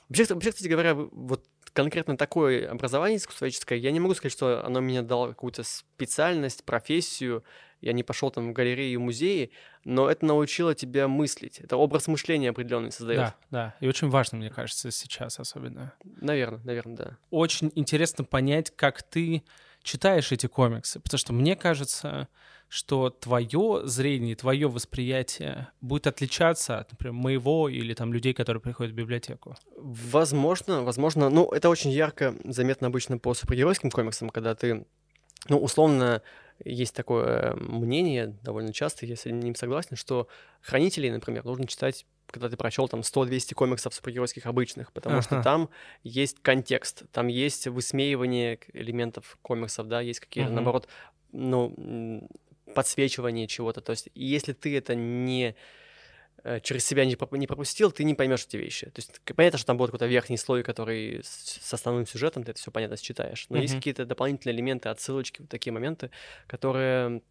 Вообще, 0.09 0.33
вообще, 0.35 0.51
кстати 0.51 0.69
говоря, 0.69 0.95
вот 0.95 1.45
конкретно 1.73 2.17
такое 2.17 2.71
образование 2.71 3.19
искусствоведческое, 3.19 3.79
я 3.79 3.91
не 3.91 4.01
могу 4.01 4.15
сказать, 4.15 4.33
что 4.33 4.65
оно 4.65 4.81
мне 4.81 5.03
дало 5.03 5.29
какую-то 5.29 5.65
специальность, 5.65 6.65
профессию. 6.65 7.45
Я 7.85 7.93
не 7.93 8.03
пошел 8.03 8.31
там 8.31 8.49
в 8.49 8.53
галереи 8.55 8.93
и 8.93 8.97
музеи, 8.97 9.51
но 9.85 10.09
это 10.09 10.25
научило 10.25 10.75
тебя 10.75 11.07
мыслить. 11.07 11.61
Это 11.61 11.77
образ 11.77 12.09
мышления 12.09 12.49
определенный 12.49 12.91
создает. 12.91 13.21
Да, 13.21 13.35
да. 13.51 13.75
И 13.81 13.87
очень 13.87 14.09
важно, 14.09 14.39
мне 14.39 14.49
кажется, 14.49 14.91
сейчас 14.91 15.39
особенно. 15.39 15.93
Наверное, 16.03 16.63
наверное, 16.65 16.97
да. 16.97 17.17
Очень 17.31 17.71
интересно 17.75 18.25
понять, 18.25 18.73
как 18.75 19.03
ты 19.03 19.43
читаешь 19.83 20.33
эти 20.33 20.47
комиксы. 20.47 20.99
Потому 20.99 21.19
что 21.19 21.35
мне 21.35 21.57
кажется, 21.57 22.29
что 22.69 23.11
твое 23.11 23.83
зрение, 23.85 24.35
твое 24.35 24.67
восприятие 24.67 25.69
будет 25.83 26.07
отличаться 26.07 26.79
от, 26.79 26.93
например, 26.93 27.13
моего 27.13 27.69
или 27.69 27.93
там 27.93 28.15
людей, 28.15 28.33
которые 28.33 28.63
приходят 28.63 28.95
в 28.95 28.97
библиотеку. 28.97 29.57
Возможно, 29.77 30.85
возможно. 30.85 31.29
Ну, 31.29 31.51
это 31.51 31.69
очень 31.69 31.91
ярко 31.91 32.35
заметно 32.45 32.87
обычно 32.87 33.19
по 33.19 33.35
супергеройским 33.35 33.91
комиксам, 33.91 34.31
когда 34.31 34.55
ты, 34.55 34.87
ну, 35.51 35.59
условно, 35.59 36.23
есть 36.65 36.95
такое 36.95 37.55
мнение 37.57 38.37
довольно 38.43 38.73
часто, 38.73 39.07
я 39.07 39.17
с 39.17 39.25
ним 39.25 39.55
согласен, 39.55 39.97
что 39.97 40.29
хранителей, 40.61 41.11
например, 41.11 41.45
нужно 41.45 41.67
читать 41.67 42.07
когда 42.27 42.49
ты 42.49 42.57
прочел 42.57 42.89
там 42.89 43.03
100-200 43.03 43.55
комиксов 43.55 43.95
супергеройских 43.95 44.47
обычных, 44.47 44.93
потому 44.93 45.21
что 45.21 45.37
Ага. 45.37 45.45
там 45.45 45.71
есть 46.03 46.39
контекст, 46.43 47.05
там 47.13 47.29
есть 47.29 47.67
высмеивание 47.69 48.59
элементов 48.73 49.39
комиксов, 49.43 49.87
да, 49.89 50.01
есть 50.01 50.21
какие-то, 50.21 50.49
Мгм. 50.49 50.55
наоборот, 50.57 50.89
ну, 51.33 52.29
подсвечивание 52.75 53.47
чего-то. 53.47 53.81
То 53.83 53.93
есть, 53.93 54.09
если 54.15 54.53
ты 54.53 54.77
это 54.77 54.95
не 54.95 55.51
э, 55.51 55.55
через 56.63 56.85
себя 56.85 57.05
не, 57.05 57.17
не 57.39 57.47
пропустил, 57.47 57.91
ты 57.91 58.05
не 58.05 58.15
поймешь 58.15 58.45
эти 58.47 58.57
вещи. 58.57 58.87
То 58.87 59.01
есть 59.01 59.21
понятно, 59.35 59.59
что 59.59 59.67
там 59.67 59.77
будет 59.77 59.89
какой-то 59.89 60.07
верхний 60.07 60.37
слой, 60.37 60.63
который 60.63 61.23
с, 61.25 61.73
основным 61.73 62.07
сюжетом, 62.07 62.45
ты 62.45 62.51
это 62.53 62.61
все 62.61 62.71
понятно 62.71 62.97
считаешь. 62.97 63.47
Но 63.49 63.59
есть 63.59 63.75
Мгм. 63.75 63.81
какие-то 63.81 64.05
дополнительные 64.05 64.55
элементы, 64.55 64.89
отсылочки, 64.89 65.41
вот 65.41 65.51
такие 65.51 65.73
моменты, 65.73 66.11
которые 66.47 67.23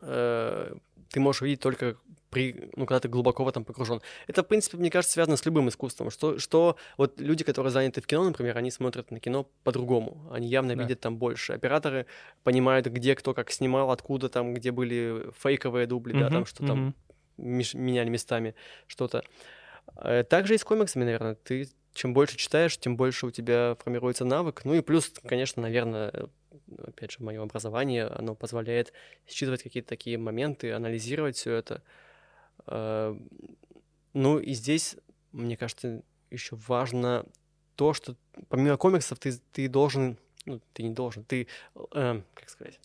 э, 0.00 0.74
ты 1.10 1.20
можешь 1.20 1.42
увидеть 1.42 1.60
только 1.60 1.96
при, 2.30 2.70
ну, 2.76 2.84
когда 2.84 3.00
ты 3.00 3.08
глубоко 3.08 3.42
в 3.44 3.48
этом 3.48 3.64
погружен. 3.64 4.02
Это, 4.26 4.42
в 4.42 4.46
принципе, 4.46 4.76
мне 4.76 4.90
кажется, 4.90 5.14
связано 5.14 5.36
с 5.36 5.46
любым 5.46 5.68
искусством. 5.68 6.10
Что, 6.10 6.38
что 6.38 6.76
вот 6.98 7.20
люди, 7.20 7.42
которые 7.42 7.70
заняты 7.70 8.00
в 8.02 8.06
кино, 8.06 8.24
например, 8.24 8.56
они 8.58 8.70
смотрят 8.70 9.10
на 9.10 9.18
кино 9.18 9.50
по-другому. 9.64 10.28
Они 10.30 10.46
явно 10.46 10.76
Да. 10.76 10.82
видят 10.82 11.00
там 11.00 11.16
больше. 11.16 11.54
Операторы 11.54 12.06
понимают, 12.44 12.86
где 12.86 13.14
кто 13.14 13.32
как 13.32 13.50
снимал, 13.50 13.90
откуда 13.90 14.28
там, 14.28 14.52
где 14.52 14.72
были 14.72 15.30
фейковые 15.38 15.86
дубли, 15.86 16.12
да, 16.12 16.26
Мгм, 16.26 16.32
там 16.32 16.46
что 16.46 16.66
там 16.66 16.78
мгм. 16.78 16.94
меш- 17.07 17.07
меняли 17.38 18.08
местами 18.08 18.54
что-то. 18.86 19.22
Э, 19.96 20.24
Также 20.24 20.54
и 20.54 20.58
с 20.58 20.64
комиксами, 20.64 21.04
наверное. 21.04 21.34
Ты 21.34 21.68
чем 21.94 22.14
больше 22.14 22.36
читаешь, 22.36 22.78
тем 22.78 22.96
больше 22.96 23.26
у 23.26 23.30
тебя 23.30 23.76
формируется 23.82 24.24
навык. 24.24 24.64
Ну 24.64 24.74
и 24.74 24.82
плюс, 24.82 25.12
конечно, 25.26 25.62
наверное, 25.62 26.28
опять 26.78 27.12
же, 27.12 27.18
мое 27.20 27.42
образование, 27.42 28.06
оно 28.06 28.34
позволяет 28.34 28.92
считывать 29.26 29.62
какие-то 29.62 29.88
такие 29.88 30.16
моменты, 30.18 30.72
анализировать 30.72 31.36
все 31.36 31.54
это. 31.54 31.82
Э, 32.66 33.16
Ну 34.14 34.38
и 34.38 34.52
здесь, 34.52 34.96
мне 35.32 35.56
кажется, 35.56 36.02
еще 36.30 36.56
важно 36.56 37.24
то, 37.76 37.94
что 37.94 38.16
помимо 38.48 38.76
комиксов 38.76 39.18
ты, 39.18 39.32
ты 39.52 39.68
должен, 39.68 40.18
ну, 40.46 40.60
ты 40.72 40.82
не 40.82 40.90
должен, 40.90 41.24
ты, 41.24 41.46
э, 41.94 42.22
как 42.34 42.48
сказать, 42.48 42.80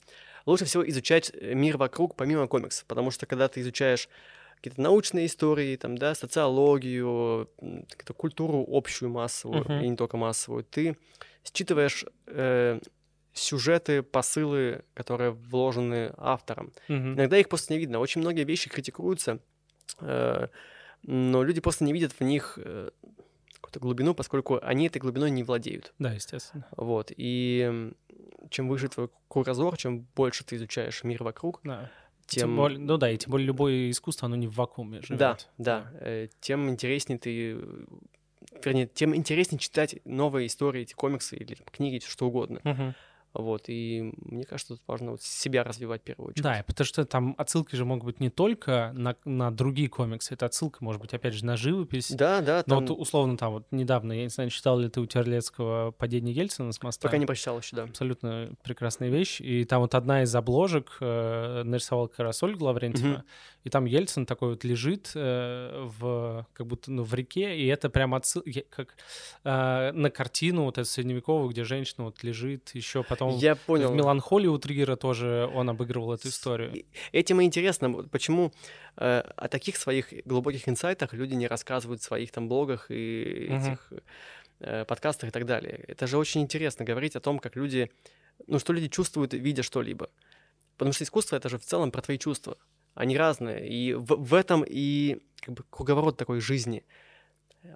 лучше 0.46 0.66
всего 0.66 0.88
изучать 0.90 1.32
э, 1.34 1.54
мир 1.54 1.78
вокруг 1.78 2.16
помимо 2.16 2.48
комиксов, 2.48 2.86
потому 2.86 3.12
что 3.12 3.26
когда 3.26 3.48
ты 3.48 3.62
изучаешь 3.62 4.10
какие-то 4.64 4.82
научные 4.82 5.26
истории, 5.26 5.76
там, 5.76 5.98
да, 5.98 6.16
социологию, 6.16 7.50
какую-то 7.58 8.14
культуру 8.14 8.66
общую 8.70 9.10
массовую, 9.12 9.66
Мгм. 9.66 9.82
и 9.82 9.90
не 9.90 9.96
только 9.98 10.16
массовую, 10.16 10.64
ты 10.64 10.96
считываешь 11.44 12.06
э, 12.28 12.80
сюжеты, 13.34 14.04
посылы, 14.04 14.86
которые 14.94 15.32
вложены 15.32 16.14
автором. 16.18 16.72
Мгм. 16.88 17.16
Иногда 17.16 17.38
их 17.38 17.50
просто 17.50 17.74
не 17.74 17.80
видно. 17.80 18.00
Очень 18.00 18.22
многие 18.22 18.46
вещи 18.46 18.70
критикуются, 18.70 19.40
э, 20.00 20.48
но 21.02 21.44
люди 21.44 21.60
просто 21.60 21.84
не 21.84 21.92
видят 21.92 22.14
в 22.14 22.22
них 22.22 22.58
э, 22.58 22.92
какую-то 23.56 23.80
глубину, 23.82 24.14
поскольку 24.16 24.60
они 24.62 24.88
этой 24.88 25.00
глубиной 25.00 25.30
не 25.32 25.44
владеют. 25.44 25.94
Да, 26.00 26.14
естественно. 26.14 26.66
Вот. 26.78 27.12
И 27.18 27.92
чем 28.50 28.70
выше 28.70 28.88
твой 28.88 29.10
кругозор, 29.28 29.76
чем 29.76 30.08
больше 30.16 30.46
ты 30.46 30.56
изучаешь 30.56 31.04
мир 31.04 31.24
вокруг, 31.24 31.60
Да. 31.64 31.92
Тем... 32.34 32.50
Тем 32.50 32.56
более, 32.56 32.80
ну 32.80 32.98
да, 32.98 33.10
и 33.10 33.18
тем 33.18 33.32
более 33.32 33.48
любое 33.48 33.90
искусство, 33.90 34.26
оно 34.28 34.36
не 34.36 34.48
в 34.48 34.56
вакууме 34.56 35.02
живет. 35.02 35.20
Да, 35.20 35.38
да. 35.58 35.92
э, 36.00 36.28
Тем 36.40 36.70
интереснее 36.70 37.20
ты... 37.20 37.58
Вернее, 38.64 38.88
тем 38.88 39.16
интереснее 39.16 39.60
читать 39.60 39.96
новые 40.06 40.48
истории, 40.48 40.84
эти 40.84 40.94
комиксы 40.94 41.36
или 41.36 41.58
книги, 41.72 42.04
что 42.06 42.28
угодно. 42.28 42.60
Мгм. 42.64 42.96
Вот, 43.34 43.64
и 43.68 44.14
мне 44.18 44.44
кажется, 44.44 44.76
тут 44.76 44.84
важно 44.88 45.12
вот 45.12 45.22
себя 45.22 45.64
развивать 45.64 46.02
в 46.02 46.04
первую 46.04 46.30
очередь. 46.30 46.44
Да, 46.44 46.64
потому 46.68 46.86
что 46.86 47.06
там 47.06 47.36
отсылки 47.38 47.76
же 47.76 47.84
могут 47.84 48.06
быть 48.06 48.20
не 48.20 48.30
только 48.30 48.92
на, 48.94 49.16
на 49.26 49.50
другие 49.52 49.90
комиксы, 49.90 50.34
это 50.36 50.46
отсылка 50.46 50.84
может 50.84 51.02
быть, 51.02 51.14
опять 51.14 51.34
же, 51.34 51.46
на 51.46 51.58
живопись. 51.58 52.12
Да, 52.12 52.42
да, 52.42 52.64
Но 52.68 52.76
там... 52.76 52.86
вот 52.86 53.00
условно 53.00 53.38
там 53.38 53.54
вот 53.54 53.66
недавно, 53.72 54.14
я 54.14 54.24
не 54.24 54.30
знаю, 54.30 54.50
читал 54.50 54.78
ли 54.78 54.90
ты 54.90 55.02
у 55.02 55.06
Терлецкого 55.06 55.92
«Падение 55.92 56.36
Ельцина 56.36 56.72
с 56.72 56.82
моста»? 56.82 57.08
Пока 57.08 57.18
не 57.18 57.26
прочитал 57.26 57.58
еще, 57.58 57.76
да. 57.76 57.84
Абсолютно 57.84 58.52
прекрасная 58.64 59.10
вещь. 59.10 59.42
И 59.42 59.66
там 59.66 59.82
вот 59.82 59.96
одна 59.96 60.24
из 60.24 60.36
обложек 60.36 60.98
э, 61.00 61.64
нарисовал 61.64 62.08
как 62.08 62.20
раз 62.20 62.44
Ольга 62.44 62.64
Лаврентьева. 62.64 63.08
Мгм. 63.08 63.24
И 63.64 63.70
там 63.70 63.86
Ельцин 63.86 64.26
такой 64.26 64.50
вот 64.50 64.64
лежит 64.64 65.12
э, 65.16 65.88
в 66.00 66.46
как 66.54 66.68
будто 66.68 66.92
ну, 66.92 67.04
в 67.04 67.14
реке, 67.14 67.58
и 67.58 67.66
это 67.68 67.90
прям 67.90 68.14
отсыл... 68.14 68.44
я- 68.46 68.64
как 68.70 68.96
э, 69.44 69.92
на 69.94 70.10
картину 70.10 70.66
вот 70.66 70.78
эту 70.78 70.90
средневековую, 70.90 71.50
где 71.50 71.64
женщина 71.64 72.06
вот 72.06 72.24
лежит, 72.24 72.72
еще 72.74 73.04
потом 73.04 73.23
Я 73.32 73.56
понял. 73.56 73.92
в 73.92 73.96
«Меланхолии» 73.96 74.48
у 74.48 74.58
Триггера 74.58 74.96
тоже 74.96 75.50
он 75.54 75.70
обыгрывал 75.70 76.14
эту 76.14 76.28
историю. 76.30 76.86
Этим 77.12 77.42
и 77.42 77.46
интересно, 77.46 77.92
почему 78.12 78.54
э, 78.98 79.20
о 79.36 79.48
таких 79.48 79.78
своих 79.78 80.14
глубоких 80.26 80.68
инсайтах 80.70 81.14
люди 81.14 81.34
не 81.36 81.48
рассказывают 81.48 82.02
в 82.02 82.04
своих 82.04 82.32
там 82.32 82.48
блогах 82.50 82.88
и 82.90 83.48
Мгм. 83.50 83.62
этих 83.62 83.94
э, 84.60 84.86
подкастах 84.86 85.30
и 85.30 85.32
так 85.32 85.46
далее. 85.46 85.84
Это 85.88 86.08
же 86.08 86.18
очень 86.18 86.42
интересно 86.42 86.86
говорить 86.86 87.16
о 87.16 87.20
том, 87.20 87.40
как 87.40 87.56
люди, 87.56 87.92
ну 88.48 88.60
что 88.60 88.74
люди 88.74 88.88
чувствуют, 88.88 89.34
видя 89.34 89.64
что-либо. 89.64 90.10
Потому 90.78 90.94
что 90.94 91.04
искусство 91.04 91.36
это 91.36 91.50
же 91.50 91.58
в 91.58 91.64
целом 91.66 91.92
про 91.92 92.02
твои 92.02 92.18
чувства. 92.18 92.58
Они 92.96 93.18
разные. 93.18 93.68
И 93.70 93.94
в, 93.94 94.06
в 94.06 94.34
этом 94.34 94.64
и 94.68 95.20
как 95.42 95.56
бы 95.56 95.64
круговорот 95.70 96.18
такой 96.18 96.40
жизни. 96.40 96.84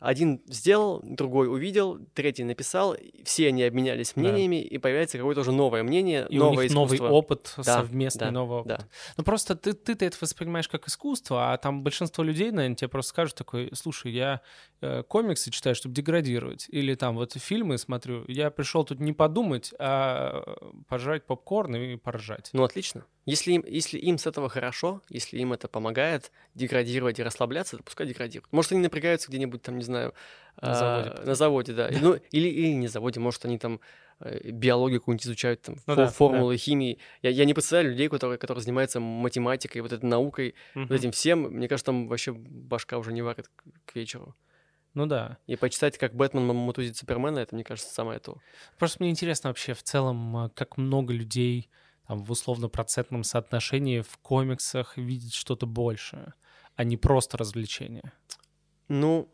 Один 0.01 0.41
сделал, 0.47 0.99
другой 1.03 1.47
увидел, 1.49 1.99
третий 2.13 2.43
написал, 2.43 2.95
все 3.23 3.47
они 3.47 3.63
обменялись 3.63 4.13
Да. 4.15 4.21
мнениями, 4.21 4.61
и 4.61 4.77
появляется 4.77 5.17
какое-то 5.17 5.41
уже 5.41 5.51
новое 5.51 5.83
мнение, 5.83 6.27
И 6.29 6.37
новое 6.37 6.59
у 6.59 6.61
них 6.63 6.71
новый 6.73 6.95
искусство. 6.97 7.09
опыт, 7.13 7.53
Да, 7.57 7.63
совместный 7.63 8.19
да, 8.27 8.31
новый 8.31 8.59
опыт. 8.59 8.77
да. 8.79 8.87
Ну 9.17 9.23
просто 9.23 9.55
ты, 9.55 9.73
ты-то 9.73 10.05
это 10.05 10.17
воспринимаешь 10.19 10.67
как 10.67 10.87
искусство, 10.87 11.53
а 11.53 11.57
там 11.57 11.83
большинство 11.83 12.23
людей, 12.23 12.51
наверное, 12.51 12.75
тебе 12.75 12.89
просто 12.89 13.09
скажут 13.09 13.35
такой, 13.35 13.69
слушай, 13.73 14.11
я 14.11 14.41
э, 14.81 15.03
комиксы 15.03 15.51
читаю, 15.51 15.75
чтобы 15.75 15.95
деградировать, 15.95 16.67
или 16.69 16.93
там 16.95 17.15
вот 17.15 17.33
фильмы 17.33 17.77
смотрю, 17.77 18.23
я 18.27 18.51
пришел 18.51 18.83
тут 18.83 18.99
не 18.99 19.13
подумать, 19.13 19.73
а 19.79 20.43
пожрать 20.87 21.25
попкорн 21.25 21.75
и 21.75 21.95
поржать. 21.95 22.49
Ну, 22.53 22.63
отлично. 22.63 23.05
Если 23.27 23.51
им, 23.51 23.65
если 23.67 23.99
им 23.99 24.17
с 24.17 24.25
этого 24.25 24.47
хорошо, 24.47 25.01
если 25.09 25.37
им 25.37 25.51
это 25.51 25.67
помогает 25.67 26.31
деградировать 26.55 27.19
и 27.19 27.23
расслабляться, 27.23 27.75
то 27.75 27.83
пускай 27.83 28.07
деградируют. 28.07 28.51
Может, 28.53 28.71
они 28.71 28.81
напрягаются 28.81 29.29
где-нибудь 29.29 29.61
там, 29.61 29.77
не 29.77 29.83
знаю... 29.83 30.13
На 30.61 30.71
а, 30.71 30.73
заводе. 30.75 31.25
На 31.25 31.35
заводе, 31.35 31.73
да. 31.73 31.89
И, 31.89 31.97
Ну, 31.99 32.15
или, 32.31 32.47
или 32.47 32.73
не 32.73 32.87
заводе, 32.87 33.19
может, 33.19 33.43
они 33.43 33.59
там 33.59 33.81
э, 34.21 34.49
биологию 34.51 35.01
какую-нибудь 35.01 35.25
изучают, 35.25 35.61
там, 35.61 35.75
Ну 35.85 35.93
фо- 35.93 35.97
да, 35.97 36.07
формулы 36.07 36.55
химии. 36.55 36.99
Я, 37.21 37.31
я 37.31 37.43
не 37.43 37.53
представляю 37.53 37.91
людей, 37.91 38.07
которые, 38.07 38.37
которые 38.37 38.63
занимаются 38.63 39.01
математикой, 39.01 39.81
вот 39.81 39.91
этой 39.91 40.05
наукой, 40.05 40.55
Мгм. 40.73 40.87
вот 40.87 40.95
этим 40.95 41.11
всем. 41.11 41.41
Мне 41.41 41.67
кажется, 41.67 41.87
там 41.87 42.07
вообще 42.07 42.31
башка 42.31 42.97
уже 42.97 43.11
не 43.11 43.21
варит 43.21 43.49
к, 43.49 43.91
к 43.91 43.95
вечеру. 43.95 44.37
Ну 44.93 45.05
да. 45.05 45.37
И 45.47 45.57
почитать, 45.57 45.97
как 45.97 46.15
Бэтмен 46.15 46.45
мутузит 46.45 46.95
Супермена, 46.95 47.39
это, 47.39 47.53
мне 47.53 47.65
кажется, 47.65 47.93
самое 47.93 48.19
то. 48.19 48.37
Просто 48.79 48.97
мне 49.01 49.09
интересно 49.09 49.49
вообще 49.49 49.73
в 49.73 49.83
целом, 49.83 50.37
а, 50.37 50.49
как 50.49 50.77
много 50.77 51.13
людей 51.13 51.69
там, 52.07 52.23
в 52.23 52.31
условно-процентном 52.31 53.23
соотношении 53.23 54.01
в 54.01 54.17
комиксах 54.19 54.97
видит 54.97 55.33
что-то 55.33 55.65
большее, 55.65 56.33
а 56.75 56.83
не 56.83 56.95
просто 56.95 57.37
развлечение. 57.37 58.13
Ну, 58.87 59.29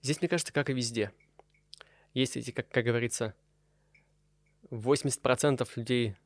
здесь, 0.00 0.20
мне 0.20 0.28
кажется, 0.28 0.52
как 0.52 0.70
и 0.70 0.72
везде. 0.72 1.12
Есть 2.14 2.36
эти, 2.36 2.52
как, 2.52 2.68
как 2.68 2.84
говорится, 2.84 3.34
80% 4.70 5.68
людей 5.74 6.16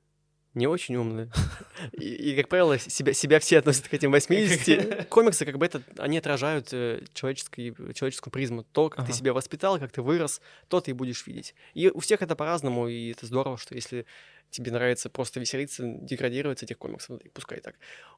не 0.54 0.66
очень 0.66 0.96
умные. 0.96 1.30
И, 1.92 2.30
и, 2.30 2.36
как 2.36 2.48
правило, 2.48 2.78
себя, 2.78 3.12
себя 3.12 3.40
все 3.40 3.58
относят 3.58 3.88
к 3.88 3.94
этим 3.94 4.10
80. 4.10 5.08
Комиксы, 5.08 5.44
как 5.44 5.58
бы 5.58 5.66
это, 5.66 5.82
они 5.98 6.18
отражают 6.18 6.72
э, 6.72 7.02
человеческий, 7.12 7.74
человеческую 7.94 8.32
призму. 8.32 8.64
То, 8.64 8.88
как 8.88 9.06
ты 9.06 9.12
себя 9.12 9.32
воспитал, 9.32 9.78
как 9.78 9.92
ты 9.92 10.02
вырос, 10.02 10.40
то 10.68 10.80
ты 10.80 10.92
и 10.92 10.94
будешь 10.94 11.26
видеть. 11.26 11.54
И 11.74 11.88
у 11.88 12.00
всех 12.00 12.22
это 12.22 12.36
по-разному, 12.36 12.88
и 12.88 13.10
это 13.10 13.26
здорово, 13.26 13.58
что 13.58 13.74
если 13.74 14.06
тебе 14.50 14.70
нравится 14.70 15.10
просто 15.10 15.40
веселиться, 15.40 15.82
деградировать 15.84 16.60
с 16.60 16.62
этих 16.62 16.78
комиксов, 16.78 17.10
ну, 17.10 17.30
пускай 17.32 17.60
так. 17.60 17.74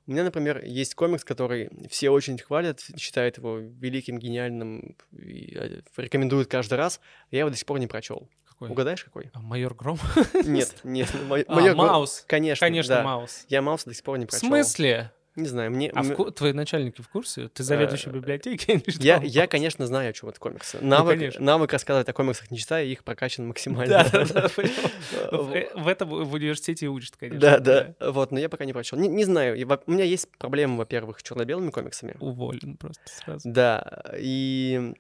У 0.06 0.12
меня, 0.12 0.22
например, 0.22 0.62
есть 0.64 0.94
комикс, 0.94 1.24
который 1.24 1.70
все 1.88 2.10
очень 2.10 2.38
хвалят, 2.38 2.80
считают 2.98 3.38
его 3.38 3.58
великим, 3.58 4.18
гениальным, 4.18 4.96
и 5.12 5.56
э, 5.56 5.80
рекомендуют 5.96 6.48
каждый 6.48 6.74
раз. 6.74 7.00
Я 7.30 7.40
его 7.40 7.50
до 7.50 7.56
сих 7.56 7.66
пор 7.66 7.78
не 7.78 7.86
прочел. 7.86 8.28
Какой? 8.58 8.70
Угадаешь, 8.70 9.04
какой? 9.04 9.30
А, 9.34 9.40
Майор 9.40 9.74
Гром? 9.74 9.98
Нет, 10.44 10.76
нет. 10.82 11.08
мо- 11.28 11.36
А, 11.46 11.54
моё 11.54 11.74
го- 11.74 11.82
Маус. 11.82 12.24
Конечно, 12.26 12.66
Конечно, 12.66 12.96
да. 12.96 13.02
Маус. 13.02 13.44
Я 13.48 13.60
Маус 13.62 13.84
до 13.84 13.92
сих 13.92 14.02
пор 14.02 14.18
не 14.18 14.24
В 14.24 14.28
прочел. 14.30 14.48
смысле? 14.48 15.12
Не 15.34 15.46
знаю, 15.48 15.70
мне... 15.70 15.90
А 15.94 16.02
в 16.02 16.30
твои 16.32 16.54
начальники 16.54 17.02
в 17.02 17.08
курсе? 17.10 17.48
Ты 17.48 17.62
заведующий 17.62 18.08
Э, 18.08 18.12
библиотеки? 18.14 18.70
или 18.70 18.90
что? 18.90 19.02
Я, 19.02 19.20
я, 19.22 19.46
конечно, 19.46 19.86
знаю, 19.86 20.08
о 20.08 20.12
чем 20.14 20.30
это 20.30 20.40
комиксы. 20.40 20.78
Навык, 20.80 21.18
конечно. 21.18 21.44
навык 21.44 21.70
рассказывать 21.74 22.08
о 22.08 22.14
комиксах 22.14 22.50
не 22.50 22.56
читая, 22.56 22.86
их 22.86 23.04
прокачан 23.04 23.46
максимально. 23.46 24.02
Да, 24.10 24.24
да, 24.24 24.24
да, 24.24 24.48
понял. 24.48 24.70
Э, 25.12 25.36
В 25.76 25.82
в 25.82 25.88
этом 25.88 26.08
в 26.08 26.32
университете 26.32 26.86
учат, 26.86 27.18
конечно. 27.18 27.38
Да, 27.40 27.58
да. 27.58 27.94
Вот, 28.12 28.32
но 28.32 28.38
я 28.38 28.48
пока 28.48 28.64
не 28.64 28.72
прочел. 28.72 28.98
Не, 28.98 29.08
не 29.08 29.24
знаю. 29.26 29.54
У 29.86 29.90
меня 29.92 30.04
есть 30.04 30.26
проблемы, 30.38 30.78
во-первых, 30.78 31.20
с 31.20 31.22
черно-белыми 31.22 31.68
комиксами. 31.70 32.16
Уволен 32.18 32.78
просто 32.78 33.02
сразу. 33.06 33.46
Да. 33.46 34.04
И 34.18 34.94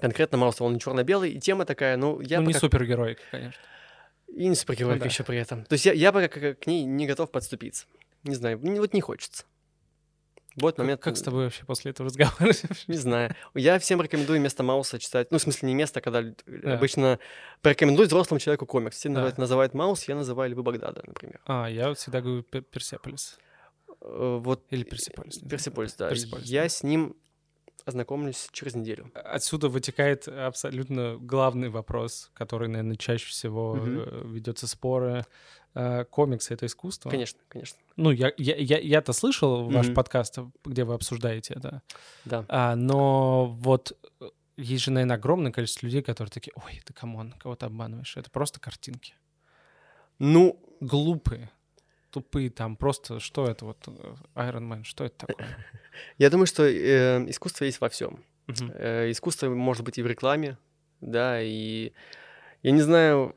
конкретно 0.00 0.38
Маус, 0.38 0.60
он 0.60 0.74
не 0.74 0.80
черно-белый, 0.80 1.32
и 1.32 1.40
тема 1.40 1.64
такая, 1.64 1.96
ну, 1.96 2.20
я 2.20 2.40
Ну, 2.40 2.46
не 2.46 2.52
пока- 2.52 2.60
супергероика, 2.60 3.22
конечно. 3.30 3.60
И 4.28 4.46
не 4.48 4.54
супергеройка 4.54 4.96
Ну 4.98 5.04
да. 5.04 5.06
еще 5.10 5.22
при 5.24 5.38
этом. 5.38 5.64
То 5.64 5.74
есть 5.74 5.86
я, 5.86 5.92
я 5.92 6.12
пока 6.12 6.28
к, 6.28 6.54
к 6.54 6.66
ней 6.66 6.84
не 6.84 7.06
готов 7.06 7.30
подступиться. 7.30 7.86
Не 8.24 8.34
знаю, 8.34 8.58
вот 8.58 8.92
не 8.94 9.00
хочется. 9.00 9.44
Вот 10.56 10.76
Как, 10.76 10.84
момент... 10.84 11.00
как 11.02 11.16
с 11.16 11.22
тобой 11.22 11.44
вообще 11.44 11.64
после 11.64 11.90
этого 11.90 12.08
разговаривать? 12.08 12.62
Не 12.86 12.96
знаю. 12.96 13.34
Я 13.54 13.76
всем 13.80 14.00
рекомендую 14.00 14.38
вместо 14.38 14.62
Мауса 14.62 15.00
читать. 15.00 15.32
Ну, 15.32 15.38
в 15.38 15.42
смысле, 15.42 15.66
не 15.68 15.74
место, 15.74 16.00
когда 16.00 16.20
лю- 16.22 16.36
Да. 16.46 16.74
обычно 16.74 17.18
порекомендуют 17.60 18.06
взрослому 18.12 18.38
человеку 18.38 18.64
комикс. 18.64 18.96
Все 18.96 19.08
Да. 19.08 19.14
называют, 19.14 19.38
называют 19.38 19.74
Маус, 19.74 20.04
я 20.06 20.14
называю 20.14 20.52
Львы 20.52 20.62
Багдада, 20.62 21.02
например. 21.04 21.40
А, 21.46 21.66
я 21.68 21.92
всегда 21.94 22.20
говорю 22.20 22.42
Пер- 22.48 22.62
Персеполис. 22.62 23.36
Э, 24.00 24.38
Вот 24.40 24.64
Или 24.70 24.84
Персеполис. 24.84 25.34
не 25.34 25.38
знаю. 25.40 25.50
Персеполис, 25.50 25.94
да. 25.94 26.08
Персеполис, 26.08 26.46
я 26.46 26.62
да. 26.62 26.68
с 26.68 26.82
ним 26.84 27.16
ознакомлюсь 27.86 28.48
через 28.52 28.74
неделю. 28.74 29.10
Отсюда 29.14 29.68
вытекает 29.68 30.26
абсолютно 30.28 31.16
главный 31.20 31.68
вопрос, 31.68 32.30
который, 32.34 32.68
наверное, 32.68 32.96
чаще 32.96 33.26
всего 33.26 33.74
Мгм. 33.74 34.00
э, 34.00 34.22
ведется 34.26 34.66
споры. 34.66 35.24
Э, 35.74 36.04
Комиксы— 36.04 36.54
это 36.54 36.66
искусство? 36.66 37.10
Конечно, 37.10 37.40
конечно. 37.48 37.78
Ну, 37.96 38.10
я, 38.10 38.32
я, 38.38 38.56
я, 38.56 38.78
я-то 38.78 39.12
слышал 39.12 39.68
ваш 39.68 39.92
подкаст, 39.92 40.38
где 40.64 40.84
вы 40.84 40.94
обсуждаете 40.94 41.54
это. 41.54 41.82
Да. 42.24 42.44
А, 42.48 42.76
но 42.76 43.46
вот 43.46 43.98
э, 44.20 44.30
есть 44.56 44.84
же, 44.84 44.90
наверное, 44.90 45.16
огромное 45.16 45.52
количество 45.52 45.86
людей, 45.86 46.02
которые 46.02 46.30
такие, 46.30 46.52
ой, 46.54 46.80
ты 46.84 46.92
come 46.92 47.15
on, 47.15 47.32
кого 47.38 47.56
ты 47.56 47.66
обманываешь? 47.66 48.16
Это 48.16 48.30
просто 48.30 48.60
картинки. 48.60 49.14
Ну, 50.18 50.60
Глупые, 50.80 51.50
тупые 52.14 52.48
там, 52.48 52.76
просто 52.76 53.18
что 53.18 53.48
это 53.48 53.64
вот, 53.64 53.78
э, 53.88 54.14
Iron 54.36 54.68
Man, 54.68 54.84
что 54.84 55.04
это 55.04 55.26
такое? 55.26 55.48
я 56.18 56.30
думаю, 56.30 56.46
что 56.46 56.62
э, 56.62 57.28
искусство 57.28 57.64
есть 57.64 57.80
во 57.80 57.88
всем. 57.88 58.24
Мгм. 58.46 58.70
Э, 58.74 59.10
искусство 59.10 59.48
может 59.48 59.84
быть 59.84 59.98
и 59.98 60.02
в 60.02 60.06
рекламе, 60.06 60.56
да, 61.00 61.42
и 61.42 61.92
я 62.62 62.70
не 62.70 62.82
знаю, 62.82 63.34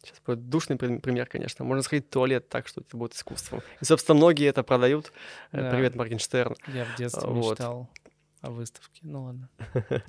сейчас 0.00 0.20
будет 0.24 0.48
душный 0.48 0.76
при- 0.76 0.98
пример, 0.98 1.26
конечно, 1.26 1.64
можно 1.64 1.82
сходить 1.82 2.06
в 2.06 2.10
туалет 2.10 2.48
так, 2.48 2.68
что 2.68 2.82
это 2.82 2.96
будет 2.96 3.14
искусством. 3.14 3.62
И, 3.80 3.84
собственно, 3.84 4.16
многие 4.16 4.46
это 4.46 4.62
продают. 4.62 5.12
Э, 5.50 5.62
Да. 5.62 5.70
Привет, 5.72 5.96
Моргенштерн. 5.96 6.54
Я 6.68 6.84
в 6.84 6.96
детстве 6.96 7.28
вот. 7.28 7.50
мечтал 7.50 7.88
о 8.42 8.50
выставке. 8.50 9.00
Ну 9.02 9.24
ладно. 9.24 9.48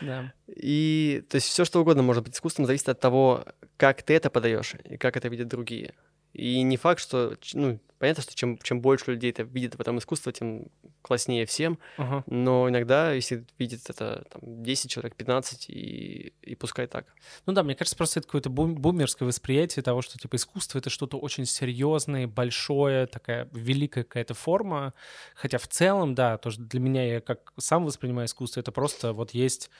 Да. 0.00 0.32
И, 0.46 1.24
то 1.28 1.36
есть, 1.36 1.48
все 1.48 1.64
что 1.64 1.80
угодно 1.80 2.04
может 2.04 2.22
быть 2.22 2.34
искусством, 2.34 2.66
зависит 2.66 2.88
от 2.88 3.00
того, 3.00 3.44
как 3.76 4.02
ты 4.02 4.14
это 4.14 4.30
подаешь 4.30 4.76
и 4.84 4.96
как 4.96 5.16
это 5.16 5.26
видят 5.28 5.48
другие. 5.48 5.94
И 6.38 6.62
не 6.62 6.76
факт, 6.76 7.00
что, 7.00 7.36
ну, 7.52 7.80
понятно, 7.98 8.22
что 8.22 8.34
чем, 8.34 8.58
чем 8.58 8.80
больше 8.80 9.10
людей 9.10 9.30
это 9.30 9.42
видит 9.42 9.74
в 9.74 9.80
этом 9.80 9.98
искусство, 9.98 10.32
тем 10.32 10.68
класснее 11.02 11.46
всем, 11.46 11.78
Ага. 11.96 12.22
но 12.26 12.68
иногда, 12.68 13.12
если 13.12 13.44
видит 13.58 13.80
это 13.88 14.24
там, 14.30 14.62
10 14.62 14.90
человек, 14.90 15.16
15, 15.16 15.68
и, 15.70 16.32
и 16.42 16.54
пускай 16.54 16.86
так. 16.86 17.06
Ну 17.46 17.52
да, 17.52 17.62
мне 17.62 17.74
кажется, 17.74 17.96
просто 17.96 18.20
это 18.20 18.28
какое-то 18.28 18.50
бум- 18.50 18.74
бумерское 18.74 19.26
восприятие 19.26 19.82
того, 19.82 20.02
что 20.02 20.18
типа 20.18 20.36
искусство 20.36 20.78
это 20.78 20.90
что-то 20.90 21.18
очень 21.18 21.44
серьезное, 21.46 22.26
большое, 22.26 23.06
такая 23.06 23.48
великая 23.52 24.04
какая-то 24.04 24.34
форма. 24.34 24.92
Хотя 25.34 25.58
в 25.58 25.66
целом, 25.66 26.14
да, 26.14 26.38
тоже 26.38 26.60
для 26.60 26.80
меня 26.80 27.04
я 27.04 27.20
как 27.20 27.52
сам 27.58 27.84
воспринимаю 27.84 28.26
искусство, 28.26 28.60
это 28.60 28.70
просто 28.72 29.12
вот 29.12 29.32
есть 29.32 29.70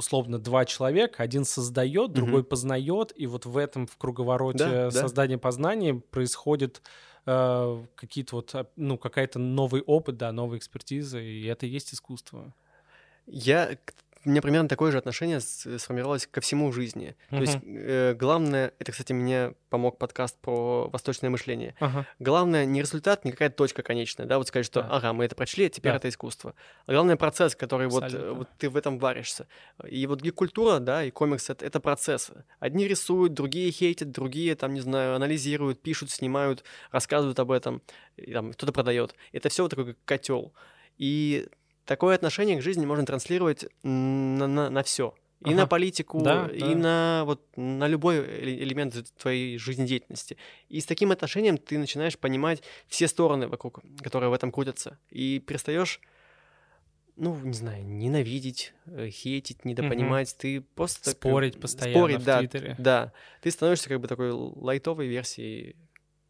условно 0.00 0.38
два 0.38 0.64
человека, 0.64 1.22
один 1.22 1.44
создает, 1.44 2.12
другой 2.12 2.42
познает, 2.42 3.12
и 3.14 3.26
вот 3.26 3.46
в 3.46 3.56
этом 3.56 3.86
в 3.86 3.96
круговороте 3.96 4.58
Да, 4.58 4.90
да. 4.90 4.90
создания 4.90 5.38
познания 5.38 5.94
происходит 5.94 6.82
э, 7.26 7.84
какие-то 7.94 8.36
вот, 8.36 8.54
а, 8.54 8.66
ну, 8.76 8.96
какая-то 8.96 9.38
новый 9.38 9.82
опыт, 9.82 10.16
да, 10.16 10.32
новая 10.32 10.58
экспертиза, 10.58 11.20
и 11.20 11.44
это 11.44 11.66
и 11.66 11.68
есть 11.68 11.92
искусство. 11.94 12.54
Я 13.26 13.76
меня 14.24 14.42
примерно 14.42 14.68
такое 14.68 14.92
же 14.92 14.98
отношение 14.98 15.40
сформировалось 15.40 16.26
ко 16.26 16.40
всему 16.40 16.70
в 16.70 16.74
жизни. 16.74 17.16
Uh-huh. 17.30 17.36
То 17.36 17.40
есть 17.40 17.58
э, 17.64 18.14
главное, 18.14 18.72
это, 18.78 18.92
кстати, 18.92 19.12
мне 19.12 19.54
помог 19.70 19.98
подкаст 19.98 20.38
про 20.40 20.88
восточное 20.88 21.30
мышление. 21.30 21.74
Uh-huh. 21.80 22.04
Главное 22.18 22.66
не 22.66 22.80
результат, 22.80 23.24
не 23.24 23.30
какая-то 23.30 23.56
точка 23.56 23.82
конечная, 23.82 24.26
да, 24.26 24.38
вот 24.38 24.48
сказать, 24.48 24.66
что, 24.66 24.82
да. 24.82 24.88
ага, 24.90 25.12
мы 25.14 25.24
это 25.24 25.34
прочли, 25.34 25.66
а 25.66 25.68
теперь 25.70 25.92
да. 25.92 25.96
это 25.96 26.08
искусство. 26.08 26.54
А 26.86 26.92
главное 26.92 27.16
процесс, 27.16 27.56
который 27.56 27.88
вот, 27.88 28.12
э, 28.12 28.32
вот 28.32 28.48
ты 28.58 28.68
в 28.68 28.76
этом 28.76 28.98
варишься. 28.98 29.46
И 29.88 30.06
вот 30.06 30.22
культура, 30.32 30.80
да, 30.80 31.02
и 31.02 31.10
комикс 31.10 31.48
это, 31.48 31.64
это 31.64 31.80
процесс. 31.80 32.30
Одни 32.58 32.86
рисуют, 32.86 33.32
другие 33.32 33.70
хейтят, 33.70 34.10
другие 34.10 34.54
там, 34.54 34.74
не 34.74 34.80
знаю, 34.80 35.14
анализируют, 35.14 35.80
пишут, 35.80 36.10
снимают, 36.10 36.62
рассказывают 36.90 37.38
об 37.38 37.50
этом, 37.50 37.80
и, 38.16 38.32
там 38.32 38.52
кто-то 38.52 38.72
продает. 38.72 39.14
Это 39.32 39.48
все 39.48 39.62
вот 39.62 39.70
такой 39.70 39.96
котел. 40.04 40.52
И 40.98 41.48
такое 41.84 42.14
отношение 42.14 42.58
к 42.58 42.62
жизни 42.62 42.86
можно 42.86 43.06
транслировать 43.06 43.66
на, 43.82 44.46
на, 44.46 44.70
на 44.70 44.82
все. 44.82 45.14
И 45.40 45.48
ага. 45.48 45.56
на 45.56 45.66
политику, 45.66 46.20
да, 46.20 46.50
и 46.52 46.60
да. 46.60 46.66
на 46.66 47.22
вот 47.24 47.42
на 47.56 47.88
любой 47.88 48.18
элемент 48.42 48.94
твоей 49.16 49.56
жизнедеятельности. 49.56 50.36
И 50.68 50.80
с 50.80 50.84
таким 50.84 51.12
отношением 51.12 51.56
ты 51.56 51.78
начинаешь 51.78 52.18
понимать 52.18 52.62
все 52.88 53.08
стороны 53.08 53.48
вокруг, 53.48 53.80
которые 54.02 54.28
в 54.28 54.34
этом 54.34 54.52
крутятся. 54.52 54.98
И 55.08 55.38
перестаешь, 55.38 56.02
ну, 57.16 57.34
не 57.36 57.54
знаю, 57.54 57.86
ненавидеть, 57.86 58.74
э, 58.84 59.08
хейтить, 59.08 59.64
недопонимать. 59.64 60.30
Угу. 60.32 60.38
Ты 60.40 60.60
просто... 60.60 61.10
Спорить 61.10 61.54
как, 61.54 61.62
постоянно 61.62 61.98
спорить, 61.98 62.20
в 62.20 62.24
да, 62.24 62.38
Твиттере. 62.40 62.74
Да. 62.78 63.12
Ты 63.40 63.50
становишься 63.50 63.88
как 63.88 64.00
бы 64.00 64.08
такой 64.08 64.32
лайтовой 64.32 65.06
версией 65.06 65.74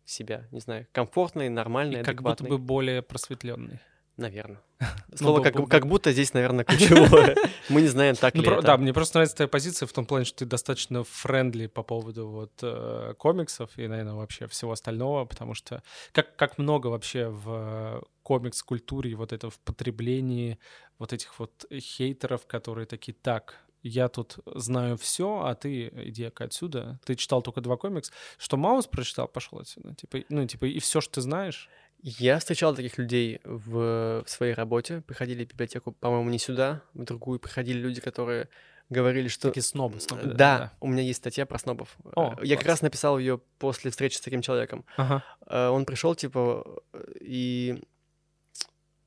себя, 0.04 0.46
не 0.50 0.60
знаю, 0.60 0.86
комфортной, 0.92 1.48
нормальной, 1.48 2.00
и 2.00 2.04
как 2.04 2.22
будто 2.22 2.44
бы 2.44 2.58
более 2.58 3.02
просветленный. 3.02 3.80
Наверное. 4.20 4.60
Ну, 5.12 5.16
Слово 5.16 5.42
как, 5.42 5.68
как 5.68 5.86
будто 5.86 6.12
здесь, 6.12 6.34
наверное, 6.34 6.64
ключевое. 6.68 7.36
Мы 7.68 7.82
не 7.82 7.88
знаем, 7.88 8.14
так 8.14 8.34
ну, 8.34 8.42
ли 8.42 8.48
это. 8.48 8.62
Да, 8.62 8.76
мне 8.76 8.92
просто 8.92 9.16
нравится 9.16 9.36
твоя 9.36 9.48
позиция 9.48 9.86
в 9.86 9.92
том 9.92 10.06
плане, 10.06 10.24
что 10.24 10.38
ты 10.38 10.46
достаточно 10.46 11.02
френдли 11.04 11.66
по 11.66 11.82
поводу 11.82 12.28
вот 12.28 12.52
э, 12.62 13.14
комиксов 13.18 13.70
и, 13.76 13.88
наверное, 13.88 14.14
вообще 14.14 14.46
всего 14.46 14.72
остального, 14.72 15.24
потому 15.24 15.54
что 15.54 15.82
как, 16.12 16.36
как 16.36 16.58
много 16.58 16.86
вообще 16.86 17.28
в 17.28 18.04
комикс-культуре 18.22 19.16
вот 19.16 19.32
это 19.32 19.50
в 19.50 19.58
потреблении 19.58 20.58
вот 20.98 21.12
этих 21.12 21.38
вот 21.40 21.64
хейтеров, 21.72 22.46
которые 22.46 22.86
такие, 22.86 23.14
так, 23.14 23.56
я 23.82 24.08
тут 24.08 24.38
знаю 24.46 24.96
все, 24.96 25.42
а 25.44 25.54
ты 25.54 25.88
иди-ка 25.88 26.44
отсюда. 26.44 27.00
Ты 27.04 27.16
читал 27.16 27.42
только 27.42 27.60
два 27.60 27.76
комикса. 27.76 28.12
Что 28.38 28.56
Маус 28.56 28.86
прочитал, 28.86 29.26
пошел 29.26 29.58
отсюда. 29.58 29.94
Типа, 29.94 30.18
ну, 30.28 30.46
типа, 30.46 30.66
и 30.66 30.78
все, 30.78 31.00
что 31.00 31.14
ты 31.14 31.20
знаешь. 31.22 31.68
Я 32.02 32.38
встречал 32.38 32.74
таких 32.74 32.98
людей 32.98 33.40
в, 33.44 34.24
в 34.24 34.28
своей 34.28 34.54
работе. 34.54 35.02
Приходили 35.06 35.44
в 35.44 35.48
библиотеку, 35.48 35.92
по-моему, 35.92 36.30
не 36.30 36.38
сюда, 36.38 36.82
в 36.94 37.04
другую. 37.04 37.38
Приходили 37.38 37.78
люди, 37.78 38.00
которые 38.00 38.48
говорили, 38.88 39.28
что... 39.28 39.48
Такие 39.48 39.62
снобы, 39.62 40.00
снобы. 40.00 40.22
Да, 40.24 40.34
да, 40.34 40.72
у 40.80 40.88
меня 40.88 41.02
есть 41.02 41.18
статья 41.18 41.46
про 41.46 41.58
снобов. 41.58 41.96
О, 42.16 42.30
я 42.42 42.56
класс. 42.56 42.58
как 42.58 42.66
раз 42.66 42.82
написал 42.82 43.18
ее 43.18 43.38
после 43.58 43.90
встречи 43.90 44.16
с 44.16 44.20
таким 44.20 44.42
человеком. 44.42 44.84
Ага. 44.96 45.24
Э, 45.46 45.68
он 45.68 45.84
пришел, 45.84 46.14
типа, 46.14 46.82
и 47.20 47.82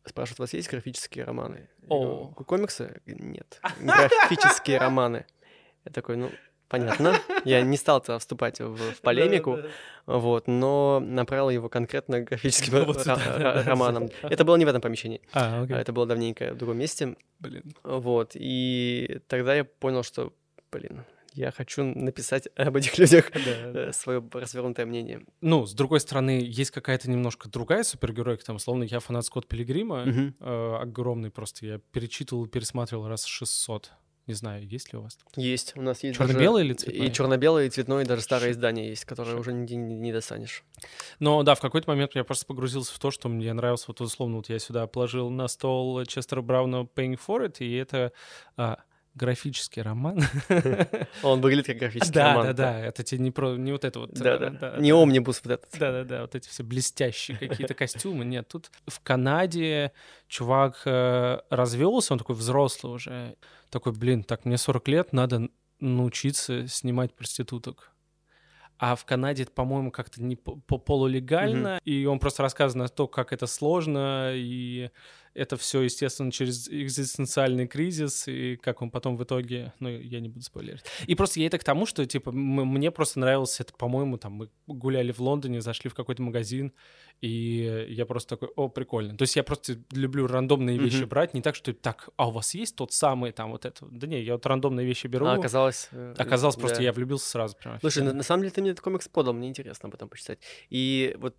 спрашивает, 0.05 0.39
у 0.39 0.43
вас 0.43 0.53
есть 0.53 0.69
графические 0.69 1.25
романы? 1.25 1.69
О. 1.89 2.27
Говорю, 2.29 2.45
комиксы? 2.45 3.01
Нет. 3.05 3.59
Графические 3.79 4.77
романы. 4.77 5.25
Я 5.85 5.91
такой, 5.91 6.15
ну, 6.15 6.31
понятно. 6.73 7.13
Я 7.45 7.61
не 7.61 7.77
стал 7.77 7.99
-то 7.99 8.17
вступать 8.17 8.59
в, 8.59 8.75
в 8.75 9.01
полемику, 9.01 9.59
вот, 10.05 10.47
но 10.47 10.99
направил 10.99 11.49
его 11.49 11.69
конкретно 11.69 12.21
графическим 12.21 12.73
романам. 13.65 14.09
Это 14.23 14.43
было 14.43 14.57
не 14.57 14.65
в 14.65 14.67
этом 14.67 14.81
помещении. 14.81 15.21
А, 15.33 15.65
Это 15.65 15.93
было 15.93 16.05
давненько 16.05 16.53
в 16.53 16.57
другом 16.57 16.77
месте. 16.77 17.15
Блин. 17.39 17.63
Вот, 17.83 18.31
и 18.35 19.19
тогда 19.27 19.55
я 19.55 19.63
понял, 19.63 20.03
что, 20.03 20.33
блин, 20.71 21.03
я 21.33 21.51
хочу 21.51 21.83
написать 21.83 22.47
об 22.55 22.75
этих 22.75 22.97
людях 22.97 23.31
э, 23.33 23.91
свое 23.91 24.23
развернутое 24.31 24.85
мнение. 24.85 25.21
Ну, 25.41 25.65
с 25.65 25.73
другой 25.73 25.99
стороны, 25.99 26.41
есть 26.43 26.71
какая-то 26.71 27.09
немножко 27.09 27.49
другая 27.49 27.83
супергеройка, 27.83 28.45
там, 28.45 28.59
словно 28.59 28.83
я 28.83 28.99
фанат 28.99 29.25
Скотт 29.25 29.47
Пилигрима, 29.47 30.05
э, 30.39 30.75
огромный 30.79 31.31
просто, 31.31 31.65
я 31.65 31.79
перечитывал, 31.91 32.47
пересматривал 32.47 33.07
раз 33.07 33.25
600. 33.25 33.91
Не 34.25 34.33
знаю, 34.33 34.65
есть 34.65 34.93
ли 34.93 34.99
у 34.99 35.01
вас? 35.01 35.17
Есть, 35.35 35.75
у 35.75 35.81
нас 35.81 36.01
есть. 36.03 36.17
Черно-белый 36.17 36.63
или 36.63 36.73
цветной? 36.73 37.07
И 37.07 37.11
черно-белый, 37.11 37.67
и 37.67 37.69
цветной, 37.69 38.03
и 38.03 38.05
даже 38.05 38.21
старое 38.21 38.49
Ш... 38.49 38.51
издание 38.51 38.87
есть, 38.87 39.03
которое 39.03 39.31
Ш... 39.31 39.37
уже 39.37 39.51
нигде 39.51 39.75
не, 39.75 39.95
не 39.95 40.13
достанешь. 40.13 40.63
Но 41.19 41.43
да, 41.43 41.55
в 41.55 41.59
какой-то 41.59 41.89
момент 41.89 42.15
я 42.15 42.23
просто 42.23 42.45
погрузился 42.45 42.93
в 42.93 42.99
то, 42.99 43.11
что 43.11 43.27
мне 43.27 43.51
нравилось, 43.51 43.85
вот 43.87 43.99
условно, 43.99 44.37
вот 44.37 44.47
я 44.47 44.59
сюда 44.59 44.87
положил 44.87 45.29
на 45.29 45.49
стол 45.49 46.05
Честера 46.05 46.41
Брауна 46.41 46.87
Paying 46.95 47.19
for 47.19 47.45
It, 47.45 47.57
и 47.59 47.73
это 47.75 48.13
а, 48.55 48.79
графический 49.15 49.81
роман. 49.81 50.21
Он 51.23 51.41
выглядит 51.41 51.67
как 51.67 51.77
графический 51.77 52.13
да, 52.13 52.29
роман. 52.29 52.45
Да, 52.47 52.53
да, 52.53 52.71
да. 52.73 52.79
Это 52.79 53.03
тебе 53.03 53.21
не 53.21 53.31
про 53.31 53.55
не 53.55 53.71
вот 53.71 53.85
это 53.85 53.99
вот. 53.99 54.13
Да, 54.13 54.37
да. 54.37 54.49
да 54.49 54.77
не 54.77 54.91
омнибус 54.91 55.41
вот 55.43 55.53
этот. 55.53 55.79
Да, 55.79 55.91
да, 55.91 56.03
да. 56.03 56.21
Вот 56.21 56.35
эти 56.35 56.49
все 56.49 56.63
блестящие 56.63 57.37
какие-то 57.37 57.73
костюмы. 57.75 58.25
Нет, 58.25 58.47
тут 58.47 58.71
в 58.87 58.99
Канаде 59.01 59.91
чувак 60.27 60.81
э, 60.85 61.39
развелся, 61.49 62.13
он 62.13 62.19
такой 62.19 62.35
взрослый 62.35 62.93
уже. 62.93 63.35
Такой, 63.69 63.93
блин, 63.93 64.23
так 64.23 64.45
мне 64.45 64.57
40 64.57 64.87
лет, 64.87 65.13
надо 65.13 65.49
научиться 65.79 66.67
снимать 66.67 67.13
проституток. 67.13 67.93
А 68.79 68.95
в 68.95 69.05
Канаде, 69.05 69.45
по-моему, 69.45 69.91
как-то 69.91 70.21
не 70.21 70.35
полулегально, 70.35 71.77
mm-hmm. 71.77 71.83
и 71.85 72.05
он 72.05 72.19
просто 72.19 72.43
рассказывает 72.43 72.91
о 72.91 72.93
том, 72.93 73.07
как 73.07 73.31
это 73.31 73.47
сложно, 73.47 74.31
и 74.33 74.89
это 75.33 75.57
все, 75.57 75.81
естественно, 75.81 76.31
через 76.31 76.69
экзистенциальный 76.69 77.67
кризис, 77.67 78.27
и 78.27 78.55
как 78.55 78.81
он 78.81 78.91
потом 78.91 79.17
в 79.17 79.23
итоге, 79.23 79.73
ну, 79.79 79.89
я 79.89 80.19
не 80.19 80.29
буду 80.29 80.43
спойлерить. 80.43 80.83
И 81.07 81.15
просто 81.15 81.39
я 81.39 81.47
это 81.47 81.57
к 81.57 81.63
тому, 81.63 81.85
что, 81.85 82.05
типа, 82.05 82.31
мне 82.31 82.91
просто 82.91 83.19
нравилось 83.19 83.59
это, 83.59 83.73
по-моему, 83.73 84.17
там, 84.17 84.33
мы 84.33 84.49
гуляли 84.67 85.11
в 85.11 85.19
Лондоне, 85.19 85.61
зашли 85.61 85.89
в 85.89 85.95
какой-то 85.95 86.21
магазин, 86.21 86.73
и 87.23 87.85
я 87.87 88.05
просто 88.05 88.35
такой, 88.35 88.49
о, 88.57 88.67
прикольно. 88.67 89.15
То 89.15 89.21
есть 89.21 89.37
я 89.37 89.43
просто 89.43 89.77
люблю 89.93 90.27
рандомные 90.27 90.77
вещи 90.77 91.03
mm-hmm. 91.03 91.05
брать, 91.05 91.33
не 91.33 91.41
так, 91.41 91.55
что 91.55 91.73
так, 91.73 92.09
а 92.17 92.27
у 92.27 92.31
вас 92.31 92.53
есть 92.53 92.75
тот 92.75 92.91
самый 92.91 93.31
там 93.31 93.51
вот 93.51 93.63
это? 93.63 93.85
Да 93.89 94.07
не, 94.07 94.21
я 94.21 94.33
вот 94.33 94.45
рандомные 94.45 94.85
вещи 94.85 95.07
беру. 95.07 95.25
А 95.27 95.35
оказалось... 95.35 95.87
Э, 95.93 96.15
оказалось, 96.17 96.57
просто 96.57 96.79
да. 96.79 96.83
я 96.83 96.91
влюбился 96.91 97.29
сразу 97.29 97.55
прямо. 97.55 97.79
Слушай, 97.79 98.03
на, 98.03 98.11
на 98.11 98.23
самом 98.23 98.41
деле 98.41 98.51
ты 98.51 98.59
мне 98.59 98.71
этот 98.71 98.83
комикс 98.83 99.07
подал, 99.07 99.33
мне 99.33 99.47
интересно 99.47 99.87
об 99.87 99.95
этом 99.95 100.09
почитать. 100.09 100.39
И 100.69 101.15
вот 101.17 101.33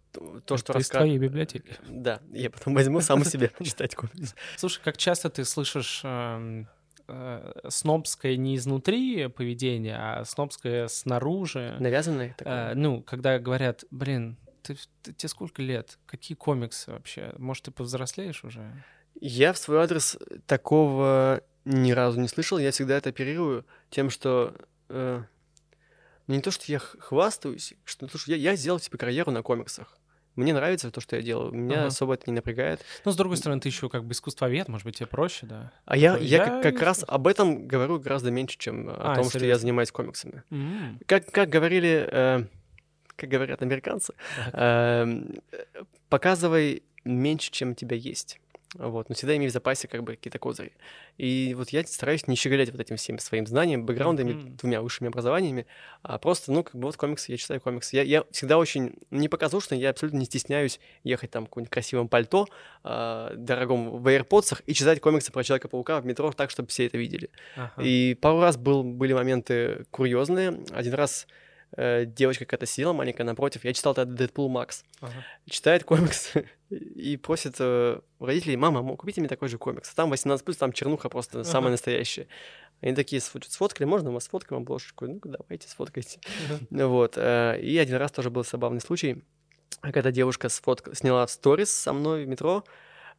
то, 0.47 0.57
что... 0.57 0.73
Это 0.73 0.79
раска... 0.79 0.81
из 0.81 0.89
твоей 0.89 1.19
библиотеки. 1.19 1.77
Да, 1.87 2.23
я 2.33 2.49
потом 2.49 2.73
возьму 2.73 3.03
сам 3.03 3.23
себе 3.23 3.49
почитать 3.59 3.95
комикс. 3.95 4.35
Слушай, 4.57 4.81
как 4.83 4.97
часто 4.97 5.29
ты 5.29 5.45
слышишь 5.45 6.01
эм, 6.03 6.67
э, 7.09 7.61
снобское 7.69 8.37
не 8.37 8.57
изнутри 8.57 9.29
поведение, 9.29 9.97
а 9.99 10.25
снобское 10.25 10.89
снаружи. 10.89 11.77
Навязанное 11.79 12.35
такое? 12.39 12.75
ну, 12.75 13.03
когда 13.03 13.39
говорят, 13.39 13.85
блин, 13.91 14.39
ты, 14.65 14.77
ты, 15.03 15.13
тебе 15.13 15.29
сколько 15.29 15.63
лет? 15.63 15.99
Какие 16.07 16.37
комиксы 16.37 16.91
вообще? 16.91 17.35
Может, 17.39 17.65
ты 17.65 17.71
повзрослеешь 17.71 18.45
уже? 18.45 18.73
Я 19.21 19.53
в 19.53 19.59
свой 19.59 19.79
адрес 19.79 20.19
такого 20.47 21.43
ни 21.65 21.93
разу 21.93 22.21
не 22.21 22.29
слышал. 22.29 22.59
Я 22.59 22.71
всегда 22.73 22.97
это 22.97 23.11
оперирую 23.11 23.65
тем, 23.91 24.11
что... 24.11 24.55
Э, 24.89 25.23
не 26.27 26.41
то, 26.41 26.51
что 26.51 26.65
я 26.73 26.79
хвастаюсь, 26.79 27.75
что 27.85 28.09
слушай, 28.09 28.31
я, 28.31 28.37
я 28.37 28.57
сделал 28.57 28.81
себе 28.81 28.97
карьеру 28.97 29.31
на 29.31 29.43
комиксах. 29.43 29.99
Мне 30.37 30.53
нравится 30.53 30.91
то, 30.91 31.01
что 31.01 31.17
я 31.17 31.23
делаю. 31.23 31.53
Меня 31.53 31.81
ага. 31.81 31.87
особо 31.87 32.15
это 32.15 32.25
не 32.27 32.35
напрягает. 32.35 32.81
Ну, 33.05 33.13
с 33.13 33.17
другой 33.17 33.37
стороны, 33.37 33.61
ты 33.61 33.69
еще 33.69 33.89
как 33.89 34.05
бы 34.05 34.13
искусствовед, 34.13 34.69
может 34.69 34.85
быть, 34.85 34.97
тебе 34.97 35.07
проще, 35.07 35.47
да? 35.47 35.71
А 35.85 35.97
я, 35.97 36.17
я, 36.17 36.39
я 36.39 36.45
как, 36.45 36.63
как 36.63 36.83
раз 36.83 37.05
об 37.07 37.29
этом 37.29 37.69
говорю 37.69 38.01
гораздо 38.01 38.31
меньше, 38.31 38.59
чем 38.59 38.89
а, 38.89 39.13
о 39.13 39.15
том, 39.15 39.25
серьезно? 39.25 39.39
что 39.39 39.47
я 39.47 39.59
занимаюсь 39.59 39.93
комиксами. 39.93 40.43
Mm. 40.51 41.05
Как, 41.07 41.31
как 41.31 41.51
говорили, 41.51 42.09
э, 42.11 42.47
как 43.17 43.29
говорят 43.29 43.63
американцы, 43.63 44.15
э, 44.53 45.23
показывай 46.09 46.83
меньше, 47.05 47.51
чем 47.51 47.73
у 47.73 47.75
тебя 47.75 47.97
есть. 47.97 48.41
Вот, 48.77 49.09
но 49.09 49.15
всегда 49.15 49.37
имею 49.37 49.51
в 49.51 49.53
запасе 49.53 49.87
как 49.87 50.03
бы 50.03 50.17
какие-то 50.17 50.39
козыри. 50.39 50.73
И 51.17 51.55
вот 51.57 51.71
я 51.71 51.85
стараюсь 51.85 52.27
не 52.27 52.35
щеголять 52.35 52.71
вот 52.71 52.81
этим 52.81 52.97
всем 52.97 53.19
своим 53.19 53.47
знанием, 53.47 53.87
бэкграундами, 53.87 54.33
mm-hmm. 54.33 54.57
двумя 54.57 54.83
высшими 54.83 55.09
образованиями, 55.09 55.67
а 56.03 56.19
просто, 56.19 56.51
ну, 56.51 56.65
как 56.65 56.75
бы 56.75 56.87
вот 56.87 56.97
комиксы, 56.97 57.31
я 57.31 57.39
читаю 57.39 57.61
комиксы. 57.61 57.95
Я, 57.97 58.03
я 58.03 58.25
всегда 58.33 58.59
очень, 58.59 58.97
не 59.11 59.29
показушно, 59.29 59.75
я 59.75 59.91
абсолютно 59.91 60.19
не 60.19 60.25
стесняюсь 60.25 60.81
ехать 61.05 61.31
там 61.31 61.45
в 61.45 61.49
каком-нибудь 61.49 61.71
красивом 61.71 62.09
пальто, 62.09 62.49
э, 62.83 63.31
дорогом 63.37 63.91
в 63.91 64.09
AirPods 64.09 64.63
и 64.67 64.75
читать 64.75 65.01
комиксы 65.01 65.31
про 65.31 65.45
Человека-паука 65.45 66.01
в 66.01 66.07
метро 66.07 66.33
так, 66.33 66.51
чтобы 66.51 66.69
все 66.69 66.87
это 66.87 66.99
видели. 66.99 67.31
Uh-huh. 67.57 67.85
И 67.85 68.19
пару 68.21 68.41
раз 68.41 68.57
был, 68.57 68.83
были 68.83 69.13
моменты 69.13 69.85
курьезные. 69.93 70.65
Один 70.73 70.95
раз 70.95 71.29
э, 71.77 72.05
девочка 72.07 72.45
какая-то 72.45 72.67
сидела 72.67 72.93
маленькая 72.93 73.25
напротив, 73.25 73.65
я 73.65 73.73
читал 73.73 73.95
тогда 73.95 74.15
Дэдпул 74.15 74.49
Макс, 74.49 74.85
ага. 75.01 75.13
читает 75.49 75.85
комикс 75.85 76.33
и 76.71 77.17
просит 77.17 77.57
э, 77.59 78.01
родителей, 78.21 78.57
мама, 78.57 78.97
купите 78.97 79.21
мне 79.21 79.29
такой 79.29 79.49
же 79.49 79.59
комикс. 79.59 79.95
Там 79.95 80.13
18+, 80.13 80.55
там 80.55 80.73
чернуха 80.73 81.09
просто 81.09 81.41
ага. 81.41 81.49
самая 81.49 81.71
настоящая. 81.71 82.27
Они 82.81 82.95
такие 82.95 83.21
сфоткали, 83.21 83.87
можно 83.87 84.11
мы 84.11 84.21
сфоткаем 84.21 84.63
обложечку? 84.63 85.07
Ну, 85.07 85.21
давайте, 85.25 85.69
сфоткайте. 85.69 86.21
Вот. 86.71 87.15
Э, 87.17 87.59
и 87.61 87.77
один 87.79 87.97
раз 87.97 88.13
тоже 88.13 88.31
был 88.31 88.45
забавный 88.45 88.81
случай. 88.81 89.23
когда 89.81 90.11
девушка 90.11 90.49
сфотка... 90.49 90.95
сняла 90.95 91.27
сторис 91.27 91.71
со 91.71 91.93
мной 91.93 92.25
в 92.25 92.29
метро, 92.29 92.65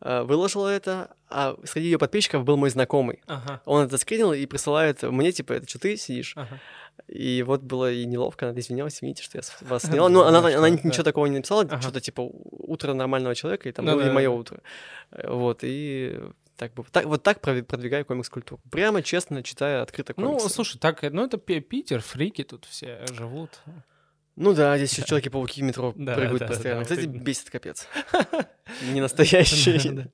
выложила 0.01 0.67
это, 0.67 1.15
а 1.29 1.55
среди 1.63 1.87
ее 1.87 1.97
подписчиков 1.97 2.43
был 2.43 2.57
мой 2.57 2.69
знакомый. 2.69 3.21
Ага. 3.27 3.61
Он 3.65 3.85
это 3.85 3.97
скринил 3.97 4.33
и 4.33 4.45
присылает 4.45 5.01
мне, 5.03 5.31
типа, 5.31 5.53
это 5.53 5.67
что 5.67 5.79
ты 5.79 5.97
сидишь? 5.97 6.33
Ага. 6.35 6.59
И 7.07 7.43
вот 7.43 7.61
было 7.61 7.91
и 7.91 8.05
неловко, 8.05 8.49
она 8.49 8.59
извинялась, 8.59 9.01
видите, 9.01 9.23
что 9.23 9.37
я 9.37 9.43
вас 9.67 9.83
сняла. 9.85 10.09
Ну, 10.09 10.21
она, 10.23 10.39
она 10.39 10.69
ничего 10.69 11.03
такого 11.03 11.25
не 11.27 11.37
написала, 11.37 11.61
Ага. 11.63 11.81
что-то 11.81 12.01
типа 12.01 12.21
утро 12.21 12.93
нормального 12.93 13.35
человека, 13.35 13.67
и 13.69 13.71
там 13.71 13.85
Ну 13.85 13.93
было 13.93 14.01
и 14.01 14.05
да, 14.05 14.13
мое 14.13 14.29
да. 14.29 14.35
утро. 14.35 14.59
Э, 15.11 15.29
Вот, 15.31 15.59
и 15.63 16.19
так, 16.57 16.71
так, 16.91 17.05
вот 17.05 17.21
так 17.21 17.41
продвигаю 17.41 18.05
комикс-культуру. 18.05 18.61
Прямо, 18.71 19.01
честно, 19.01 19.43
читая 19.43 19.81
открыто 19.81 20.13
Ну, 20.17 20.27
комиксы. 20.27 20.49
слушай, 20.49 20.77
так, 20.77 21.03
э, 21.03 21.09
ну 21.09 21.25
это 21.25 21.37
Пи- 21.37 21.59
Питер, 21.59 22.01
фрики 22.01 22.43
тут 22.43 22.65
все 22.65 23.05
живут. 23.11 23.59
Ну 24.35 24.53
да, 24.53 24.77
здесь 24.77 24.93
еще 24.93 25.07
Человеки-пауки 25.07 25.61
в 25.61 25.65
метро 25.65 25.93
Да, 25.95 26.13
прыгают 26.13 26.39
да, 26.39 26.47
да, 26.47 26.53
постоянно. 26.53 26.79
вот 26.79 26.89
Кстати, 26.89 27.05
именно. 27.05 27.21
бесит 27.23 27.49
капец. 27.49 27.87
Не 28.91 28.99
настоящие. 29.01 29.91
Да. 29.91 30.07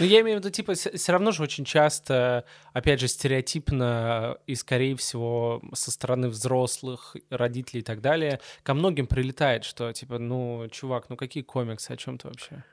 Ну, 0.00 0.06
я 0.06 0.22
имею 0.22 0.38
в 0.38 0.40
виду, 0.40 0.50
типа, 0.50 0.72
все 0.74 1.12
равно 1.12 1.32
же 1.32 1.42
очень 1.42 1.66
часто, 1.66 2.46
опять 2.72 3.00
же, 3.00 3.08
стереотипно 3.08 4.38
и, 4.46 4.54
скорее 4.54 4.96
всего, 4.96 5.60
со 5.74 5.90
стороны 5.90 6.28
взрослых, 6.28 7.14
родителей 7.28 7.80
и 7.80 7.84
так 7.84 8.00
далее, 8.00 8.40
ко 8.62 8.72
многим 8.72 9.06
прилетает, 9.06 9.64
что, 9.64 9.92
типа, 9.92 10.18
ну, 10.18 10.66
чувак, 10.70 11.10
ну 11.10 11.16
какие 11.16 11.42
комиксы, 11.42 11.90
о 11.90 11.96
чем 11.98 12.16
ты 12.16 12.28
вообще? 12.28 12.64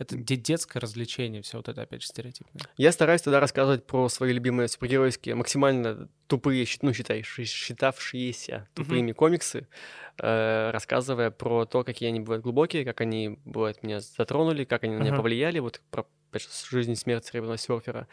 Это 0.00 0.16
де- 0.16 0.36
детское 0.36 0.78
развлечение, 0.80 1.42
все 1.42 1.58
вот 1.58 1.68
это, 1.68 1.82
опять 1.82 2.00
же, 2.00 2.08
стереотипное. 2.08 2.62
Я 2.78 2.90
стараюсь 2.90 3.20
тогда 3.20 3.38
рассказывать 3.38 3.86
про 3.86 4.08
свои 4.08 4.32
любимые 4.32 4.66
супергеройские, 4.68 5.34
максимально 5.34 6.08
тупые, 6.26 6.66
ну, 6.80 6.94
считай, 6.94 7.22
ши- 7.22 7.44
считавшиеся 7.44 8.66
тупыми 8.72 9.12
комиксы, 9.12 9.68
э, 10.18 10.70
рассказывая 10.70 11.30
про 11.30 11.66
то, 11.66 11.84
какие 11.84 12.08
они 12.08 12.20
бывают 12.20 12.42
глубокие, 12.42 12.86
как 12.86 13.02
они, 13.02 13.38
бывают, 13.44 13.82
меня 13.82 14.00
затронули, 14.00 14.64
как 14.64 14.84
они 14.84 14.94
на 14.94 15.00
меня 15.00 15.10
Ага. 15.12 15.18
повлияли, 15.18 15.58
вот 15.58 15.82
про 15.90 16.06
опять 16.30 16.42
же, 16.44 16.48
жизнь 16.70 16.92
и 16.92 16.96
смерть 16.96 17.26
серебряного 17.26 17.58
серфера. 17.58 18.08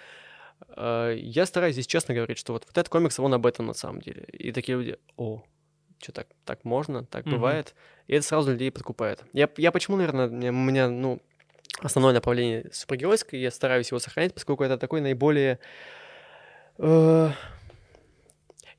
Э, 0.75 1.15
я 1.17 1.45
стараюсь 1.45 1.75
здесь 1.75 1.87
честно 1.87 2.13
говорить, 2.13 2.37
что 2.37 2.51
вот, 2.51 2.63
вот 2.65 2.71
этот 2.77 2.89
комикс, 2.89 3.17
он 3.17 3.33
об 3.33 3.45
этом 3.45 3.67
на 3.67 3.73
самом 3.73 4.01
деле. 4.01 4.23
И 4.33 4.51
такие 4.51 4.77
люди, 4.77 4.97
о, 5.15 5.41
что 6.01 6.11
так, 6.11 6.27
так 6.43 6.65
можно, 6.65 7.05
так 7.05 7.25
Мгм. 7.25 7.35
бывает. 7.35 7.75
И 8.07 8.13
это 8.15 8.25
сразу 8.25 8.51
людей 8.51 8.71
подкупает. 8.71 9.23
Я, 9.31 9.49
я 9.55 9.71
почему, 9.71 9.95
наверное, 9.95 10.27
у 10.51 10.53
меня, 10.53 10.89
ну, 10.89 11.21
основное 11.79 12.13
направление 12.13 12.69
супергеройское, 12.71 13.39
я 13.39 13.51
стараюсь 13.51 13.89
его 13.91 13.99
сохранять, 13.99 14.33
поскольку 14.33 14.63
это 14.63 14.77
такой 14.77 15.01
наиболее 15.01 15.59
э, 16.77 17.29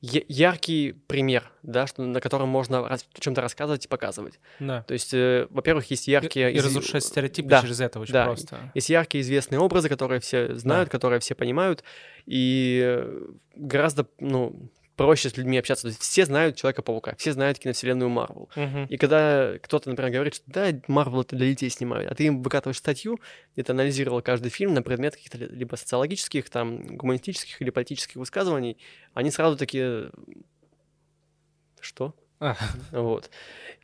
яркий 0.01 0.93
пример, 1.07 1.51
да, 1.63 1.85
что, 1.87 2.03
на 2.03 2.21
котором 2.21 2.47
можно 2.49 2.87
о 2.87 2.97
чем-то 3.19 3.41
рассказывать 3.41 3.85
и 3.85 3.87
показывать. 3.87 4.39
Да. 4.59 4.83
То 4.83 4.93
есть, 4.93 5.13
э, 5.13 5.47
во-первых, 5.49 5.89
есть 5.91 6.07
И, 6.07 6.11
яркие... 6.11 6.51
и 6.51 6.55
из- 6.55 6.65
разрушать 6.65 7.03
стереотипы 7.03 7.49
Да, 7.49 7.61
через 7.61 7.81
это 7.81 7.99
очень 7.99 8.13
да. 8.13 8.25
просто. 8.25 8.71
Есть 8.73 8.89
яркие 8.89 9.21
известные 9.21 9.59
образы, 9.59 9.89
которые 9.89 10.21
все 10.21 10.55
знают, 10.55 10.89
которые 10.89 11.19
все 11.19 11.35
понимают, 11.35 11.83
и 12.25 12.81
э, 12.83 13.21
гораздо, 13.55 14.05
ну, 14.19 14.69
проще 15.05 15.29
с 15.29 15.37
людьми 15.37 15.57
общаться. 15.57 15.83
То 15.83 15.87
есть 15.89 16.01
все 16.01 16.25
знают 16.25 16.55
Человека-паука, 16.57 17.15
все 17.17 17.33
знают 17.33 17.57
киновселенную 17.59 18.09
Марвел. 18.09 18.49
Мгм. 18.55 18.85
И 18.85 18.97
когда 18.97 19.53
кто-то, 19.61 19.89
например, 19.89 20.11
говорит, 20.11 20.35
что 20.35 20.43
да, 20.47 20.67
Марвел 20.87 21.21
это 21.21 21.35
для 21.35 21.47
детей 21.47 21.69
снимают, 21.69 22.11
а 22.11 22.15
ты 22.15 22.25
им 22.25 22.41
выкатываешь 22.43 22.77
статью, 22.77 23.19
где 23.53 23.63
ты 23.63 23.71
анализировал 23.71 24.21
каждый 24.21 24.49
фильм 24.49 24.73
на 24.73 24.81
предмет 24.83 25.15
каких-то 25.15 25.37
ли- 25.37 25.47
либо 25.47 25.75
социологических, 25.75 26.49
там, 26.49 26.85
гуманистических 26.85 27.61
или 27.61 27.69
политических 27.69 28.15
высказываний, 28.17 28.77
они 29.13 29.31
сразу 29.31 29.57
такие... 29.57 30.11
Что? 31.79 32.13
А. 32.39 32.55
Вот. 32.91 33.29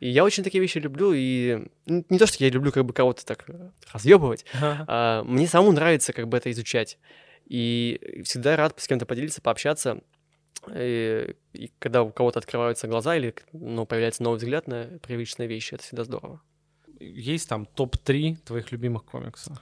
И 0.00 0.08
я 0.08 0.24
очень 0.24 0.44
такие 0.44 0.60
вещи 0.60 0.78
люблю, 0.78 1.12
и 1.14 1.66
н- 1.86 2.04
не 2.10 2.18
то, 2.18 2.26
что 2.26 2.44
я 2.44 2.50
люблю 2.50 2.72
как 2.72 2.84
бы 2.84 2.92
кого-то 2.92 3.24
так 3.24 3.46
разъебывать, 3.92 4.44
Ага. 4.54 4.84
а, 4.88 5.22
мне 5.24 5.46
самому 5.46 5.72
нравится 5.72 6.12
как 6.12 6.28
бы 6.28 6.36
это 6.36 6.50
изучать. 6.50 6.98
И 7.46 8.22
всегда 8.24 8.56
рад 8.56 8.74
с 8.78 8.86
кем-то 8.88 9.06
поделиться, 9.06 9.40
пообщаться. 9.40 10.00
И, 10.74 11.36
и 11.52 11.70
когда 11.78 12.02
у 12.02 12.10
кого-то 12.10 12.38
открываются 12.38 12.88
глаза 12.88 13.16
или 13.16 13.34
ну, 13.52 13.86
появляется 13.86 14.22
новый 14.22 14.38
взгляд 14.38 14.66
на 14.66 14.98
привычные 15.02 15.48
вещи, 15.48 15.74
это 15.74 15.84
всегда 15.84 16.04
здорово. 16.04 16.40
Есть 16.98 17.48
там 17.48 17.66
топ-3 17.66 18.36
твоих 18.44 18.72
любимых 18.72 19.04
комиксов? 19.04 19.56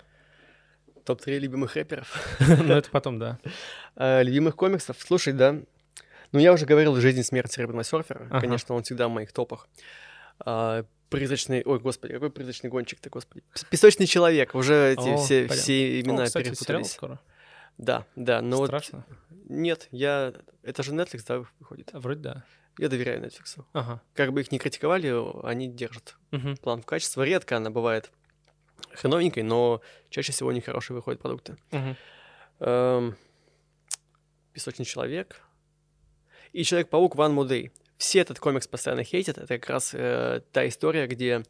Топ-3 1.05 1.38
любимых 1.38 1.74
рэперов. 1.76 2.38
Ну, 2.40 2.74
это 2.74 2.88
потом, 2.90 3.18
да. 3.18 3.38
А, 3.97 4.22
любимых 4.22 4.57
комиксов? 4.57 4.97
Слушай, 4.99 5.32
да. 5.34 5.57
Ну, 6.32 6.38
я 6.40 6.53
уже 6.53 6.64
говорил 6.66 6.97
«Жизнь 6.97 7.20
и 7.20 7.22
смерть 7.22 7.53
серебряного 7.53 7.84
серфера». 7.84 8.26
Ага. 8.30 8.40
Конечно, 8.40 8.74
он 8.74 8.82
всегда 8.82 9.09
в 9.09 9.11
моих 9.11 9.32
топах. 9.32 9.68
А, 10.40 10.84
призрачный... 11.11 11.62
Ой, 11.64 11.78
господи, 11.78 12.14
какой 12.14 12.30
призрачный 12.30 12.70
гонщик-то, 12.70 13.11
господи. 13.11 13.45
Пс- 13.55 13.66
Песочный 13.68 14.07
человек. 14.07 14.55
Уже 14.55 14.92
эти 14.95 15.09
О, 15.11 15.16
все, 15.18 15.42
понятно. 15.42 15.57
все 15.57 16.01
имена 16.01 16.22
О, 16.22 16.26
кстати, 16.26 16.45
сериал 16.45 16.55
перепутались. 16.57 16.92
скоро. 16.92 17.20
Да, 17.79 18.07
да. 18.16 18.41
Но 18.43 18.59
вот 18.59 18.66
Страшно? 18.68 19.05
нет, 19.49 19.89
я... 19.91 20.33
Это 20.62 20.83
же 20.83 20.93
Netflix, 20.93 21.25
да, 21.27 21.45
выходит? 21.59 21.91
Вроде 21.93 22.20
да. 22.20 22.45
Я 22.79 22.89
доверяю 22.89 23.22
Netflix. 23.22 23.62
Ага. 23.72 24.01
Как 24.14 24.33
бы 24.33 24.41
их 24.41 24.51
ни 24.53 24.59
критиковали, 24.59 25.12
они 25.47 25.68
держат 25.68 26.16
Мгм. 26.33 26.57
планку 26.57 26.87
качества. 26.87 27.22
Редко 27.22 27.57
она 27.57 27.70
бывает 27.70 28.11
хреновенькой, 28.93 29.43
но 29.45 29.81
чаще 30.11 30.33
всего 30.33 30.49
у 30.49 30.53
них 30.53 30.64
хорошие 30.64 30.97
выходят 30.97 31.20
продукты. 31.20 31.57
Мгм. 31.70 31.97
Эм, 32.61 33.16
Песочный 34.53 34.85
человек 34.85 35.41
и 36.53 36.62
Человек-паук 36.62 37.16
Ван 37.16 37.33
Мудей. 37.35 37.72
Все 37.97 38.20
этот 38.20 38.39
комикс 38.39 38.68
постоянно 38.68 39.03
хейтят. 39.03 39.39
Это 39.39 39.59
как 39.59 39.68
раз 39.70 39.91
э, 39.95 40.43
та 40.53 40.66
история, 40.68 41.07
где 41.09 41.43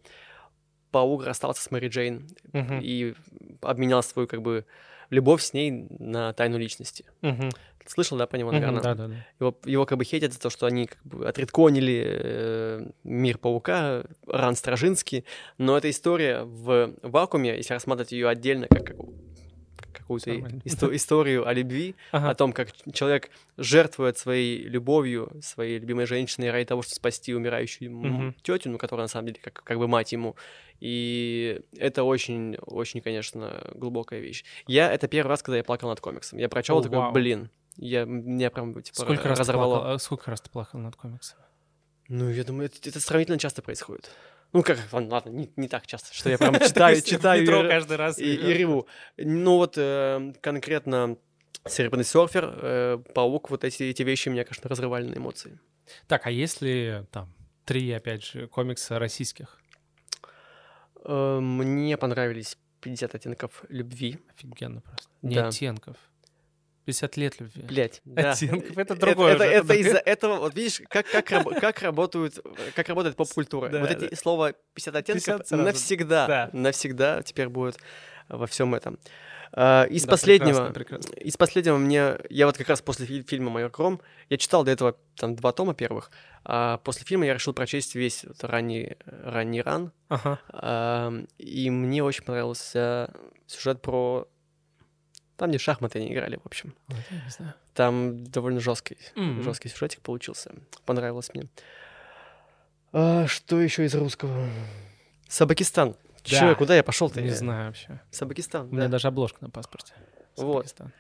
паук 0.91 1.25
расстался 1.25 1.63
с 1.63 1.71
Мэри 1.71 1.89
Джейн 1.89 2.29
Мгм. 2.53 2.81
и 2.83 3.15
обменял 3.61 4.03
свою 4.03 4.27
как 4.29 4.41
бы 4.43 4.65
любовь 5.11 5.43
с 5.43 5.53
ней 5.53 5.87
на 5.99 6.33
тайну 6.33 6.59
личности. 6.59 7.05
Мгм. 7.23 7.51
Слышал, 7.87 8.17
да, 8.17 8.27
по 8.27 8.37
нему, 8.37 8.51
наверное? 8.51 8.81
Да, 8.83 8.95
да, 8.95 9.09
да. 9.09 9.15
Его, 9.39 9.59
его 9.67 9.85
как 9.85 9.99
бы 9.99 10.05
хейтят 10.05 10.33
за 10.33 10.41
то, 10.41 10.49
что 10.49 10.65
они 10.65 10.87
как 10.87 11.05
бы 11.05 11.29
отредконили 11.29 12.03
э, 12.07 12.87
мир 13.05 13.37
паука, 13.37 14.05
Ран 14.27 14.57
Стражинский, 14.57 15.25
но 15.59 15.77
эта 15.77 15.91
история 15.91 16.45
в 16.45 16.95
вакууме, 17.03 17.55
если 17.57 17.75
рассматривать 17.75 18.13
ее 18.13 18.29
отдельно, 18.29 18.69
как, 18.69 18.87
как- 18.87 18.97
какую-то 19.95 20.31
исто- 20.65 20.95
историю 20.95 21.47
о 21.49 21.53
любви, 21.55 21.95
Ага. 22.13 22.31
о 22.31 22.35
том, 22.35 22.53
как 22.53 22.69
человек 22.93 23.31
жертвует 23.57 24.19
своей 24.19 24.63
любовью, 24.65 25.33
своей 25.43 25.79
любимой 25.79 26.07
женщиной 26.07 26.51
ради 26.51 26.67
того, 26.67 26.83
чтобы 26.83 26.95
спасти 26.97 27.35
умирающую 27.35 27.91
Мгм. 27.91 28.35
тетю, 28.43 28.71
ну, 28.71 28.79
которая 28.79 29.05
на 29.05 29.09
самом 29.09 29.27
деле 29.29 29.39
как, 29.43 29.63
как 29.65 29.79
бы 29.79 29.89
мать 29.89 30.13
ему. 30.13 30.37
И 30.81 31.61
это 31.79 32.03
очень, 32.03 32.57
очень, 32.67 33.01
конечно, 33.01 33.71
глубокая 33.75 34.21
вещь. 34.21 34.45
Я 34.67 34.93
это 34.93 35.09
первый 35.09 35.31
раз, 35.31 35.43
когда 35.43 35.57
я 35.57 35.65
плакал 35.65 35.89
над 35.89 36.01
комиксом. 36.01 36.39
Я 36.39 36.49
прочел 36.49 36.79
О, 36.79 36.83
такой, 36.83 36.99
вау. 36.99 37.13
блин, 37.13 37.51
я 37.77 38.05
меня 38.05 38.51
прям 38.51 38.81
типа, 38.83 39.01
Сколько 39.01 39.29
раз, 39.29 39.39
разорвало. 39.39 39.77
плакал, 39.77 39.91
а 39.95 39.99
сколько 39.99 40.31
раз 40.31 40.41
ты 40.41 40.51
плакал 40.51 40.81
над 40.81 40.97
комиксом? 40.97 41.39
Ну, 42.09 42.29
я 42.31 42.45
думаю, 42.45 42.67
это, 42.67 42.89
это 42.89 43.01
сравнительно 43.01 43.39
часто 43.39 43.63
происходит. 43.63 44.11
Ну, 44.55 44.63
как, 44.63 44.79
ладно, 44.93 45.11
ладно, 45.15 45.31
не, 45.31 45.53
не 45.57 45.69
так 45.69 45.87
часто, 45.87 46.15
что 46.15 46.31
я 46.31 46.39
прям 46.39 46.55
читаю, 46.61 47.03
читаю 47.03 47.45
и 47.45 47.47
р- 47.47 47.69
каждый 47.69 47.97
раз. 47.99 48.19
и, 48.19 48.35
и 48.35 48.53
реву. 48.55 48.87
Ну, 49.19 49.57
вот 49.57 49.75
э, 49.77 50.33
конкретно 50.41 51.17
Серебряный 51.67 52.05
серфер, 52.05 52.59
э, 52.63 52.99
Паук, 53.15 53.51
вот 53.51 53.65
эти, 53.65 53.83
эти 53.83 54.03
вещи 54.03 54.29
меня, 54.29 54.45
конечно, 54.45 54.69
разрывали 54.71 55.07
на 55.07 55.15
эмоции. 55.17 55.59
Так, 56.07 56.27
а 56.27 56.31
если 56.31 57.07
там 57.11 57.35
три, 57.65 57.91
опять 57.93 58.25
же, 58.25 58.47
комикса 58.49 58.99
российских? 58.99 59.59
Э, 61.05 61.39
мне 61.41 61.97
понравились 61.97 62.57
50 62.81 63.15
оттенков 63.15 63.65
любви. 63.69 64.19
Офигенно 64.37 64.81
просто. 64.83 65.09
Не 65.23 65.35
Да. 65.37 65.49
оттенков. 65.49 65.97
50 66.85 67.17
лет 67.17 67.41
любви. 67.41 67.63
Блять, 67.63 68.01
да. 68.05 68.33
Оттенков, 68.33 68.77
это 68.79 68.95
другое 68.95 69.35
Это, 69.35 69.45
это 69.45 69.65
это 69.73 69.75
из-за 69.75 69.99
этого, 69.99 70.37
вот 70.37 70.55
видишь, 70.55 70.83
как, 70.89 71.07
как, 71.07 71.25
как, 71.61 71.83
работают, 71.83 72.39
как 72.75 72.89
работает 72.89 73.17
поп-культура. 73.17 73.69
Да, 73.69 73.81
вот 73.81 73.91
эти 73.91 74.09
да. 74.11 74.17
слова 74.17 74.53
50 74.75 74.95
оттенков 74.97 75.25
50 75.25 75.49
сразу. 75.49 75.63
навсегда, 75.63 76.27
Да. 76.27 76.51
навсегда 76.53 77.23
теперь 77.23 77.49
будет 77.49 77.79
во 78.29 78.47
всем 78.47 78.75
этом. 78.75 78.99
А, 79.57 79.85
из 79.85 80.05
Да, 80.05 80.11
последнего, 80.11 80.67
прекрасно, 80.73 80.75
прекрасно. 80.75 81.15
из 81.15 81.37
последнего 81.37 81.77
мне, 81.77 82.17
я 82.29 82.47
вот 82.47 82.57
как 82.59 82.69
раз 82.69 82.83
после 82.83 83.07
фи- 83.07 83.23
фильма 83.23 83.51
«Майор 83.51 83.71
Кром», 83.71 84.01
я 84.29 84.37
читал 84.37 84.65
до 84.65 84.73
этого 84.73 84.97
там 85.17 85.37
два 85.37 85.53
тома 85.53 85.75
первых, 85.75 86.11
а 86.45 86.79
после 86.79 87.05
фильма 87.07 87.25
я 87.27 87.35
решил 87.35 87.53
прочесть 87.55 87.95
весь 87.95 88.25
вот 88.25 88.43
ранний, 88.43 88.97
ранний 89.07 89.63
ран, 89.63 89.93
Ага. 90.09 91.13
и 91.39 91.71
мне 91.71 92.03
очень 92.03 92.25
понравился 92.25 93.13
сюжет 93.47 93.81
про... 93.81 94.27
Там, 95.45 95.51
где 95.51 95.59
шахматы 95.59 96.01
не 96.01 96.11
играли, 96.11 96.37
в 96.43 96.47
общем. 96.47 96.75
Вот, 96.89 96.99
не. 97.11 97.21
Там 97.75 98.25
довольно 98.25 98.61
жесткий, 98.61 98.97
Мгм. 99.15 99.43
жесткий 99.43 99.69
сюжетик 99.69 100.01
получился. 100.01 100.55
Понравилось 100.87 101.31
мне. 101.35 101.49
А, 102.95 103.27
что 103.27 103.61
еще 103.61 103.85
из 103.85 103.95
русского? 103.95 104.49
Сабакистан. 105.29 105.97
Че, 106.23 106.41
Да. 106.41 106.55
куда 106.55 106.75
я 106.75 106.83
пошел-то? 106.83 107.21
Не 107.21 107.29
Я- 107.29 107.35
знаю 107.35 107.67
вообще. 107.67 108.01
Сабакистан. 108.11 108.69
У 108.69 108.73
меня 108.73 108.85
да. 108.85 108.93
даже 108.93 109.09
обложка 109.09 109.37
на 109.43 109.51
паспорте. 109.51 109.93
Вот. 110.37 110.69
Сабакистан. 110.69 110.93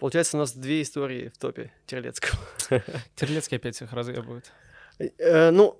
Получается, 0.00 0.36
у 0.36 0.40
нас 0.40 0.52
две 0.54 0.82
истории 0.82 1.28
в 1.28 1.38
топе 1.38 1.70
Терлецкого. 1.86 2.36
Терлецкий 3.14 3.58
опять 3.58 3.76
всех 3.76 3.92
разъебывает. 3.92 4.50
Э, 4.98 5.50
ну, 5.50 5.78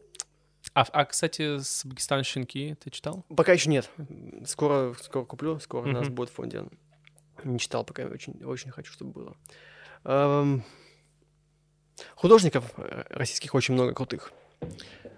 А, 0.73 0.83
а, 0.93 1.05
кстати, 1.05 1.59
Сабгистан 1.59 2.23
щенки 2.25 2.77
ты 2.83 2.91
читал? 2.91 3.25
Пока 3.37 3.53
еще 3.53 3.69
нет. 3.71 3.91
Скоро, 4.47 4.95
скоро 5.03 5.25
куплю, 5.25 5.59
скоро 5.59 5.89
у 5.89 5.93
нас 5.93 6.09
будет 6.09 6.31
в 6.31 6.33
фонде. 6.35 6.65
Не 7.45 7.59
читал 7.59 7.85
пока, 7.85 8.05
очень, 8.07 8.43
очень 8.45 8.71
хочу, 8.71 8.93
чтобы 8.93 9.13
было. 9.13 9.37
Эм, 10.05 10.65
Художников 12.17 12.73
э, 12.79 13.05
российских 13.11 13.55
очень 13.55 13.75
много 13.75 13.93
крутых. 13.95 14.33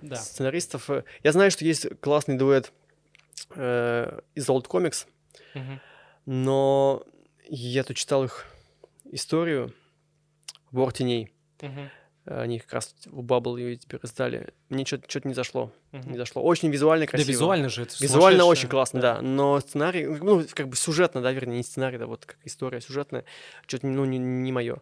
Да. 0.02 0.16
Сценаристов. 0.16 0.90
э, 0.90 1.04
Я 1.22 1.32
знаю, 1.32 1.50
что 1.50 1.64
есть 1.64 1.86
классный 2.00 2.36
дуэт 2.36 2.72
э, 3.54 4.20
из 4.34 4.48
Old 4.48 4.66
Comics, 4.66 5.06
Мгм. 5.54 5.80
но 6.26 7.02
я 7.48 7.82
тут 7.84 7.96
читал 7.96 8.24
их 8.24 8.44
историю 9.04 9.72
«Вор 10.70 10.92
теней». 10.92 11.32
Мгм. 11.62 11.90
Они 12.26 12.58
как 12.58 12.72
раз 12.72 12.94
в 13.06 13.20
Bubble 13.20 13.60
ее 13.60 13.76
теперь 13.76 14.00
издали. 14.02 14.52
Мне 14.68 14.84
что-то 14.84 15.28
не 15.28 15.34
зашло. 15.34 15.72
Мгм. 15.92 16.12
Не 16.12 16.18
зашло. 16.18 16.42
Очень 16.42 16.70
визуально 16.70 17.06
Да, 17.06 17.10
красиво. 17.10 17.30
визуально 17.30 17.68
же 17.68 17.82
это 17.82 17.94
Визуально 18.00 18.44
очень 18.44 18.68
классно, 18.68 19.00
да. 19.00 19.22
Но 19.22 19.60
сценарий, 19.60 20.06
ну, 20.06 20.44
как 20.52 20.68
бы 20.68 20.76
сюжетно, 20.76 21.22
да, 21.22 21.30
вернее, 21.30 21.58
не 21.58 21.62
сценарий, 21.62 21.98
да, 21.98 22.06
вот 22.06 22.26
как 22.26 22.38
история 22.44 22.80
сюжетная, 22.80 23.24
что-то, 23.66 23.86
ну, 23.86 24.04
не, 24.04 24.18
не 24.18 24.50
мое. 24.50 24.78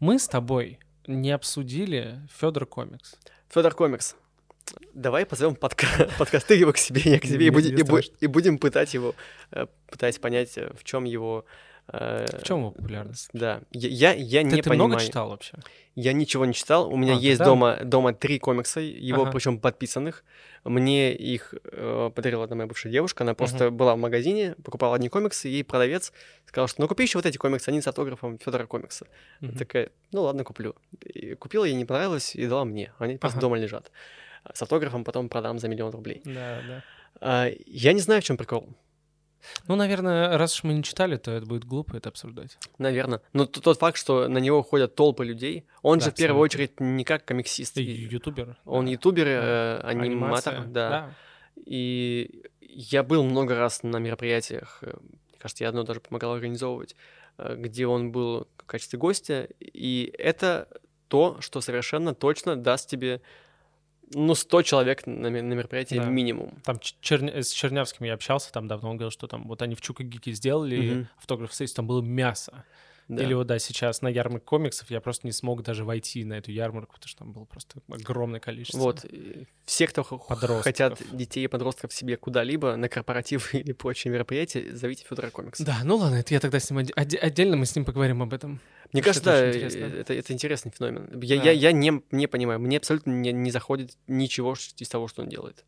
Мы 0.00 0.18
с 0.18 0.26
тобой 0.26 0.78
не 1.06 1.30
обсудили 1.32 2.20
Федор 2.40 2.64
Комикс. 2.64 3.16
Федор 3.50 3.74
Комикс. 3.74 4.16
Давай 4.94 5.26
позовем 5.26 5.54
подка... 5.54 5.86
подкаст, 6.18 6.46
ты 6.46 6.54
его 6.54 6.72
к 6.72 6.78
себе, 6.78 7.02
я 7.04 7.20
к 7.20 7.22
тебе, 7.22 7.46
и, 7.46 7.50
будем, 7.50 7.76
и, 7.76 8.10
и 8.20 8.26
будем 8.26 8.58
пытать 8.58 8.94
его, 8.94 9.14
э, 9.52 9.66
пытаясь 9.90 10.18
понять, 10.18 10.56
э, 10.56 10.72
в 10.78 10.82
чем 10.82 11.04
его... 11.04 11.44
э, 11.92 12.26
В 12.38 12.42
чем 12.42 12.58
его 12.58 12.70
популярность? 12.72 13.28
Да, 13.32 13.60
я, 13.72 14.12
я, 14.12 14.12
я 14.14 14.40
Ты, 14.42 14.46
не 14.56 14.62
ты 14.62 14.70
понимаю. 14.70 14.88
много 14.88 15.02
читал 15.04 15.28
вообще? 15.30 15.52
Я 15.94 16.12
ничего 16.12 16.44
не 16.44 16.52
читал. 16.52 16.92
У 16.92 16.96
меня 16.96 17.14
А, 17.14 17.16
есть 17.16 17.38
тогда- 17.38 17.50
дома, 17.50 17.76
дома 17.84 18.12
три 18.12 18.38
комикса, 18.38 18.80
его 18.80 19.22
Ага. 19.22 19.32
причем 19.32 19.58
подписанных. 19.58 20.24
Мне 20.64 21.14
их 21.14 21.54
э, 21.72 22.10
подарила 22.14 22.44
одна 22.44 22.56
моя 22.56 22.66
бывшая 22.66 22.90
девушка. 22.90 23.24
Она 23.24 23.34
просто 23.34 23.70
была 23.70 23.94
в 23.94 23.98
магазине, 23.98 24.56
покупала 24.62 24.96
одни 24.96 25.08
комиксы, 25.08 25.48
и 25.48 25.62
продавец 25.62 26.12
сказал, 26.44 26.68
что 26.68 26.82
ну 26.82 26.88
купи 26.88 27.04
еще 27.04 27.18
вот 27.18 27.26
эти 27.26 27.38
комиксы, 27.38 27.68
они 27.70 27.80
с 27.80 27.86
автографом 27.86 28.38
Федора 28.38 28.66
комикса. 28.66 29.06
Мгм. 29.40 29.56
Такая, 29.56 29.90
ну 30.12 30.22
ладно, 30.22 30.44
куплю. 30.44 30.74
И 31.04 31.34
купила, 31.34 31.64
ей 31.64 31.74
не 31.76 31.84
понравилось, 31.84 32.34
и 32.36 32.46
дала 32.46 32.64
мне. 32.64 32.92
Они 32.98 33.16
просто 33.16 33.38
Ага. 33.38 33.46
дома 33.46 33.56
лежат. 33.58 33.90
С 34.52 34.60
автографом 34.62 35.02
потом 35.04 35.28
продам 35.28 35.58
за 35.58 35.68
миллион 35.68 35.92
рублей. 35.92 36.20
Да, 36.24 36.60
да. 36.68 36.82
А, 37.20 37.48
я 37.66 37.92
не 37.94 38.00
знаю, 38.00 38.20
в 38.20 38.24
чем 38.24 38.36
прикол. 38.36 38.68
Ну, 39.68 39.76
наверное, 39.76 40.36
раз 40.38 40.54
уж 40.54 40.64
мы 40.64 40.74
не 40.74 40.82
читали, 40.82 41.16
то 41.16 41.30
это 41.30 41.46
будет 41.46 41.64
глупо 41.64 41.96
это 41.96 42.08
обсуждать. 42.08 42.58
Наверное. 42.78 43.20
Но 43.32 43.46
тот 43.46 43.78
факт, 43.78 43.96
что 43.96 44.28
на 44.28 44.38
него 44.38 44.62
ходят 44.62 44.94
толпы 44.94 45.24
людей, 45.24 45.64
он 45.82 45.98
Да, 45.98 46.06
же 46.06 46.10
в 46.10 46.14
первую 46.14 46.42
очередь 46.42 46.80
не 46.80 47.04
как 47.04 47.24
комиксист. 47.24 47.76
Ютубер. 47.76 48.56
Он 48.64 48.86
да. 48.86 48.90
ютубер, 48.92 49.24
Да. 49.24 49.30
э, 49.30 49.80
аниматор, 49.84 50.54
Анимация, 50.54 50.72
да. 50.72 51.14
И 51.64 52.42
я 52.60 53.02
был 53.02 53.24
много 53.24 53.56
раз 53.56 53.82
на 53.82 53.96
мероприятиях, 53.98 54.78
э, 54.82 54.88
мне 54.88 55.38
кажется, 55.38 55.64
я 55.64 55.68
одно 55.70 55.82
даже 55.84 56.00
помогал 56.00 56.34
организовывать, 56.34 56.96
э, 57.38 57.54
где 57.56 57.86
он 57.86 58.12
был 58.12 58.48
в 58.58 58.64
качестве 58.64 58.98
гостя, 58.98 59.48
и 59.60 60.12
это 60.18 60.68
то, 61.08 61.40
что 61.40 61.60
совершенно 61.60 62.14
точно 62.14 62.56
даст 62.56 62.88
тебе, 62.90 63.22
ну, 64.14 64.34
100 64.34 64.62
человек 64.62 65.06
на, 65.06 65.28
на 65.30 65.54
мероприятии 65.54 65.96
Да. 65.96 66.04
минимум. 66.04 66.50
Там 66.64 66.78
Черня- 67.00 67.42
с 67.42 67.50
Чернявским 67.50 68.06
я 68.06 68.14
общался 68.14 68.52
там 68.52 68.68
давно, 68.68 68.90
он 68.90 68.96
говорил, 68.96 69.10
что 69.10 69.26
там 69.26 69.46
вот 69.48 69.62
они 69.62 69.74
в 69.74 69.80
Чукагике 69.80 70.32
сделали 70.32 70.90
Мгм. 70.94 71.08
автограф 71.18 71.52
сессию, 71.54 71.76
там 71.76 71.86
было 71.86 72.00
мясо. 72.02 72.64
Да. 73.08 73.22
Или 73.22 73.34
вот, 73.34 73.46
да, 73.46 73.60
сейчас 73.60 74.02
на 74.02 74.08
ярмарке 74.08 74.44
комиксов 74.44 74.90
я 74.90 75.00
просто 75.00 75.28
не 75.28 75.32
смог 75.32 75.62
даже 75.62 75.84
войти 75.84 76.24
на 76.24 76.34
эту 76.34 76.50
ярмарку, 76.50 76.94
потому 76.94 77.08
что 77.08 77.18
там 77.20 77.32
было 77.32 77.44
просто 77.44 77.80
огромное 77.88 78.40
количество. 78.40 78.78
Вот, 78.78 79.06
все, 79.64 79.86
кто 79.86 80.02
Подростков. 80.02 80.64
хотят 80.64 81.00
детей 81.12 81.44
и 81.44 81.46
подростков 81.46 81.92
себе 81.92 82.16
куда-либо, 82.16 82.74
на 82.74 82.88
корпоративы 82.88 83.44
или 83.52 83.70
прочие 83.72 84.12
мероприятия, 84.12 84.74
зовите 84.74 85.04
Федора 85.08 85.30
Комикс. 85.30 85.60
Да, 85.60 85.78
ну 85.84 85.96
ладно, 85.96 86.16
это 86.16 86.34
я 86.34 86.40
тогда 86.40 86.58
с 86.58 86.68
ним 86.68 86.80
отде- 86.80 87.16
отдельно 87.18 87.56
мы 87.56 87.66
с 87.66 87.76
ним 87.76 87.84
поговорим 87.84 88.22
об 88.22 88.34
этом. 88.34 88.60
Мне 88.92 89.02
кажется, 89.02 89.30
это 89.30 89.52
да, 89.52 89.56
интересно. 89.56 89.78
э, 89.84 90.00
это, 90.00 90.14
это 90.14 90.32
интересный 90.32 90.72
феномен. 90.72 91.20
Я, 91.20 91.36
Да. 91.36 91.42
я, 91.44 91.50
я 91.52 91.72
не, 91.72 92.02
не 92.10 92.26
понимаю, 92.26 92.58
мне 92.58 92.78
абсолютно 92.78 93.12
не, 93.12 93.30
не 93.32 93.52
заходит 93.52 93.96
ничего 94.08 94.54
из 94.54 94.88
того, 94.88 95.06
что 95.06 95.22
он 95.22 95.28
делает. 95.28 95.64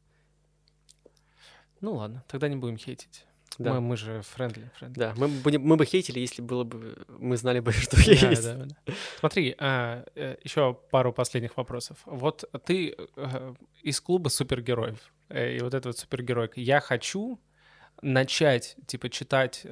Ну 1.80 1.94
ладно, 1.94 2.24
тогда 2.26 2.48
не 2.48 2.56
будем 2.56 2.76
хейтить. 2.78 3.24
Да, 3.58 3.74
Мы, 3.74 3.80
мы 3.80 3.96
же 3.96 4.22
friendly. 4.22 4.70
friendly. 4.78 4.98
да. 5.00 5.14
Мы, 5.16 5.28
бы, 5.28 5.58
мы 5.58 5.76
бы 5.76 5.84
хейтили, 5.84 6.20
если 6.20 6.42
было 6.42 6.62
бы, 6.62 7.04
мы 7.08 7.36
знали 7.36 7.58
бы, 7.58 7.72
что 7.72 8.00
есть. 8.00 8.44
да, 8.44 8.54
да. 8.54 8.94
Смотри, 9.18 9.48
еще 9.48 10.74
пару 10.90 11.12
последних 11.12 11.56
вопросов. 11.56 11.98
Вот 12.04 12.44
ты 12.64 12.94
э, 13.16 13.54
из 13.82 14.00
клуба 14.00 14.28
супергероев, 14.28 15.12
э, 15.28 15.56
и 15.56 15.60
вот 15.60 15.74
эта 15.74 15.88
вот 15.88 15.98
супергеройка. 15.98 16.60
Я 16.60 16.80
хочу 16.80 17.40
начать, 18.00 18.76
типа, 18.86 19.10
читать 19.10 19.66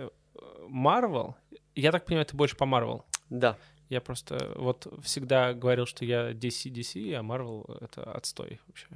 Марвел. 0.69 1.37
Я 1.77 1.93
так 1.93 2.05
понимаю, 2.07 2.27
ты 2.27 2.37
больше 2.37 2.57
по 2.57 2.67
Марвел. 2.67 3.05
Да. 3.31 3.57
Я 3.89 4.01
просто 4.01 4.53
вот 4.57 4.87
всегда 5.05 5.55
говорил, 5.55 5.87
что 5.87 6.05
я 6.05 6.33
DC, 6.33 6.73
DC, 6.73 7.15
а 7.15 7.23
Marvel— 7.23 7.79
это 7.81 8.03
отстой 8.13 8.61
вообще. 8.67 8.89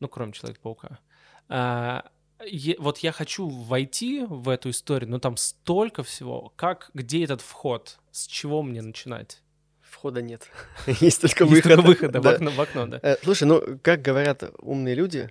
Ну, 0.00 0.08
кроме 0.08 0.32
Человека-паука. 0.32 1.00
А, 1.48 2.10
е- 2.44 2.76
вот 2.78 2.98
я 2.98 3.12
хочу 3.12 3.48
войти 3.48 4.24
в 4.28 4.48
эту 4.48 4.70
историю, 4.70 5.10
но 5.10 5.18
там 5.18 5.36
столько 5.36 6.02
всего. 6.02 6.52
Как, 6.56 6.90
где 6.94 7.24
этот 7.24 7.40
вход? 7.40 7.98
С 8.10 8.26
чего 8.26 8.62
мне 8.62 8.82
начинать? 8.82 9.42
Входа 9.80 10.20
нет. 10.22 10.42
Есть 11.00 11.20
только 11.22 11.44
Есть 11.44 11.54
выход. 11.54 11.76
только 11.76 11.86
выхода 11.86 12.20
в 12.20 12.22
Да. 12.22 12.30
окно, 12.32 12.50
в 12.50 12.60
окно, 12.60 12.86
да. 12.86 13.00
Э, 13.02 13.16
Слушай, 13.22 13.44
ну, 13.44 13.62
как 13.82 14.02
говорят 14.02 14.42
умные 14.58 14.94
люди, 14.94 15.30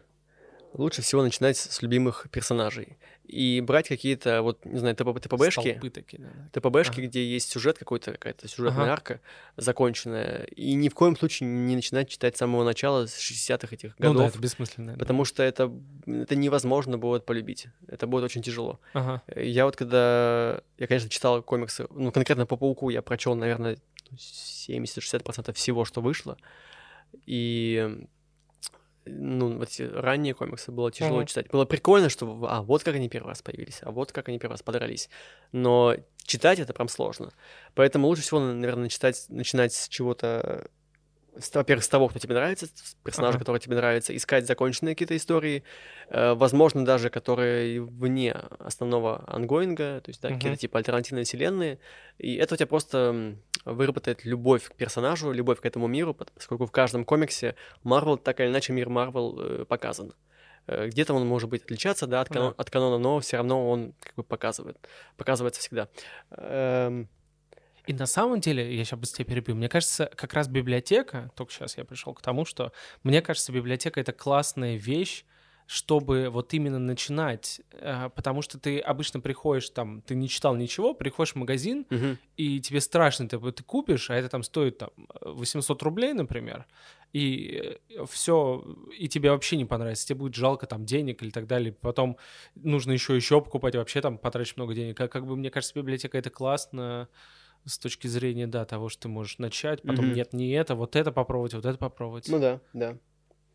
лучше 0.78 1.01
всего 1.01 1.23
начинать 1.23 1.57
с 1.57 1.82
любимых 1.82 2.28
персонажей. 2.32 2.97
И 3.26 3.59
брать 3.61 3.88
какие-то, 3.88 4.41
вот, 4.43 4.63
не 4.65 4.78
знаю, 4.78 4.95
ТП 4.95 5.19
ТПБшки, 5.19 5.80
такие, 5.89 6.21
да, 6.21 6.30
да. 6.53 6.59
ТПБшки, 6.61 6.99
Ага. 6.99 7.07
где 7.07 7.26
есть 7.26 7.49
сюжет 7.51 7.78
какой-то, 7.80 8.11
какая-то 8.11 8.47
сюжетная 8.47 8.84
Ага. 8.84 8.93
арка 8.93 9.19
законченная. 9.57 10.43
И 10.55 10.73
ни 10.76 10.89
в 10.89 10.93
коем 10.93 11.17
случае 11.17 11.49
не 11.49 11.76
начинать 11.76 12.07
читать 12.09 12.36
с 12.36 12.39
самого 12.39 12.63
начала, 12.63 13.07
с 13.07 13.17
60-х 13.17 13.73
этих 13.73 13.95
Ну 13.97 14.07
да, 14.09 14.13
годов. 14.13 14.30
это 14.32 14.39
бессмысленно. 14.39 14.93
да. 14.93 14.99
Потому 14.99 15.26
что 15.26 15.41
это, 15.41 15.71
это 16.05 16.36
невозможно 16.36 16.97
будет 16.99 17.26
полюбить. 17.26 17.67
Это 17.88 18.05
будет 18.05 18.23
очень 18.26 18.43
тяжело. 18.43 18.80
Ага. 18.93 19.23
Я 19.36 19.65
вот 19.65 19.76
когда... 19.76 20.61
Я, 20.78 20.86
конечно, 20.88 21.09
читал 21.09 21.41
комиксы, 21.41 21.88
ну, 21.89 22.11
конкретно 22.11 22.45
по 22.45 22.57
Пауку 22.57 22.89
я 22.91 23.01
прочел, 23.01 23.34
наверное, 23.36 23.78
70-60% 24.15 25.53
всего, 25.53 25.86
что 25.86 26.01
вышло. 26.01 26.38
И 27.26 28.05
ну, 29.06 29.58
вот 29.58 29.70
эти 29.70 29.84
ранние 29.84 30.34
комиксы 30.34 30.72
было 30.72 30.91
тяжело 30.91 31.20
Мгм. 31.20 31.28
читать. 31.28 31.49
Было 31.49 31.66
прикольно, 31.66 32.10
что, 32.10 32.45
а, 32.49 32.62
вот 32.62 32.84
как 32.84 32.95
они 32.95 33.10
первый 33.10 33.30
раз 33.30 33.41
появились, 33.41 33.80
а 33.82 33.91
вот 33.91 34.12
как 34.12 34.30
они 34.30 34.39
первый 34.39 34.53
раз 34.53 34.64
подрались. 34.64 35.10
Но 35.51 35.95
читать 36.24 36.60
это 36.60 36.74
прям 36.74 36.88
сложно. 36.88 37.32
Поэтому 37.76 38.08
лучше 38.08 38.24
всего, 38.24 38.39
наверное, 38.39 38.89
читать, 38.89 39.26
начинать 39.30 39.74
с 39.74 39.88
чего-то 39.88 40.70
во-первых, 41.53 41.83
с 41.83 41.89
того, 41.89 42.07
кто 42.07 42.19
тебе 42.19 42.33
нравится, 42.36 42.65
с 42.67 42.95
персонажа, 43.03 43.36
Ага. 43.36 43.39
который 43.39 43.59
тебе 43.59 43.75
нравится, 43.75 44.15
искать 44.15 44.47
законченные 44.47 44.95
какие-то 44.95 45.15
истории, 45.15 45.63
э, 46.09 46.33
возможно, 46.33 46.86
даже 46.86 47.09
которые 47.09 47.81
вне 47.81 48.31
основного 48.59 49.23
ангоинга, 49.27 50.01
то 50.01 50.09
есть, 50.09 50.21
да, 50.21 50.29
какие-то 50.29 50.49
Мгм. 50.49 50.57
типа 50.57 50.77
альтернативные 50.79 51.25
вселенные, 51.25 51.79
и 52.17 52.36
это 52.36 52.53
у 52.55 52.57
тебя 52.57 52.67
просто 52.67 53.36
выработает 53.65 54.25
любовь 54.25 54.69
к 54.69 54.75
персонажу, 54.75 55.31
любовь 55.31 55.59
к 55.59 55.65
этому 55.65 55.88
миру, 55.88 56.13
поскольку 56.13 56.65
в 56.65 56.71
каждом 56.71 57.03
комиксе 57.05 57.55
Марвел, 57.83 58.17
так 58.17 58.39
или 58.39 58.47
иначе, 58.47 58.73
мир 58.73 58.89
Марвел 58.89 59.39
э, 59.39 59.65
показан. 59.65 60.13
Э, 60.67 60.88
Где-то 60.88 61.13
он 61.13 61.27
может 61.27 61.49
быть 61.49 61.63
отличаться, 61.63 62.07
да, 62.07 62.21
от, 62.21 62.29
канон- 62.29 62.53
от 62.57 62.69
канона, 62.69 62.97
но 62.97 63.19
все 63.19 63.38
равно 63.38 63.69
он 63.69 63.93
как 63.99 64.15
бы 64.15 64.23
показывает, 64.23 64.77
показывается 65.17 65.61
всегда. 65.61 65.89
Эм, 66.31 67.07
И 67.88 67.93
на 67.93 68.05
самом 68.05 68.39
деле, 68.39 68.75
я 68.75 68.83
сейчас 68.83 68.99
быстрее 68.99 69.25
перебью, 69.25 69.55
мне 69.55 69.69
кажется, 69.69 70.09
как 70.15 70.33
раз 70.33 70.47
библиотека, 70.47 71.31
только 71.36 71.51
сейчас 71.53 71.77
я 71.77 71.86
пришел 71.86 72.13
к 72.13 72.21
тому, 72.21 72.45
что 72.45 72.71
мне 73.03 73.21
кажется, 73.21 73.51
библиотека— 73.51 73.99
это 74.01 74.11
классная 74.11 74.75
вещь, 74.75 75.25
чтобы 75.67 76.29
вот 76.29 76.53
именно 76.53 76.77
начинать, 76.77 77.61
э, 77.71 78.09
потому 78.15 78.43
что 78.43 78.59
ты 78.59 78.79
обычно 78.79 79.19
приходишь 79.19 79.69
там, 79.71 80.01
ты 80.01 80.13
не 80.13 80.29
читал 80.29 80.55
ничего, 80.55 80.93
приходишь 80.93 81.33
в 81.33 81.38
магазин, 81.38 81.88
мгм. 81.89 82.19
и 82.38 82.59
тебе 82.59 82.81
страшно, 82.81 83.27
ты, 83.27 83.39
ты 83.39 83.63
купишь, 83.63 84.11
а 84.11 84.15
это 84.15 84.29
там 84.29 84.43
стоит 84.43 84.77
там 84.77 84.91
800 85.21 85.81
рублей, 85.81 86.13
например, 86.13 86.67
и 87.13 87.79
все, 88.09 88.63
и 88.95 89.07
тебе 89.07 89.31
вообще 89.31 89.57
не 89.57 89.65
понравится, 89.65 90.05
тебе 90.05 90.19
будет 90.19 90.36
жалко 90.36 90.67
там 90.67 90.86
денег 90.86 91.23
или 91.23 91.31
так 91.31 91.47
далее, 91.47 91.71
потом 91.71 92.17
нужно 92.55 92.91
еще 92.91 93.15
еще 93.15 93.41
покупать, 93.41 93.75
вообще 93.75 94.01
там 94.01 94.17
потратишь 94.17 94.57
много 94.57 94.75
денег. 94.75 94.97
Как, 94.97 95.11
как 95.11 95.25
бы 95.25 95.36
мне 95.36 95.49
кажется, 95.49 95.73
библиотека 95.75 96.17
это 96.17 96.29
классно 96.29 97.07
с 97.66 97.78
точки 97.80 98.07
зрения, 98.07 98.47
да, 98.47 98.66
того, 98.66 98.89
что 98.89 99.03
ты 99.03 99.07
можешь 99.09 99.38
начать, 99.39 99.82
потом 99.82 100.05
Мгм. 100.05 100.13
нет, 100.16 100.34
не 100.34 100.51
это, 100.51 100.76
вот 100.76 100.95
это 100.95 101.11
попробовать, 101.11 101.53
вот 101.53 101.66
это 101.66 101.78
попробовать. 101.78 102.28
Ну 102.30 102.39
да, 102.39 102.61
да. 102.74 102.97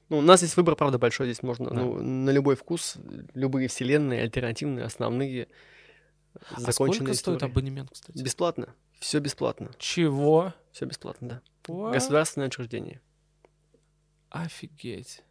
Ну, 0.09 0.19
у 0.19 0.23
нас 0.23 0.41
здесь 0.41 0.57
выбор, 0.57 0.75
правда, 0.75 0.99
большой. 0.99 1.27
Здесь 1.27 1.43
можно 1.45 1.71
Да. 1.71 1.77
ну, 1.77 2.03
на 2.03 2.31
любой 2.31 2.57
вкус, 2.57 2.97
любые 3.35 3.69
вселенные, 3.69 4.23
альтернативные, 4.23 4.85
основные, 4.85 5.47
а 6.35 6.39
сколько 6.55 6.73
законченные 6.73 7.15
стоит 7.15 7.37
истории. 7.37 7.53
абонемент, 7.53 7.91
кстати? 7.93 8.21
Бесплатно. 8.21 8.75
Все 8.99 9.21
бесплатно. 9.21 9.71
Чего? 9.79 10.53
Все 10.73 10.87
бесплатно, 10.87 11.29
да. 11.29 11.43
What? 11.73 11.93
Государственное 11.93 12.49
учреждение. 12.49 13.01
Офигеть. 14.31 15.23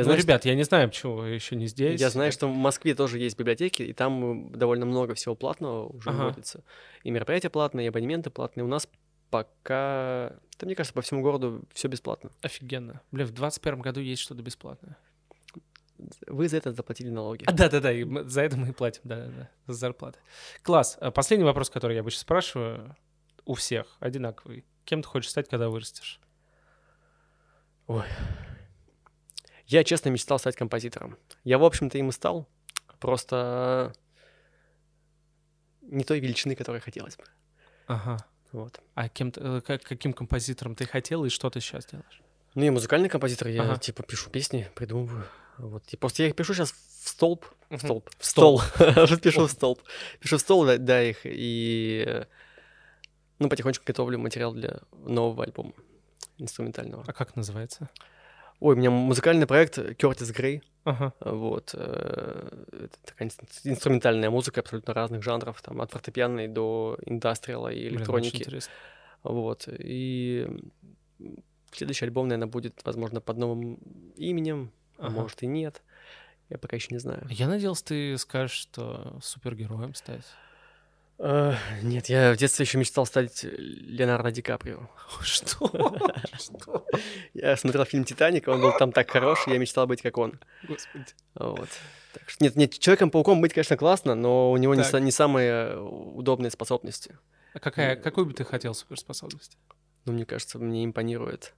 Я 0.00 0.04
ну, 0.04 0.10
знаю, 0.10 0.18
что- 0.20 0.26
ребят, 0.26 0.44
я 0.44 0.54
не 0.54 0.62
знаю, 0.62 0.88
почему 0.88 1.22
еще 1.22 1.56
не 1.56 1.66
здесь. 1.66 2.00
Я 2.00 2.10
знаю, 2.10 2.32
что 2.32 2.48
в 2.48 2.54
Москве 2.54 2.94
тоже 2.94 3.18
есть 3.18 3.38
библиотеки, 3.38 3.82
и 3.82 3.92
там 3.92 4.52
э, 4.52 4.56
довольно 4.56 4.86
много 4.86 5.14
всего 5.14 5.34
платного 5.34 5.86
уже 5.86 6.10
Ага. 6.10 6.24
вводится. 6.24 6.64
И 7.02 7.10
мероприятия 7.10 7.50
платные, 7.50 7.86
и 7.86 7.88
абонементы 7.88 8.30
платные. 8.30 8.64
У 8.64 8.68
нас 8.68 8.88
пока... 9.30 10.32
Да, 10.58 10.66
мне 10.66 10.74
кажется, 10.74 10.94
по 10.94 11.02
всему 11.02 11.22
городу 11.22 11.62
все 11.72 11.88
бесплатно. 11.88 12.30
Офигенно. 12.42 13.00
Бля, 13.12 13.24
в 13.24 13.30
21 13.32 13.80
году 13.80 14.00
есть 14.00 14.22
что-то 14.22 14.42
бесплатное. 14.42 14.96
Вы 16.26 16.48
за 16.48 16.56
это 16.56 16.72
заплатили 16.72 17.10
налоги. 17.10 17.44
А, 17.46 17.52
да-да-да, 17.52 17.92
за 18.24 18.42
это 18.42 18.56
мы 18.56 18.68
и 18.68 18.72
платим, 18.72 19.02
да-да-да, 19.04 19.50
за 19.66 19.74
зарплаты. 19.74 20.18
Класс. 20.62 20.96
А 21.00 21.10
Последний 21.10 21.44
вопрос, 21.44 21.68
который 21.68 21.94
я 21.94 22.00
обычно 22.00 22.20
спрашиваю, 22.20 22.96
у 23.44 23.54
всех 23.54 23.96
одинаковый. 24.00 24.64
Кем 24.84 25.02
ты 25.02 25.08
хочешь 25.08 25.30
стать, 25.30 25.48
когда 25.48 25.68
вырастешь? 25.68 26.20
Я, 29.70 29.84
честно, 29.84 30.08
мечтал 30.10 30.38
стать 30.38 30.56
композитором. 30.56 31.16
Я, 31.44 31.58
в 31.58 31.64
общем-то, 31.64 31.96
им 31.98 32.08
и 32.08 32.12
стал. 32.12 32.48
Просто 32.98 33.92
не 35.82 36.04
той 36.04 36.20
величины, 36.20 36.54
которой 36.56 36.80
хотелось 36.80 37.16
бы. 37.16 37.24
Ага. 37.86 38.16
Вот. 38.52 38.80
А 38.94 39.08
кем 39.08 39.32
э, 39.36 39.60
как- 39.64 39.82
каким 39.84 40.12
композитором 40.12 40.74
ты 40.74 40.86
хотел 40.86 41.24
и 41.24 41.28
что 41.28 41.50
ты 41.50 41.60
сейчас 41.60 41.86
делаешь? 41.86 42.20
Ну, 42.56 42.64
я 42.64 42.72
музыкальный 42.72 43.08
композитор, 43.08 43.48
я, 43.48 43.62
Ага. 43.62 43.76
типа, 43.78 44.02
пишу 44.02 44.28
песни, 44.30 44.68
придумываю. 44.74 45.24
Вот. 45.58 45.84
И 45.92 45.96
просто 45.96 46.22
я 46.24 46.28
их 46.30 46.34
пишу 46.36 46.52
сейчас 46.54 46.72
в 46.72 47.08
столб. 47.08 47.46
В 47.68 47.78
столб. 47.78 48.10
В 48.18 48.24
Стол. 48.26 48.60
Пишу 49.22 49.46
в 49.46 49.50
столб. 49.50 49.80
Пишу 50.18 50.36
в 50.38 50.40
стол, 50.40 50.66
да, 50.78 51.02
их. 51.02 51.18
И, 51.24 52.24
ну, 53.38 53.48
потихонечку 53.48 53.84
готовлю 53.86 54.18
материал 54.18 54.52
для 54.52 54.80
нового 55.06 55.44
альбома 55.44 55.72
инструментального. 56.38 57.04
А 57.06 57.12
как 57.12 57.36
называется? 57.36 57.88
Ой, 58.60 58.74
у 58.74 58.78
меня 58.78 58.90
музыкальный 58.90 59.46
проект 59.46 59.76
Кертис 59.96 60.30
Грей. 60.32 60.62
Ага. 60.84 61.12
Вот. 61.20 61.70
э, 61.74 62.64
Это 62.72 62.98
такая 63.06 63.28
инс- 63.28 63.38
инструментальная 63.64 64.30
музыка 64.30 64.60
абсолютно 64.60 64.92
разных 64.94 65.22
жанров, 65.22 65.60
там, 65.62 65.80
от 65.80 65.90
фортепианной 65.92 66.48
до 66.48 66.98
индастриала 67.06 67.68
и 67.68 67.88
Блин, 67.88 67.96
электроники. 68.00 68.36
интересно. 68.36 68.72
Вот. 69.22 69.66
И 69.68 70.46
следующий 71.72 72.04
альбом, 72.06 72.28
наверное, 72.28 72.50
будет, 72.50 72.80
возможно, 72.84 73.20
под 73.20 73.38
новым 73.38 73.74
именем, 74.16 74.72
а 74.98 75.06
Ага. 75.06 75.20
может 75.20 75.42
и 75.42 75.46
нет. 75.46 75.82
Я 76.48 76.58
пока 76.58 76.76
еще 76.76 76.88
не 76.90 76.98
знаю. 76.98 77.26
Я 77.30 77.46
надеялся, 77.48 77.84
ты 77.84 78.18
скажешь, 78.18 78.56
что 78.56 79.18
супергероем 79.22 79.94
стать. 79.94 80.24
Э, 81.22 81.54
Нет, 81.82 82.08
я 82.08 82.32
в 82.32 82.36
детстве 82.38 82.64
еще 82.64 82.78
мечтал 82.78 83.04
стать 83.04 83.44
Леонардо 83.44 84.30
Ди 84.30 84.40
Каприо. 84.40 84.88
Что? 85.22 85.70
Что? 86.38 86.86
Я 87.34 87.56
смотрел 87.56 87.84
фильм 87.84 88.04
«Титаник», 88.04 88.48
он 88.48 88.62
был 88.62 88.72
там 88.78 88.90
так 88.90 89.10
хорош, 89.10 89.46
я 89.46 89.58
мечтал 89.58 89.86
быть 89.86 90.00
как 90.00 90.16
он. 90.16 90.40
Господи. 90.66 91.06
Вот. 91.34 91.68
Так 92.14 92.28
что, 92.28 92.42
нет, 92.42 92.56
нет, 92.56 92.78
Человеком-пауком 92.78 93.40
быть, 93.40 93.52
конечно, 93.52 93.76
классно, 93.76 94.14
но 94.14 94.50
у 94.50 94.56
него 94.56 94.74
не, 94.74 95.00
не 95.00 95.10
самые 95.12 95.78
удобные 95.78 96.50
способности. 96.50 97.18
А 97.52 97.60
какая, 97.60 97.96
какую 97.96 98.26
бы 98.26 98.32
ты 98.32 98.44
хотел 98.44 98.74
суперспособность? 98.74 99.58
Ну, 100.06 100.12
мне 100.14 100.24
кажется, 100.24 100.58
мне 100.58 100.84
импонирует. 100.84 101.52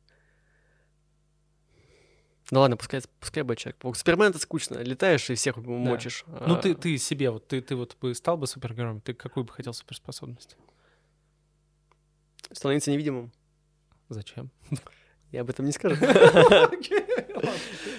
Ну 2.51 2.61
ладно, 2.61 2.77
пускай, 2.77 3.01
пускай 3.21 3.43
будет 3.43 3.59
Человек-паук. 3.59 3.97
Супермен 3.97 4.31
это 4.31 4.39
скучно. 4.39 4.79
Летаешь 4.79 5.31
и 5.31 5.35
всех 5.35 5.57
мочишь. 5.57 6.25
Ну, 6.27 6.55
А, 6.55 6.57
ты, 6.57 6.75
ты 6.75 6.99
себе, 6.99 7.31
вот 7.31 7.47
ты, 7.49 7.61
ты 7.63 7.77
вот 7.77 7.97
бы 8.01 8.15
стал 8.15 8.37
бы 8.37 8.47
супергероем, 8.47 9.01
ты 9.01 9.15
какую 9.15 9.45
бы 9.45 9.53
хотел 9.53 9.73
суперспособность? 9.73 10.57
Становиться 12.51 12.91
невидимым. 12.91 13.33
Зачем? 14.09 14.51
Я 15.33 15.41
об 15.41 15.51
этом 15.51 15.65
не 15.67 15.73
скажу. 15.73 15.97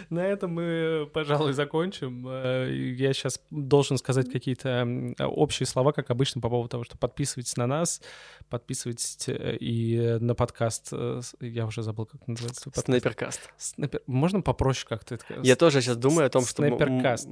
На 0.09 0.25
этом 0.25 0.51
мы, 0.53 1.09
пожалуй, 1.11 1.53
закончим. 1.53 2.25
Э, 2.27 2.69
Я 2.71 3.13
сейчас 3.13 3.41
должен 3.49 3.97
сказать 3.97 4.31
какие-то 4.31 4.69
м, 4.69 5.15
общие 5.19 5.65
слова, 5.65 5.91
как 5.91 6.11
обычно, 6.11 6.39
по 6.41 6.49
поводу 6.49 6.69
того, 6.69 6.83
что 6.83 6.97
подписывайтесь 6.97 7.57
на 7.57 7.65
нас, 7.67 8.01
подписывайтесь 8.49 9.17
э, 9.27 9.57
и 9.59 10.17
на 10.19 10.35
подкаст. 10.35 10.89
э, 10.91 11.21
Я 11.41 11.65
уже 11.65 11.81
забыл, 11.81 12.05
как 12.05 12.25
называется. 12.27 12.69
Снайперкаст. 12.73 13.49
Снайпер- 13.57 14.03
Можно 14.05 14.41
попроще 14.41 14.85
как-то 14.87 15.15
это 15.15 15.25
Я 15.41 15.55
тоже 15.55 15.81
сейчас 15.81 15.97
думаю 15.97 16.27
о 16.27 16.29
том, 16.29 16.43
что 16.45 16.61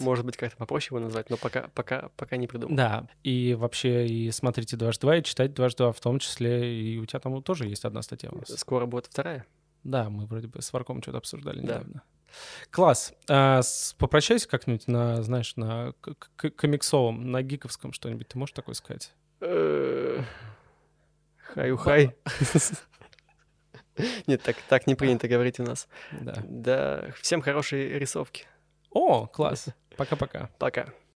может 0.04 0.26
быть 0.26 0.38
как-то 0.38 0.58
попроще 0.58 0.95
его 0.95 1.06
назвать, 1.06 1.30
но 1.30 1.38
пока, 1.38 1.70
пока, 1.76 2.10
пока 2.18 2.38
не 2.38 2.47
придумал. 2.47 2.76
Да, 2.76 3.08
и 3.24 3.54
вообще 3.58 4.08
и 4.08 4.32
смотрите 4.32 4.76
дважды 4.76 5.02
два, 5.02 5.18
и 5.18 5.24
читайте 5.24 5.54
дважды 5.54 5.78
два 5.84 5.91
в 5.91 5.99
том 5.99 6.18
числе, 6.20 6.82
и 6.82 6.97
у 6.97 7.06
тебя 7.06 7.20
там 7.20 7.41
тоже 7.43 7.68
есть 7.68 7.86
одна 7.86 8.02
статья 8.02 8.30
у 8.32 8.38
нас. 8.39 8.47
Скоро 8.60 8.86
будет 8.88 9.06
вторая. 9.06 9.45
Да, 9.84 10.10
мы 10.10 10.26
вроде 10.26 10.48
бы 10.48 10.62
с 10.62 10.72
Варком 10.74 11.02
что-то 11.02 11.18
обсуждали 11.20 11.58
Да. 11.58 11.64
недавно. 11.80 12.04
Класс. 12.70 13.14
А, 13.28 13.62
с- 13.62 13.94
попрощайся 13.98 14.48
как-нибудь 14.48 14.88
на, 14.88 15.22
знаешь, 15.22 15.56
на 15.58 15.94
комиксовом, 16.58 17.30
на 17.32 17.42
гиковском 17.42 17.92
что-нибудь. 17.92 18.28
Ты 18.30 18.38
можешь 18.38 18.54
такое 18.54 18.74
сказать? 18.76 19.14
Э, 19.42 20.22
Хай-ухай. 21.54 22.16
Нет, 24.28 24.42
так, 24.42 24.56
так 24.70 24.88
не 24.88 24.96
принято 24.96 25.28
говорить 25.28 25.60
у 25.60 25.64
нас. 25.64 25.88
Да. 26.22 26.36
Да, 26.46 27.12
всем 27.22 27.42
хорошей 27.42 28.00
рисовки. 28.00 28.46
О, 28.90 29.28
класс. 29.28 29.68
Пока-пока. 29.98 30.50
Пока. 30.58 30.88